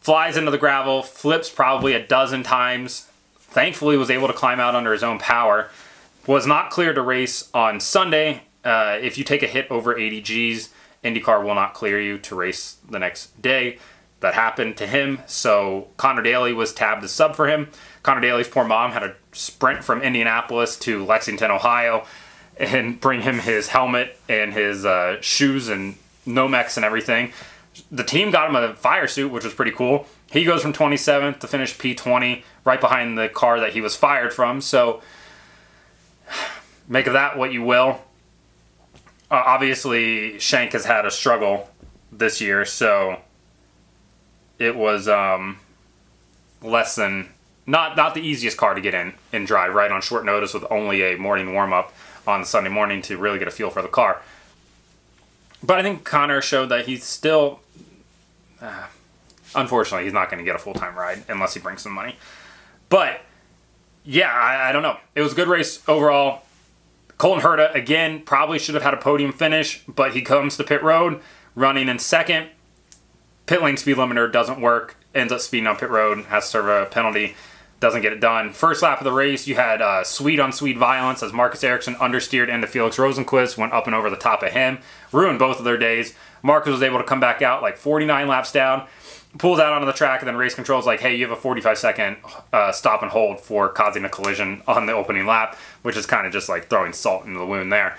Flies 0.00 0.36
into 0.36 0.50
the 0.50 0.58
gravel, 0.58 1.02
flips 1.02 1.50
probably 1.50 1.92
a 1.92 2.06
dozen 2.06 2.42
times. 2.42 3.08
Thankfully, 3.38 3.96
was 3.96 4.10
able 4.10 4.28
to 4.28 4.34
climb 4.34 4.60
out 4.60 4.74
under 4.74 4.92
his 4.92 5.02
own 5.02 5.18
power. 5.18 5.70
Was 6.26 6.46
not 6.46 6.70
cleared 6.70 6.96
to 6.96 7.02
race 7.02 7.48
on 7.54 7.80
Sunday. 7.80 8.42
Uh, 8.64 8.98
if 9.00 9.16
you 9.16 9.24
take 9.24 9.42
a 9.42 9.46
hit 9.46 9.70
over 9.70 9.96
80 9.96 10.20
Gs, 10.20 10.68
IndyCar 11.02 11.42
will 11.42 11.54
not 11.54 11.74
clear 11.74 12.00
you 12.00 12.18
to 12.18 12.34
race 12.34 12.76
the 12.88 12.98
next 12.98 13.40
day. 13.40 13.78
That 14.20 14.34
happened 14.34 14.76
to 14.78 14.86
him, 14.86 15.20
so 15.26 15.88
Conor 15.96 16.22
Daly 16.22 16.52
was 16.52 16.72
tabbed 16.72 17.04
as 17.04 17.12
sub 17.12 17.36
for 17.36 17.48
him. 17.48 17.68
Conor 18.02 18.20
Daly's 18.20 18.48
poor 18.48 18.64
mom 18.64 18.90
had 18.90 19.00
to 19.00 19.14
sprint 19.32 19.84
from 19.84 20.02
Indianapolis 20.02 20.76
to 20.80 21.04
Lexington, 21.04 21.52
Ohio, 21.52 22.04
and 22.58 23.00
bring 23.00 23.22
him 23.22 23.38
his 23.38 23.68
helmet 23.68 24.18
and 24.28 24.52
his 24.52 24.84
uh, 24.84 25.20
shoes 25.20 25.68
and 25.68 25.96
Nomex 26.26 26.76
and 26.76 26.84
everything. 26.84 27.32
The 27.90 28.04
team 28.04 28.30
got 28.30 28.50
him 28.50 28.56
a 28.56 28.74
fire 28.74 29.06
suit, 29.06 29.30
which 29.30 29.44
was 29.44 29.54
pretty 29.54 29.70
cool. 29.70 30.06
He 30.30 30.44
goes 30.44 30.62
from 30.62 30.72
27th 30.72 31.38
to 31.40 31.46
finish 31.46 31.76
P20, 31.76 32.42
right 32.64 32.80
behind 32.80 33.16
the 33.16 33.28
car 33.28 33.60
that 33.60 33.72
he 33.72 33.80
was 33.80 33.94
fired 33.94 34.32
from. 34.32 34.60
So, 34.60 35.00
make 36.88 37.06
of 37.06 37.12
that 37.12 37.38
what 37.38 37.52
you 37.52 37.62
will. 37.62 38.02
Uh, 39.30 39.42
obviously, 39.46 40.38
Shank 40.38 40.72
has 40.72 40.84
had 40.84 41.06
a 41.06 41.10
struggle 41.10 41.70
this 42.10 42.40
year, 42.40 42.64
so 42.64 43.20
it 44.58 44.74
was 44.74 45.06
um, 45.06 45.58
less 46.62 46.96
than 46.96 47.28
not 47.66 47.96
not 47.96 48.14
the 48.14 48.22
easiest 48.22 48.56
car 48.56 48.74
to 48.74 48.80
get 48.80 48.94
in 48.94 49.12
and 49.32 49.46
drive 49.46 49.74
right 49.74 49.92
on 49.92 50.00
short 50.00 50.24
notice 50.24 50.54
with 50.54 50.64
only 50.70 51.02
a 51.02 51.18
morning 51.18 51.52
warm 51.52 51.72
up 51.72 51.92
on 52.28 52.44
Sunday 52.44 52.70
morning 52.70 53.00
to 53.02 53.16
really 53.16 53.38
get 53.38 53.48
a 53.48 53.50
feel 53.50 53.70
for 53.70 53.80
the 53.80 53.88
car. 53.88 54.20
But 55.62 55.78
I 55.78 55.82
think 55.82 56.04
Conor 56.04 56.42
showed 56.42 56.68
that 56.68 56.86
he's 56.86 57.02
still. 57.02 57.60
Uh, 58.60 58.86
unfortunately, 59.54 60.04
he's 60.04 60.12
not 60.12 60.30
going 60.30 60.38
to 60.38 60.44
get 60.44 60.54
a 60.54 60.58
full 60.58 60.74
time 60.74 60.94
ride 60.94 61.24
unless 61.28 61.54
he 61.54 61.60
brings 61.60 61.82
some 61.82 61.92
money. 61.92 62.16
But 62.88 63.22
yeah, 64.04 64.32
I, 64.32 64.68
I 64.68 64.72
don't 64.72 64.82
know. 64.82 64.98
It 65.14 65.22
was 65.22 65.32
a 65.32 65.36
good 65.36 65.48
race 65.48 65.82
overall. 65.88 66.42
Colton 67.16 67.42
Herta, 67.42 67.74
again, 67.74 68.20
probably 68.20 68.60
should 68.60 68.74
have 68.74 68.84
had 68.84 68.94
a 68.94 68.98
podium 68.98 69.32
finish, 69.32 69.82
but 69.88 70.12
he 70.12 70.22
comes 70.22 70.56
to 70.56 70.64
pit 70.64 70.82
road 70.84 71.20
running 71.56 71.88
in 71.88 71.98
second. 71.98 72.48
Pit 73.46 73.62
lane 73.62 73.76
speed 73.76 73.96
limiter 73.96 74.30
doesn't 74.30 74.60
work, 74.60 74.96
ends 75.14 75.32
up 75.32 75.40
speeding 75.40 75.66
on 75.66 75.76
pit 75.76 75.90
road, 75.90 76.26
has 76.26 76.44
to 76.44 76.50
serve 76.50 76.66
a 76.66 76.86
penalty, 76.86 77.34
doesn't 77.80 78.02
get 78.02 78.12
it 78.12 78.20
done. 78.20 78.52
First 78.52 78.82
lap 78.82 78.98
of 78.98 79.04
the 79.04 79.12
race, 79.12 79.46
you 79.46 79.54
had 79.54 79.80
uh, 79.80 80.02
Swede 80.02 80.40
on 80.40 80.52
Swede 80.52 80.78
violence 80.78 81.22
as 81.22 81.32
Marcus 81.32 81.62
Ericsson 81.62 81.94
understeered 81.96 82.48
into 82.48 82.66
Felix 82.66 82.96
Rosenqvist, 82.96 83.56
went 83.56 83.72
up 83.72 83.86
and 83.86 83.94
over 83.94 84.10
the 84.10 84.16
top 84.16 84.42
of 84.42 84.52
him, 84.52 84.78
ruined 85.12 85.38
both 85.38 85.58
of 85.58 85.64
their 85.64 85.76
days. 85.76 86.14
Marcus 86.42 86.72
was 86.72 86.82
able 86.82 86.98
to 86.98 87.04
come 87.04 87.20
back 87.20 87.40
out 87.40 87.62
like 87.62 87.76
49 87.76 88.26
laps 88.26 88.50
down, 88.50 88.86
pulls 89.38 89.60
out 89.60 89.72
onto 89.72 89.86
the 89.86 89.92
track, 89.92 90.20
and 90.20 90.28
then 90.28 90.36
race 90.36 90.54
control 90.54 90.80
is 90.80 90.86
like, 90.86 91.00
hey, 91.00 91.14
you 91.14 91.28
have 91.28 91.36
a 91.36 91.40
45 91.40 91.78
second 91.78 92.16
uh, 92.52 92.72
stop 92.72 93.02
and 93.02 93.12
hold 93.12 93.40
for 93.40 93.68
causing 93.68 94.04
a 94.04 94.08
collision 94.08 94.62
on 94.66 94.86
the 94.86 94.92
opening 94.92 95.26
lap, 95.26 95.56
which 95.82 95.96
is 95.96 96.06
kind 96.06 96.26
of 96.26 96.32
just 96.32 96.48
like 96.48 96.68
throwing 96.68 96.92
salt 96.92 97.26
into 97.26 97.38
the 97.38 97.46
wound 97.46 97.72
there, 97.72 97.96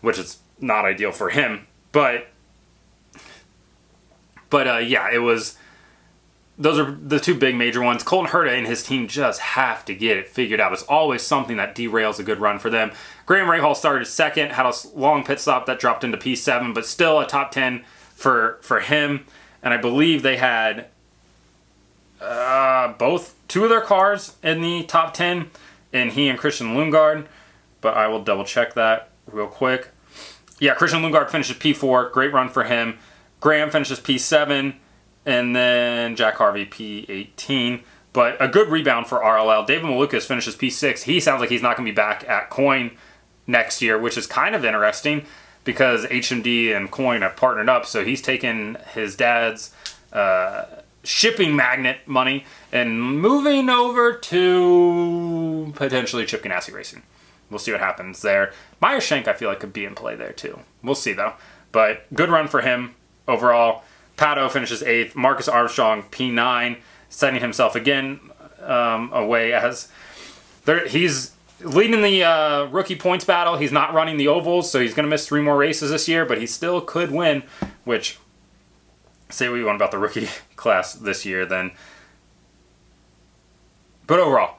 which 0.00 0.18
is 0.18 0.38
not 0.58 0.84
ideal 0.84 1.12
for 1.12 1.30
him. 1.30 1.66
But, 1.92 2.28
but 4.48 4.66
uh, 4.66 4.78
yeah, 4.78 5.08
it 5.12 5.18
was. 5.18 5.56
Those 6.60 6.78
are 6.78 6.90
the 6.90 7.18
two 7.18 7.34
big 7.34 7.56
major 7.56 7.82
ones. 7.82 8.02
Colton 8.02 8.30
Herta 8.30 8.56
and 8.56 8.66
his 8.66 8.82
team 8.82 9.08
just 9.08 9.40
have 9.40 9.84
to 9.86 9.94
get 9.94 10.18
it 10.18 10.28
figured 10.28 10.60
out. 10.60 10.72
It's 10.72 10.82
always 10.82 11.22
something 11.22 11.56
that 11.56 11.74
derails 11.74 12.20
a 12.20 12.22
good 12.22 12.38
run 12.38 12.58
for 12.58 12.68
them. 12.68 12.92
Graham 13.24 13.46
Rahal 13.46 13.74
started 13.74 14.04
second, 14.04 14.52
had 14.52 14.66
a 14.66 14.72
long 14.94 15.24
pit 15.24 15.40
stop 15.40 15.64
that 15.66 15.80
dropped 15.80 16.04
into 16.04 16.18
P7, 16.18 16.74
but 16.74 16.84
still 16.84 17.18
a 17.18 17.26
top 17.26 17.50
10 17.50 17.84
for 18.14 18.58
for 18.60 18.80
him 18.80 19.24
and 19.62 19.74
I 19.74 19.76
believe 19.76 20.22
they 20.22 20.36
had 20.36 20.86
uh, 22.20 22.92
both 22.94 23.34
two 23.48 23.64
of 23.64 23.70
their 23.70 23.80
cars 23.80 24.36
in 24.42 24.60
the 24.60 24.84
top 24.84 25.14
10, 25.14 25.50
and 25.92 26.12
he 26.12 26.28
and 26.28 26.38
Christian 26.38 26.68
Lundgaard. 26.68 27.26
But 27.80 27.96
I 27.96 28.08
will 28.08 28.22
double 28.22 28.44
check 28.44 28.74
that 28.74 29.10
real 29.26 29.46
quick. 29.46 29.88
Yeah, 30.58 30.74
Christian 30.74 31.00
Lundgaard 31.00 31.30
finishes 31.30 31.56
P4. 31.56 32.12
Great 32.12 32.32
run 32.32 32.48
for 32.48 32.64
him. 32.64 32.98
Graham 33.40 33.70
finishes 33.70 33.98
P7, 33.98 34.74
and 35.26 35.54
then 35.54 36.16
Jack 36.16 36.36
Harvey 36.36 36.66
P18. 36.66 37.82
But 38.12 38.36
a 38.40 38.48
good 38.48 38.68
rebound 38.68 39.06
for 39.06 39.20
RLL. 39.20 39.66
David 39.66 39.84
Malukas 39.84 40.26
finishes 40.26 40.56
P6. 40.56 41.02
He 41.02 41.20
sounds 41.20 41.40
like 41.40 41.50
he's 41.50 41.62
not 41.62 41.76
going 41.76 41.86
to 41.86 41.92
be 41.92 41.96
back 41.96 42.28
at 42.28 42.50
Coyne 42.50 42.92
next 43.46 43.80
year, 43.80 43.98
which 43.98 44.18
is 44.18 44.26
kind 44.26 44.54
of 44.54 44.64
interesting 44.64 45.24
because 45.64 46.04
HMD 46.06 46.76
and 46.76 46.90
Coyne 46.90 47.22
have 47.22 47.36
partnered 47.36 47.68
up. 47.68 47.86
So 47.86 48.04
he's 48.04 48.20
taken 48.20 48.78
his 48.94 49.14
dad's 49.14 49.72
uh, 50.12 50.64
shipping 51.04 51.54
magnet 51.54 51.98
money 52.06 52.44
and 52.72 53.20
moving 53.20 53.68
over 53.70 54.12
to 54.12 55.72
potentially 55.76 56.26
Chip 56.26 56.42
Ganassi 56.42 56.72
Racing. 56.72 57.02
We'll 57.50 57.58
see 57.58 57.72
what 57.72 57.80
happens 57.80 58.22
there. 58.22 58.52
Meyer 58.80 59.00
Shank, 59.00 59.28
I 59.28 59.32
feel 59.32 59.48
like, 59.48 59.60
could 59.60 59.72
be 59.72 59.84
in 59.84 59.94
play 59.94 60.14
there 60.14 60.32
too. 60.32 60.60
We'll 60.82 60.94
see 60.94 61.12
though. 61.12 61.34
But 61.72 62.12
good 62.14 62.30
run 62.30 62.48
for 62.48 62.60
him 62.60 62.94
overall. 63.28 63.84
Pato 64.20 64.50
finishes 64.50 64.82
eighth. 64.82 65.16
Marcus 65.16 65.48
Armstrong 65.48 66.02
P9, 66.10 66.76
setting 67.08 67.40
himself 67.40 67.74
again 67.74 68.20
um, 68.60 69.10
away 69.14 69.54
as 69.54 69.88
there. 70.66 70.86
He's 70.86 71.32
leading 71.60 72.02
the 72.02 72.22
uh, 72.22 72.64
rookie 72.66 72.96
points 72.96 73.24
battle. 73.24 73.56
He's 73.56 73.72
not 73.72 73.94
running 73.94 74.18
the 74.18 74.28
ovals, 74.28 74.70
so 74.70 74.78
he's 74.78 74.92
going 74.92 75.04
to 75.04 75.10
miss 75.10 75.26
three 75.26 75.40
more 75.40 75.56
races 75.56 75.90
this 75.90 76.06
year, 76.06 76.26
but 76.26 76.36
he 76.36 76.46
still 76.46 76.82
could 76.82 77.10
win. 77.10 77.44
Which, 77.84 78.18
say 79.30 79.48
what 79.48 79.56
you 79.56 79.64
want 79.64 79.76
about 79.76 79.90
the 79.90 79.98
rookie 79.98 80.28
class 80.56 80.92
this 80.92 81.24
year, 81.24 81.46
then. 81.46 81.72
But 84.06 84.20
overall, 84.20 84.56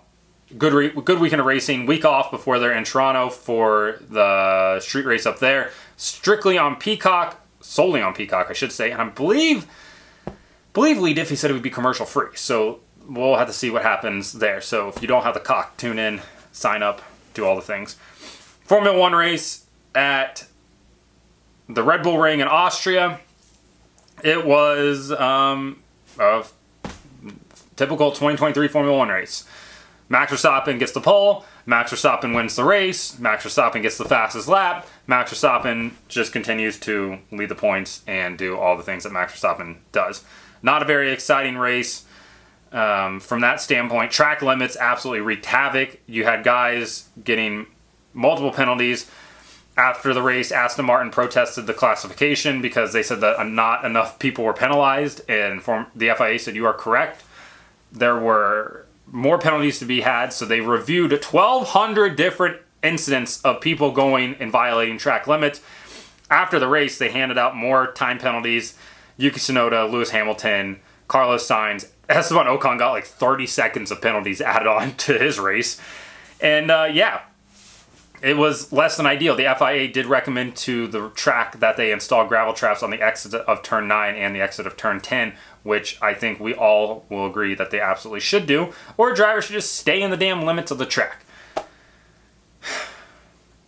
good 0.57 0.73
re- 0.73 0.89
good 0.89 1.19
weekend 1.19 1.39
of 1.39 1.45
racing. 1.45 1.85
Week 1.85 2.03
off 2.03 2.31
before 2.31 2.57
they're 2.57 2.73
in 2.73 2.83
Toronto 2.83 3.29
for 3.29 3.99
the 4.09 4.79
street 4.79 5.05
race 5.05 5.27
up 5.27 5.37
there. 5.37 5.69
Strictly 5.97 6.57
on 6.57 6.77
Peacock, 6.77 7.40
solely 7.71 8.01
on 8.01 8.13
Peacock, 8.13 8.47
I 8.49 8.53
should 8.53 8.73
say. 8.73 8.91
And 8.91 9.01
I 9.01 9.05
believe, 9.05 9.65
believe 10.73 10.99
Leigh 10.99 11.15
Diffey 11.15 11.37
said 11.37 11.49
it 11.49 11.53
would 11.53 11.63
be 11.63 11.69
commercial 11.69 12.05
free. 12.05 12.35
So 12.35 12.81
we'll 13.07 13.37
have 13.37 13.47
to 13.47 13.53
see 13.53 13.69
what 13.69 13.81
happens 13.81 14.33
there. 14.33 14.59
So 14.59 14.89
if 14.89 15.01
you 15.01 15.07
don't 15.07 15.23
have 15.23 15.33
the 15.33 15.39
cock, 15.39 15.77
tune 15.77 15.97
in, 15.97 16.19
sign 16.51 16.83
up, 16.83 17.01
do 17.33 17.45
all 17.45 17.55
the 17.55 17.61
things. 17.61 17.93
Formula 18.65 18.97
One 18.97 19.13
race 19.13 19.65
at 19.95 20.47
the 21.69 21.81
Red 21.81 22.03
Bull 22.03 22.17
Ring 22.17 22.41
in 22.41 22.47
Austria. 22.49 23.21
It 24.21 24.45
was 24.45 25.13
um, 25.13 25.81
a 26.19 26.43
typical 27.77 28.09
2023 28.11 28.67
Formula 28.67 28.97
One 28.97 29.07
race. 29.07 29.45
Max 30.11 30.33
Verstappen 30.33 30.77
gets 30.77 30.91
the 30.91 30.99
pole. 30.99 31.45
Max 31.65 31.93
Verstappen 31.93 32.35
wins 32.35 32.57
the 32.57 32.65
race. 32.65 33.17
Max 33.17 33.45
Verstappen 33.45 33.81
gets 33.81 33.97
the 33.97 34.03
fastest 34.03 34.49
lap. 34.49 34.85
Max 35.07 35.33
Verstappen 35.33 35.93
just 36.09 36.33
continues 36.33 36.77
to 36.81 37.19
lead 37.31 37.47
the 37.47 37.55
points 37.55 38.03
and 38.05 38.37
do 38.37 38.57
all 38.57 38.75
the 38.75 38.83
things 38.83 39.05
that 39.05 39.13
Max 39.13 39.39
Verstappen 39.39 39.77
does. 39.93 40.25
Not 40.61 40.81
a 40.81 40.85
very 40.85 41.13
exciting 41.13 41.57
race 41.57 42.03
um, 42.73 43.21
from 43.21 43.39
that 43.39 43.61
standpoint. 43.61 44.11
Track 44.11 44.41
limits 44.41 44.75
absolutely 44.75 45.21
wreaked 45.21 45.45
havoc. 45.45 45.97
You 46.07 46.25
had 46.25 46.43
guys 46.43 47.07
getting 47.23 47.67
multiple 48.13 48.51
penalties. 48.51 49.09
After 49.77 50.13
the 50.13 50.21
race, 50.21 50.51
Aston 50.51 50.83
Martin 50.83 51.09
protested 51.09 51.67
the 51.67 51.73
classification 51.73 52.61
because 52.61 52.91
they 52.91 53.01
said 53.01 53.21
that 53.21 53.47
not 53.47 53.85
enough 53.85 54.19
people 54.19 54.43
were 54.43 54.51
penalized, 54.51 55.21
and 55.29 55.61
the 55.95 56.13
FIA 56.17 56.37
said 56.37 56.57
you 56.57 56.65
are 56.65 56.73
correct. 56.73 57.23
There 57.93 58.19
were 58.19 58.87
more 59.11 59.37
penalties 59.37 59.77
to 59.79 59.85
be 59.85 60.01
had, 60.01 60.33
so 60.33 60.45
they 60.45 60.61
reviewed 60.61 61.11
1,200 61.11 62.15
different 62.15 62.61
incidents 62.81 63.41
of 63.41 63.61
people 63.61 63.91
going 63.91 64.35
and 64.39 64.51
violating 64.51 64.97
track 64.97 65.27
limits. 65.27 65.61
After 66.29 66.57
the 66.57 66.67
race, 66.67 66.97
they 66.97 67.11
handed 67.11 67.37
out 67.37 67.55
more 67.55 67.91
time 67.91 68.17
penalties. 68.17 68.77
Yuki 69.17 69.39
Tsunoda, 69.39 69.89
Lewis 69.91 70.11
Hamilton, 70.11 70.79
Carlos 71.07 71.45
Sainz, 71.47 71.89
Esteban 72.09 72.45
Ocon 72.45 72.77
got 72.77 72.91
like 72.91 73.05
30 73.05 73.45
seconds 73.47 73.91
of 73.91 74.01
penalties 74.01 74.41
added 74.41 74.67
on 74.67 74.95
to 74.97 75.17
his 75.17 75.39
race. 75.39 75.79
And 76.39 76.71
uh, 76.71 76.87
yeah, 76.91 77.21
it 78.21 78.37
was 78.37 78.71
less 78.71 78.97
than 78.97 79.05
ideal. 79.05 79.35
The 79.35 79.53
FIA 79.57 79.87
did 79.87 80.05
recommend 80.05 80.55
to 80.57 80.87
the 80.87 81.09
track 81.09 81.59
that 81.59 81.77
they 81.77 81.91
install 81.91 82.27
gravel 82.27 82.53
traps 82.53 82.83
on 82.83 82.91
the 82.91 83.01
exit 83.01 83.33
of 83.33 83.63
turn 83.63 83.87
9 83.87 84.15
and 84.15 84.35
the 84.35 84.41
exit 84.41 84.67
of 84.67 84.77
turn 84.77 85.01
10, 85.01 85.33
which 85.63 85.97
I 86.01 86.13
think 86.13 86.39
we 86.39 86.53
all 86.53 87.05
will 87.09 87.25
agree 87.25 87.55
that 87.55 87.71
they 87.71 87.79
absolutely 87.79 88.21
should 88.21 88.45
do, 88.45 88.73
or 88.97 89.11
a 89.11 89.15
driver 89.15 89.41
should 89.41 89.53
just 89.53 89.75
stay 89.75 90.01
in 90.01 90.11
the 90.11 90.17
damn 90.17 90.43
limits 90.43 90.71
of 90.71 90.77
the 90.77 90.85
track. 90.85 91.25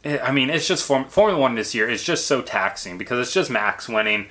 I 0.05 0.31
mean, 0.31 0.49
it's 0.49 0.67
just 0.67 0.85
Form- 0.85 1.05
Formula 1.05 1.39
One 1.39 1.55
this 1.55 1.73
year 1.73 1.89
is 1.89 2.03
just 2.03 2.27
so 2.27 2.41
taxing 2.41 2.97
because 2.97 3.19
it's 3.19 3.33
just 3.33 3.49
Max 3.49 3.87
winning 3.87 4.27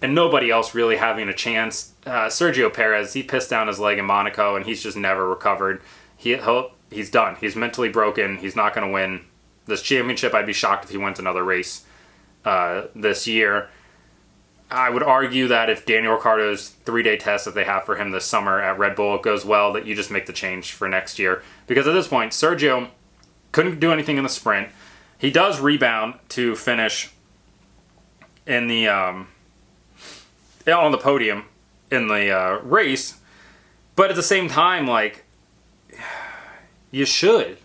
and 0.00 0.14
nobody 0.14 0.50
else 0.50 0.74
really 0.74 0.96
having 0.96 1.28
a 1.28 1.34
chance. 1.34 1.92
Uh, 2.06 2.26
Sergio 2.26 2.72
Perez, 2.72 3.14
he 3.14 3.22
pissed 3.22 3.50
down 3.50 3.68
his 3.68 3.78
leg 3.78 3.98
in 3.98 4.04
Monaco 4.04 4.54
and 4.54 4.66
he's 4.66 4.82
just 4.82 4.96
never 4.96 5.28
recovered. 5.28 5.80
He 6.16 6.38
he's 6.90 7.10
done. 7.10 7.36
He's 7.40 7.56
mentally 7.56 7.88
broken. 7.88 8.36
He's 8.36 8.56
not 8.56 8.74
going 8.74 8.86
to 8.86 8.92
win 8.92 9.22
this 9.66 9.82
championship. 9.82 10.34
I'd 10.34 10.46
be 10.46 10.52
shocked 10.52 10.84
if 10.84 10.90
he 10.90 10.96
wins 10.96 11.18
another 11.18 11.44
race 11.44 11.84
uh, 12.44 12.82
this 12.94 13.26
year. 13.26 13.68
I 14.70 14.90
would 14.90 15.02
argue 15.02 15.48
that 15.48 15.70
if 15.70 15.86
Daniel 15.86 16.14
Ricciardo's 16.14 16.68
three 16.68 17.02
day 17.02 17.16
test 17.16 17.46
that 17.46 17.54
they 17.54 17.64
have 17.64 17.84
for 17.84 17.96
him 17.96 18.10
this 18.10 18.26
summer 18.26 18.60
at 18.60 18.78
Red 18.78 18.96
Bull 18.96 19.18
goes 19.18 19.44
well, 19.44 19.72
that 19.72 19.86
you 19.86 19.94
just 19.94 20.10
make 20.10 20.26
the 20.26 20.32
change 20.32 20.72
for 20.72 20.88
next 20.88 21.18
year. 21.18 21.42
Because 21.66 21.86
at 21.86 21.92
this 21.92 22.08
point, 22.08 22.32
Sergio 22.32 22.88
couldn't 23.52 23.80
do 23.80 23.92
anything 23.92 24.18
in 24.18 24.24
the 24.24 24.28
sprint. 24.28 24.68
He 25.16 25.30
does 25.30 25.58
rebound 25.58 26.14
to 26.30 26.54
finish 26.54 27.10
in 28.46 28.66
the 28.66 28.88
um, 28.88 29.28
on 30.66 30.92
the 30.92 30.98
podium 30.98 31.46
in 31.90 32.08
the 32.08 32.30
uh, 32.30 32.58
race, 32.58 33.18
but 33.96 34.10
at 34.10 34.16
the 34.16 34.22
same 34.22 34.48
time, 34.48 34.86
like 34.86 35.24
you 36.90 37.06
should. 37.06 37.58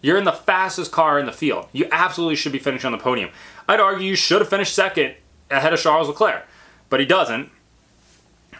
You're 0.00 0.18
in 0.18 0.24
the 0.24 0.32
fastest 0.32 0.90
car 0.90 1.20
in 1.20 1.26
the 1.26 1.32
field. 1.32 1.68
You 1.72 1.86
absolutely 1.92 2.34
should 2.34 2.50
be 2.50 2.58
finishing 2.58 2.86
on 2.86 2.92
the 2.92 3.02
podium. 3.02 3.30
I'd 3.68 3.78
argue 3.78 4.08
you 4.08 4.16
should 4.16 4.40
have 4.40 4.50
finished 4.50 4.74
second 4.74 5.14
ahead 5.52 5.72
of 5.72 5.80
Charles 5.80 6.08
Leclerc, 6.08 6.46
but 6.88 7.00
he 7.00 7.06
doesn't. 7.06 7.50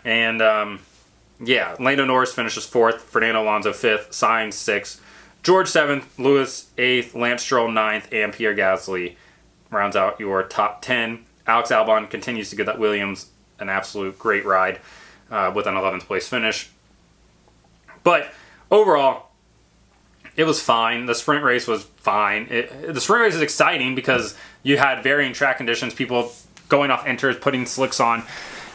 And 0.04 0.42
um, 0.42 0.80
yeah, 1.40 1.76
Lando 1.78 2.04
Norris 2.04 2.32
finishes 2.32 2.64
fourth, 2.64 3.02
Fernando 3.02 3.42
Alonso 3.42 3.72
fifth, 3.72 4.10
Sainz 4.10 4.54
sixth, 4.54 5.02
George 5.42 5.68
seventh, 5.68 6.18
Lewis 6.18 6.70
eighth, 6.78 7.14
Lance 7.14 7.42
Stroll 7.42 7.70
ninth, 7.70 8.08
and 8.12 8.32
Pierre 8.32 8.54
Gasly 8.54 9.16
rounds 9.70 9.96
out 9.96 10.20
your 10.20 10.42
top 10.42 10.82
ten. 10.82 11.24
Alex 11.46 11.70
Albon 11.70 12.08
continues 12.08 12.50
to 12.50 12.56
give 12.56 12.66
that 12.66 12.78
Williams 12.78 13.30
an 13.58 13.68
absolute 13.68 14.18
great 14.18 14.44
ride 14.44 14.80
uh, 15.30 15.50
with 15.54 15.66
an 15.66 15.74
11th 15.74 16.02
place 16.02 16.28
finish. 16.28 16.70
But 18.04 18.32
overall, 18.70 19.30
it 20.36 20.44
was 20.44 20.60
fine. 20.60 21.06
The 21.06 21.14
sprint 21.14 21.44
race 21.44 21.66
was 21.66 21.84
fine. 21.84 22.46
It, 22.50 22.94
the 22.94 23.00
sprint 23.00 23.22
race 23.22 23.34
is 23.34 23.42
exciting 23.42 23.94
because 23.94 24.36
you 24.62 24.78
had 24.78 25.02
varying 25.02 25.32
track 25.32 25.56
conditions, 25.56 25.94
people 25.94 26.32
going 26.72 26.90
off 26.90 27.04
inters, 27.04 27.40
putting 27.40 27.66
slicks 27.66 28.00
on, 28.00 28.24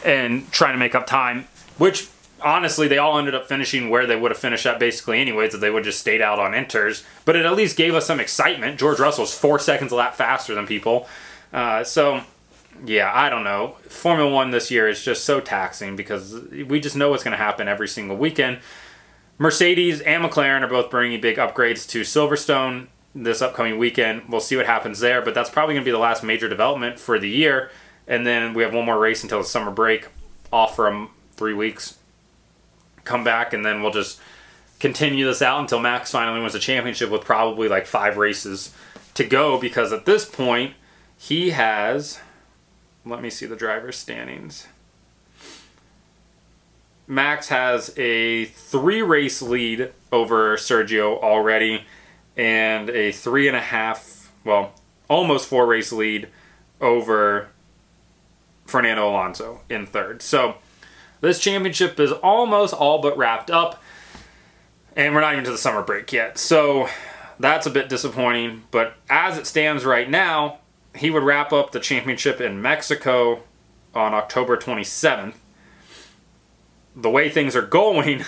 and 0.04 0.50
trying 0.52 0.72
to 0.72 0.78
make 0.78 0.94
up 0.94 1.06
time, 1.06 1.46
which 1.76 2.08
honestly, 2.40 2.88
they 2.88 2.98
all 2.98 3.18
ended 3.18 3.34
up 3.34 3.48
finishing 3.48 3.90
where 3.90 4.06
they 4.06 4.16
would 4.16 4.30
have 4.30 4.38
finished 4.38 4.64
at 4.64 4.78
basically 4.78 5.20
anyways, 5.20 5.54
if 5.54 5.60
they 5.60 5.70
would 5.70 5.84
just 5.84 5.98
stayed 5.98 6.22
out 6.22 6.38
on 6.38 6.52
inters. 6.52 7.04
But 7.24 7.36
it 7.36 7.44
at 7.44 7.54
least 7.54 7.76
gave 7.76 7.94
us 7.94 8.06
some 8.06 8.20
excitement. 8.20 8.78
George 8.78 9.00
Russell's 9.00 9.36
four 9.36 9.58
seconds 9.58 9.92
a 9.92 9.96
lap 9.96 10.14
faster 10.14 10.54
than 10.54 10.66
people. 10.66 11.08
Uh, 11.52 11.82
so 11.84 12.22
yeah, 12.86 13.10
I 13.12 13.28
don't 13.28 13.44
know. 13.44 13.76
Formula 13.88 14.30
One 14.30 14.52
this 14.52 14.70
year 14.70 14.88
is 14.88 15.04
just 15.04 15.24
so 15.24 15.40
taxing 15.40 15.96
because 15.96 16.40
we 16.66 16.80
just 16.80 16.96
know 16.96 17.10
what's 17.10 17.24
going 17.24 17.36
to 17.36 17.42
happen 17.42 17.68
every 17.68 17.88
single 17.88 18.16
weekend. 18.16 18.58
Mercedes 19.38 20.00
and 20.00 20.24
McLaren 20.24 20.62
are 20.62 20.68
both 20.68 20.90
bringing 20.90 21.20
big 21.20 21.36
upgrades 21.36 21.88
to 21.90 22.02
Silverstone 22.02 22.88
this 23.14 23.42
upcoming 23.42 23.78
weekend. 23.78 24.22
We'll 24.28 24.40
see 24.40 24.56
what 24.56 24.66
happens 24.66 25.00
there, 25.00 25.22
but 25.22 25.34
that's 25.34 25.50
probably 25.50 25.74
going 25.74 25.84
to 25.84 25.88
be 25.88 25.92
the 25.92 25.98
last 25.98 26.22
major 26.22 26.48
development 26.48 26.98
for 26.98 27.18
the 27.18 27.28
year. 27.28 27.70
And 28.08 28.26
then 28.26 28.54
we 28.54 28.64
have 28.64 28.74
one 28.74 28.86
more 28.86 28.98
race 28.98 29.22
until 29.22 29.38
the 29.38 29.44
summer 29.44 29.70
break, 29.70 30.08
off 30.52 30.74
for 30.74 31.08
three 31.32 31.54
weeks. 31.54 31.98
Come 33.04 33.22
back, 33.22 33.52
and 33.52 33.64
then 33.64 33.82
we'll 33.82 33.92
just 33.92 34.20
continue 34.80 35.26
this 35.26 35.42
out 35.42 35.60
until 35.60 35.78
Max 35.78 36.10
finally 36.10 36.40
wins 36.40 36.54
the 36.54 36.58
championship 36.58 37.10
with 37.10 37.24
probably 37.24 37.68
like 37.68 37.86
five 37.86 38.16
races 38.16 38.74
to 39.14 39.24
go 39.24 39.60
because 39.60 39.92
at 39.92 40.06
this 40.06 40.24
point, 40.24 40.74
he 41.16 41.50
has 41.50 42.20
let 43.08 43.22
me 43.22 43.30
see 43.30 43.46
the 43.46 43.56
driver's 43.56 43.96
standings. 43.96 44.66
Max 47.06 47.48
has 47.48 47.96
a 47.96 48.44
three 48.46 49.00
race 49.00 49.40
lead 49.40 49.92
over 50.12 50.56
Sergio 50.56 51.18
already, 51.22 51.84
and 52.36 52.90
a 52.90 53.12
three 53.12 53.48
and 53.48 53.56
a 53.56 53.60
half, 53.60 54.30
well, 54.44 54.74
almost 55.08 55.48
four 55.48 55.66
race 55.66 55.90
lead 55.90 56.28
over 56.80 57.48
Fernando 58.68 59.08
Alonso 59.08 59.62
in 59.68 59.86
third. 59.86 60.22
So 60.22 60.56
this 61.20 61.40
championship 61.40 61.98
is 61.98 62.12
almost 62.12 62.74
all 62.74 63.00
but 63.00 63.16
wrapped 63.16 63.50
up, 63.50 63.82
and 64.94 65.14
we're 65.14 65.22
not 65.22 65.32
even 65.32 65.44
to 65.44 65.50
the 65.50 65.58
summer 65.58 65.82
break 65.82 66.12
yet. 66.12 66.38
So 66.38 66.88
that's 67.40 67.66
a 67.66 67.70
bit 67.70 67.88
disappointing, 67.88 68.64
but 68.70 68.94
as 69.08 69.38
it 69.38 69.46
stands 69.46 69.84
right 69.84 70.08
now, 70.08 70.58
he 70.94 71.10
would 71.10 71.22
wrap 71.22 71.52
up 71.52 71.72
the 71.72 71.80
championship 71.80 72.40
in 72.40 72.60
Mexico 72.60 73.42
on 73.94 74.12
October 74.12 74.56
27th. 74.56 75.34
The 76.94 77.10
way 77.10 77.30
things 77.30 77.56
are 77.56 77.62
going, 77.62 78.24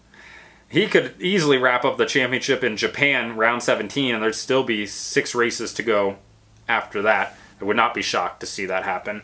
he 0.68 0.86
could 0.86 1.14
easily 1.20 1.58
wrap 1.58 1.84
up 1.84 1.98
the 1.98 2.06
championship 2.06 2.64
in 2.64 2.76
Japan 2.76 3.36
round 3.36 3.62
17 3.62 4.14
and 4.14 4.22
there'd 4.22 4.34
still 4.34 4.62
be 4.62 4.86
six 4.86 5.34
races 5.34 5.74
to 5.74 5.82
go 5.82 6.16
after 6.68 7.02
that. 7.02 7.36
I 7.60 7.64
would 7.64 7.76
not 7.76 7.92
be 7.92 8.02
shocked 8.02 8.40
to 8.40 8.46
see 8.46 8.66
that 8.66 8.84
happen. 8.84 9.22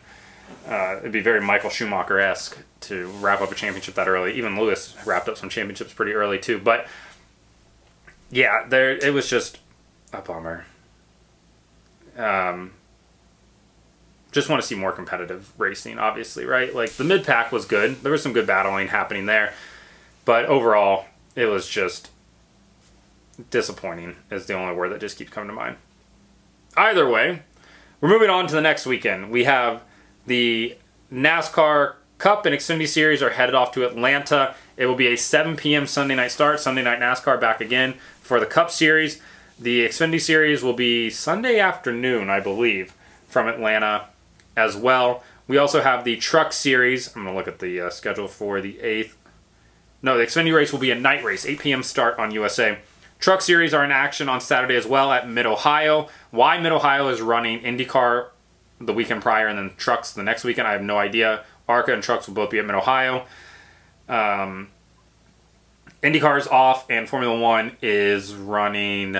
Uh, 0.69 0.97
it'd 0.99 1.13
be 1.13 1.21
very 1.21 1.41
Michael 1.41 1.71
Schumacher 1.71 2.21
esque 2.21 2.59
to 2.81 3.09
wrap 3.21 3.41
up 3.41 3.51
a 3.51 3.55
championship 3.55 3.95
that 3.95 4.09
early. 4.09 4.35
Even 4.35 4.59
Lewis 4.59 4.97
wrapped 5.05 5.29
up 5.29 5.37
some 5.37 5.49
championships 5.49 5.93
pretty 5.93 6.13
early 6.13 6.39
too. 6.39 6.59
But 6.59 6.87
yeah, 8.31 8.67
there 8.69 8.93
it 8.93 9.13
was 9.13 9.29
just 9.29 9.59
a 10.13 10.21
bummer. 10.21 10.65
Um, 12.17 12.73
just 14.33 14.49
want 14.49 14.63
to 14.63 14.67
see 14.67 14.75
more 14.75 14.93
competitive 14.93 15.53
racing, 15.59 15.99
obviously, 15.99 16.45
right? 16.45 16.75
Like 16.75 16.93
the 16.93 17.05
mid 17.05 17.25
pack 17.25 17.51
was 17.51 17.65
good. 17.65 18.03
There 18.03 18.13
was 18.13 18.23
some 18.23 18.33
good 18.33 18.47
battling 18.47 18.89
happening 18.89 19.27
there. 19.27 19.53
But 20.25 20.45
overall, 20.45 21.07
it 21.35 21.47
was 21.47 21.69
just 21.69 22.11
disappointing, 23.51 24.17
is 24.31 24.47
the 24.47 24.55
only 24.55 24.75
word 24.75 24.91
that 24.91 25.01
just 25.01 25.19
keeps 25.19 25.31
coming 25.31 25.49
to 25.49 25.55
mind. 25.55 25.77
Either 26.77 27.09
way, 27.09 27.43
we're 28.01 28.09
moving 28.09 28.31
on 28.31 28.47
to 28.47 28.55
the 28.55 28.61
next 28.61 28.87
weekend. 28.87 29.31
We 29.31 29.45
have 29.45 29.83
the 30.31 30.77
NASCAR 31.13 31.95
Cup 32.19 32.47
and 32.47 32.55
Xfinity 32.55 32.87
Series 32.87 33.23
are 33.23 33.31
headed 33.31 33.55
off 33.55 33.73
to 33.73 33.85
Atlanta. 33.85 34.55
It 34.77 34.87
will 34.87 34.95
be 34.95 35.09
a 35.09 35.17
7 35.17 35.57
p.m. 35.57 35.87
Sunday 35.87 36.15
night 36.15 36.31
start. 36.31 36.61
Sunday 36.61 36.83
night 36.83 37.01
NASCAR 37.01 37.41
back 37.41 37.61
again 37.61 37.95
for 38.23 38.39
the 38.39 38.47
Cup 38.47 38.71
Series. 38.71 39.21
The 39.59 39.87
Xfinity 39.87 40.21
Series 40.21 40.63
will 40.63 40.73
be 40.73 41.11
Sunday 41.11 41.59
afternoon, 41.59 42.31
I 42.31 42.41
believe, 42.41 42.95
from 43.27 43.49
Atlanta 43.49 44.07
as 44.57 44.77
well. 44.77 45.25
We 45.49 45.59
also 45.59 45.83
have 45.83 46.05
the 46.05 46.17
Truck 46.17 46.53
Series. 46.53 47.09
I'm 47.17 47.25
going 47.25 47.35
to 47.35 47.39
look 47.39 47.49
at 47.49 47.59
the 47.59 47.81
uh, 47.81 47.91
schedule 47.91 48.29
for 48.29 48.61
the 48.61 48.75
8th 48.75 49.15
no, 50.03 50.17
the 50.17 50.25
Xfinity 50.25 50.55
race 50.55 50.73
will 50.73 50.81
be 50.81 50.91
a 50.91 50.95
night 50.95 51.23
race, 51.23 51.45
8 51.45 51.59
p.m. 51.61 51.83
start 51.83 52.19
on 52.19 52.31
USA. 52.31 52.79
Truck 53.19 53.43
series 53.43 53.75
are 53.75 53.85
in 53.85 53.93
action 53.93 54.31
on 54.31 54.41
Saturday 54.41 54.77
as 54.77 54.87
well 54.87 55.13
at 55.13 55.29
Mid 55.29 55.45
Ohio. 55.45 56.09
Why 56.31 56.59
Mid 56.59 56.73
Ohio 56.73 57.09
is 57.09 57.21
running 57.21 57.61
IndyCar 57.61 58.29
the 58.81 58.93
weekend 58.93 59.23
prior 59.23 59.47
and 59.47 59.59
then 59.59 59.73
trucks 59.77 60.13
the 60.13 60.23
next 60.23 60.45
weekend, 60.45 60.67
I 60.67 60.73
have 60.73 60.83
no 60.83 60.99
idea. 60.99 61.45
ARCA 61.69 61.93
and 61.93 62.03
trucks 62.03 62.27
will 62.27 62.35
both 62.35 62.51
be 62.51 62.59
at 62.59 62.67
Mid 62.67 62.75
Ohio. 62.75 63.27
Um, 64.09 64.69
IndyCar 66.03 66.39
is 66.39 66.49
off, 66.49 66.91
and 66.91 67.09
Formula 67.09 67.39
One 67.39 67.77
is 67.83 68.35
running 68.35 69.19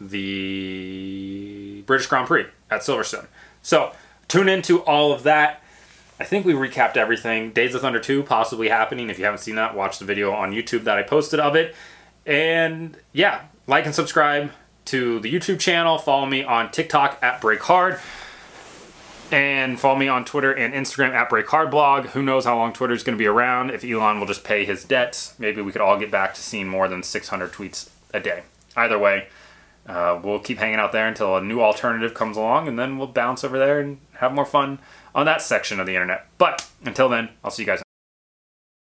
the 0.00 1.82
British 1.86 2.06
Grand 2.06 2.28
Prix 2.28 2.46
at 2.70 2.82
Silverstone. 2.82 3.26
So 3.62 3.92
tune 4.28 4.48
into 4.48 4.82
all 4.82 5.12
of 5.12 5.22
that. 5.24 5.62
I 6.20 6.24
think 6.24 6.46
we 6.46 6.52
recapped 6.52 6.96
everything. 6.96 7.52
Days 7.52 7.74
of 7.74 7.80
Thunder 7.80 7.98
2 7.98 8.22
possibly 8.22 8.68
happening. 8.68 9.10
If 9.10 9.18
you 9.18 9.24
haven't 9.24 9.40
seen 9.40 9.56
that, 9.56 9.74
watch 9.74 9.98
the 9.98 10.04
video 10.04 10.32
on 10.32 10.52
YouTube 10.52 10.84
that 10.84 10.96
I 10.96 11.02
posted 11.02 11.40
of 11.40 11.56
it. 11.56 11.74
And 12.24 12.96
yeah, 13.12 13.42
like 13.66 13.84
and 13.86 13.94
subscribe 13.94 14.52
to 14.86 15.18
the 15.20 15.32
YouTube 15.32 15.58
channel. 15.58 15.98
Follow 15.98 16.26
me 16.26 16.44
on 16.44 16.70
TikTok 16.70 17.18
at 17.22 17.40
Break 17.40 17.60
Hard. 17.62 17.98
And 19.30 19.80
follow 19.80 19.96
me 19.96 20.06
on 20.06 20.24
Twitter 20.24 20.52
and 20.52 20.72
Instagram 20.74 21.12
at 21.12 21.28
Break 21.28 21.48
Hard 21.48 21.70
Blog. 21.70 22.06
Who 22.08 22.22
knows 22.22 22.44
how 22.44 22.56
long 22.56 22.72
Twitter 22.72 22.94
is 22.94 23.02
going 23.02 23.16
to 23.16 23.22
be 23.22 23.26
around? 23.26 23.70
If 23.70 23.84
Elon 23.84 24.20
will 24.20 24.26
just 24.26 24.44
pay 24.44 24.64
his 24.64 24.84
debts, 24.84 25.34
maybe 25.38 25.60
we 25.60 25.72
could 25.72 25.80
all 25.80 25.98
get 25.98 26.10
back 26.10 26.34
to 26.34 26.40
seeing 26.40 26.68
more 26.68 26.88
than 26.88 27.02
600 27.02 27.52
tweets 27.52 27.90
a 28.12 28.20
day. 28.20 28.42
Either 28.76 28.98
way, 28.98 29.28
uh, 29.86 30.20
we'll 30.22 30.38
keep 30.38 30.58
hanging 30.58 30.78
out 30.78 30.92
there 30.92 31.08
until 31.08 31.36
a 31.36 31.42
new 31.42 31.60
alternative 31.60 32.14
comes 32.14 32.36
along, 32.36 32.68
and 32.68 32.78
then 32.78 32.96
we'll 32.98 33.08
bounce 33.08 33.44
over 33.44 33.58
there 33.58 33.80
and 33.80 33.98
have 34.18 34.32
more 34.32 34.44
fun 34.44 34.78
on 35.14 35.26
that 35.26 35.42
section 35.42 35.80
of 35.80 35.86
the 35.86 35.94
internet. 35.94 36.26
But 36.38 36.68
until 36.84 37.08
then, 37.08 37.30
I'll 37.42 37.50
see 37.50 37.62
you 37.62 37.66
guys. 37.66 37.82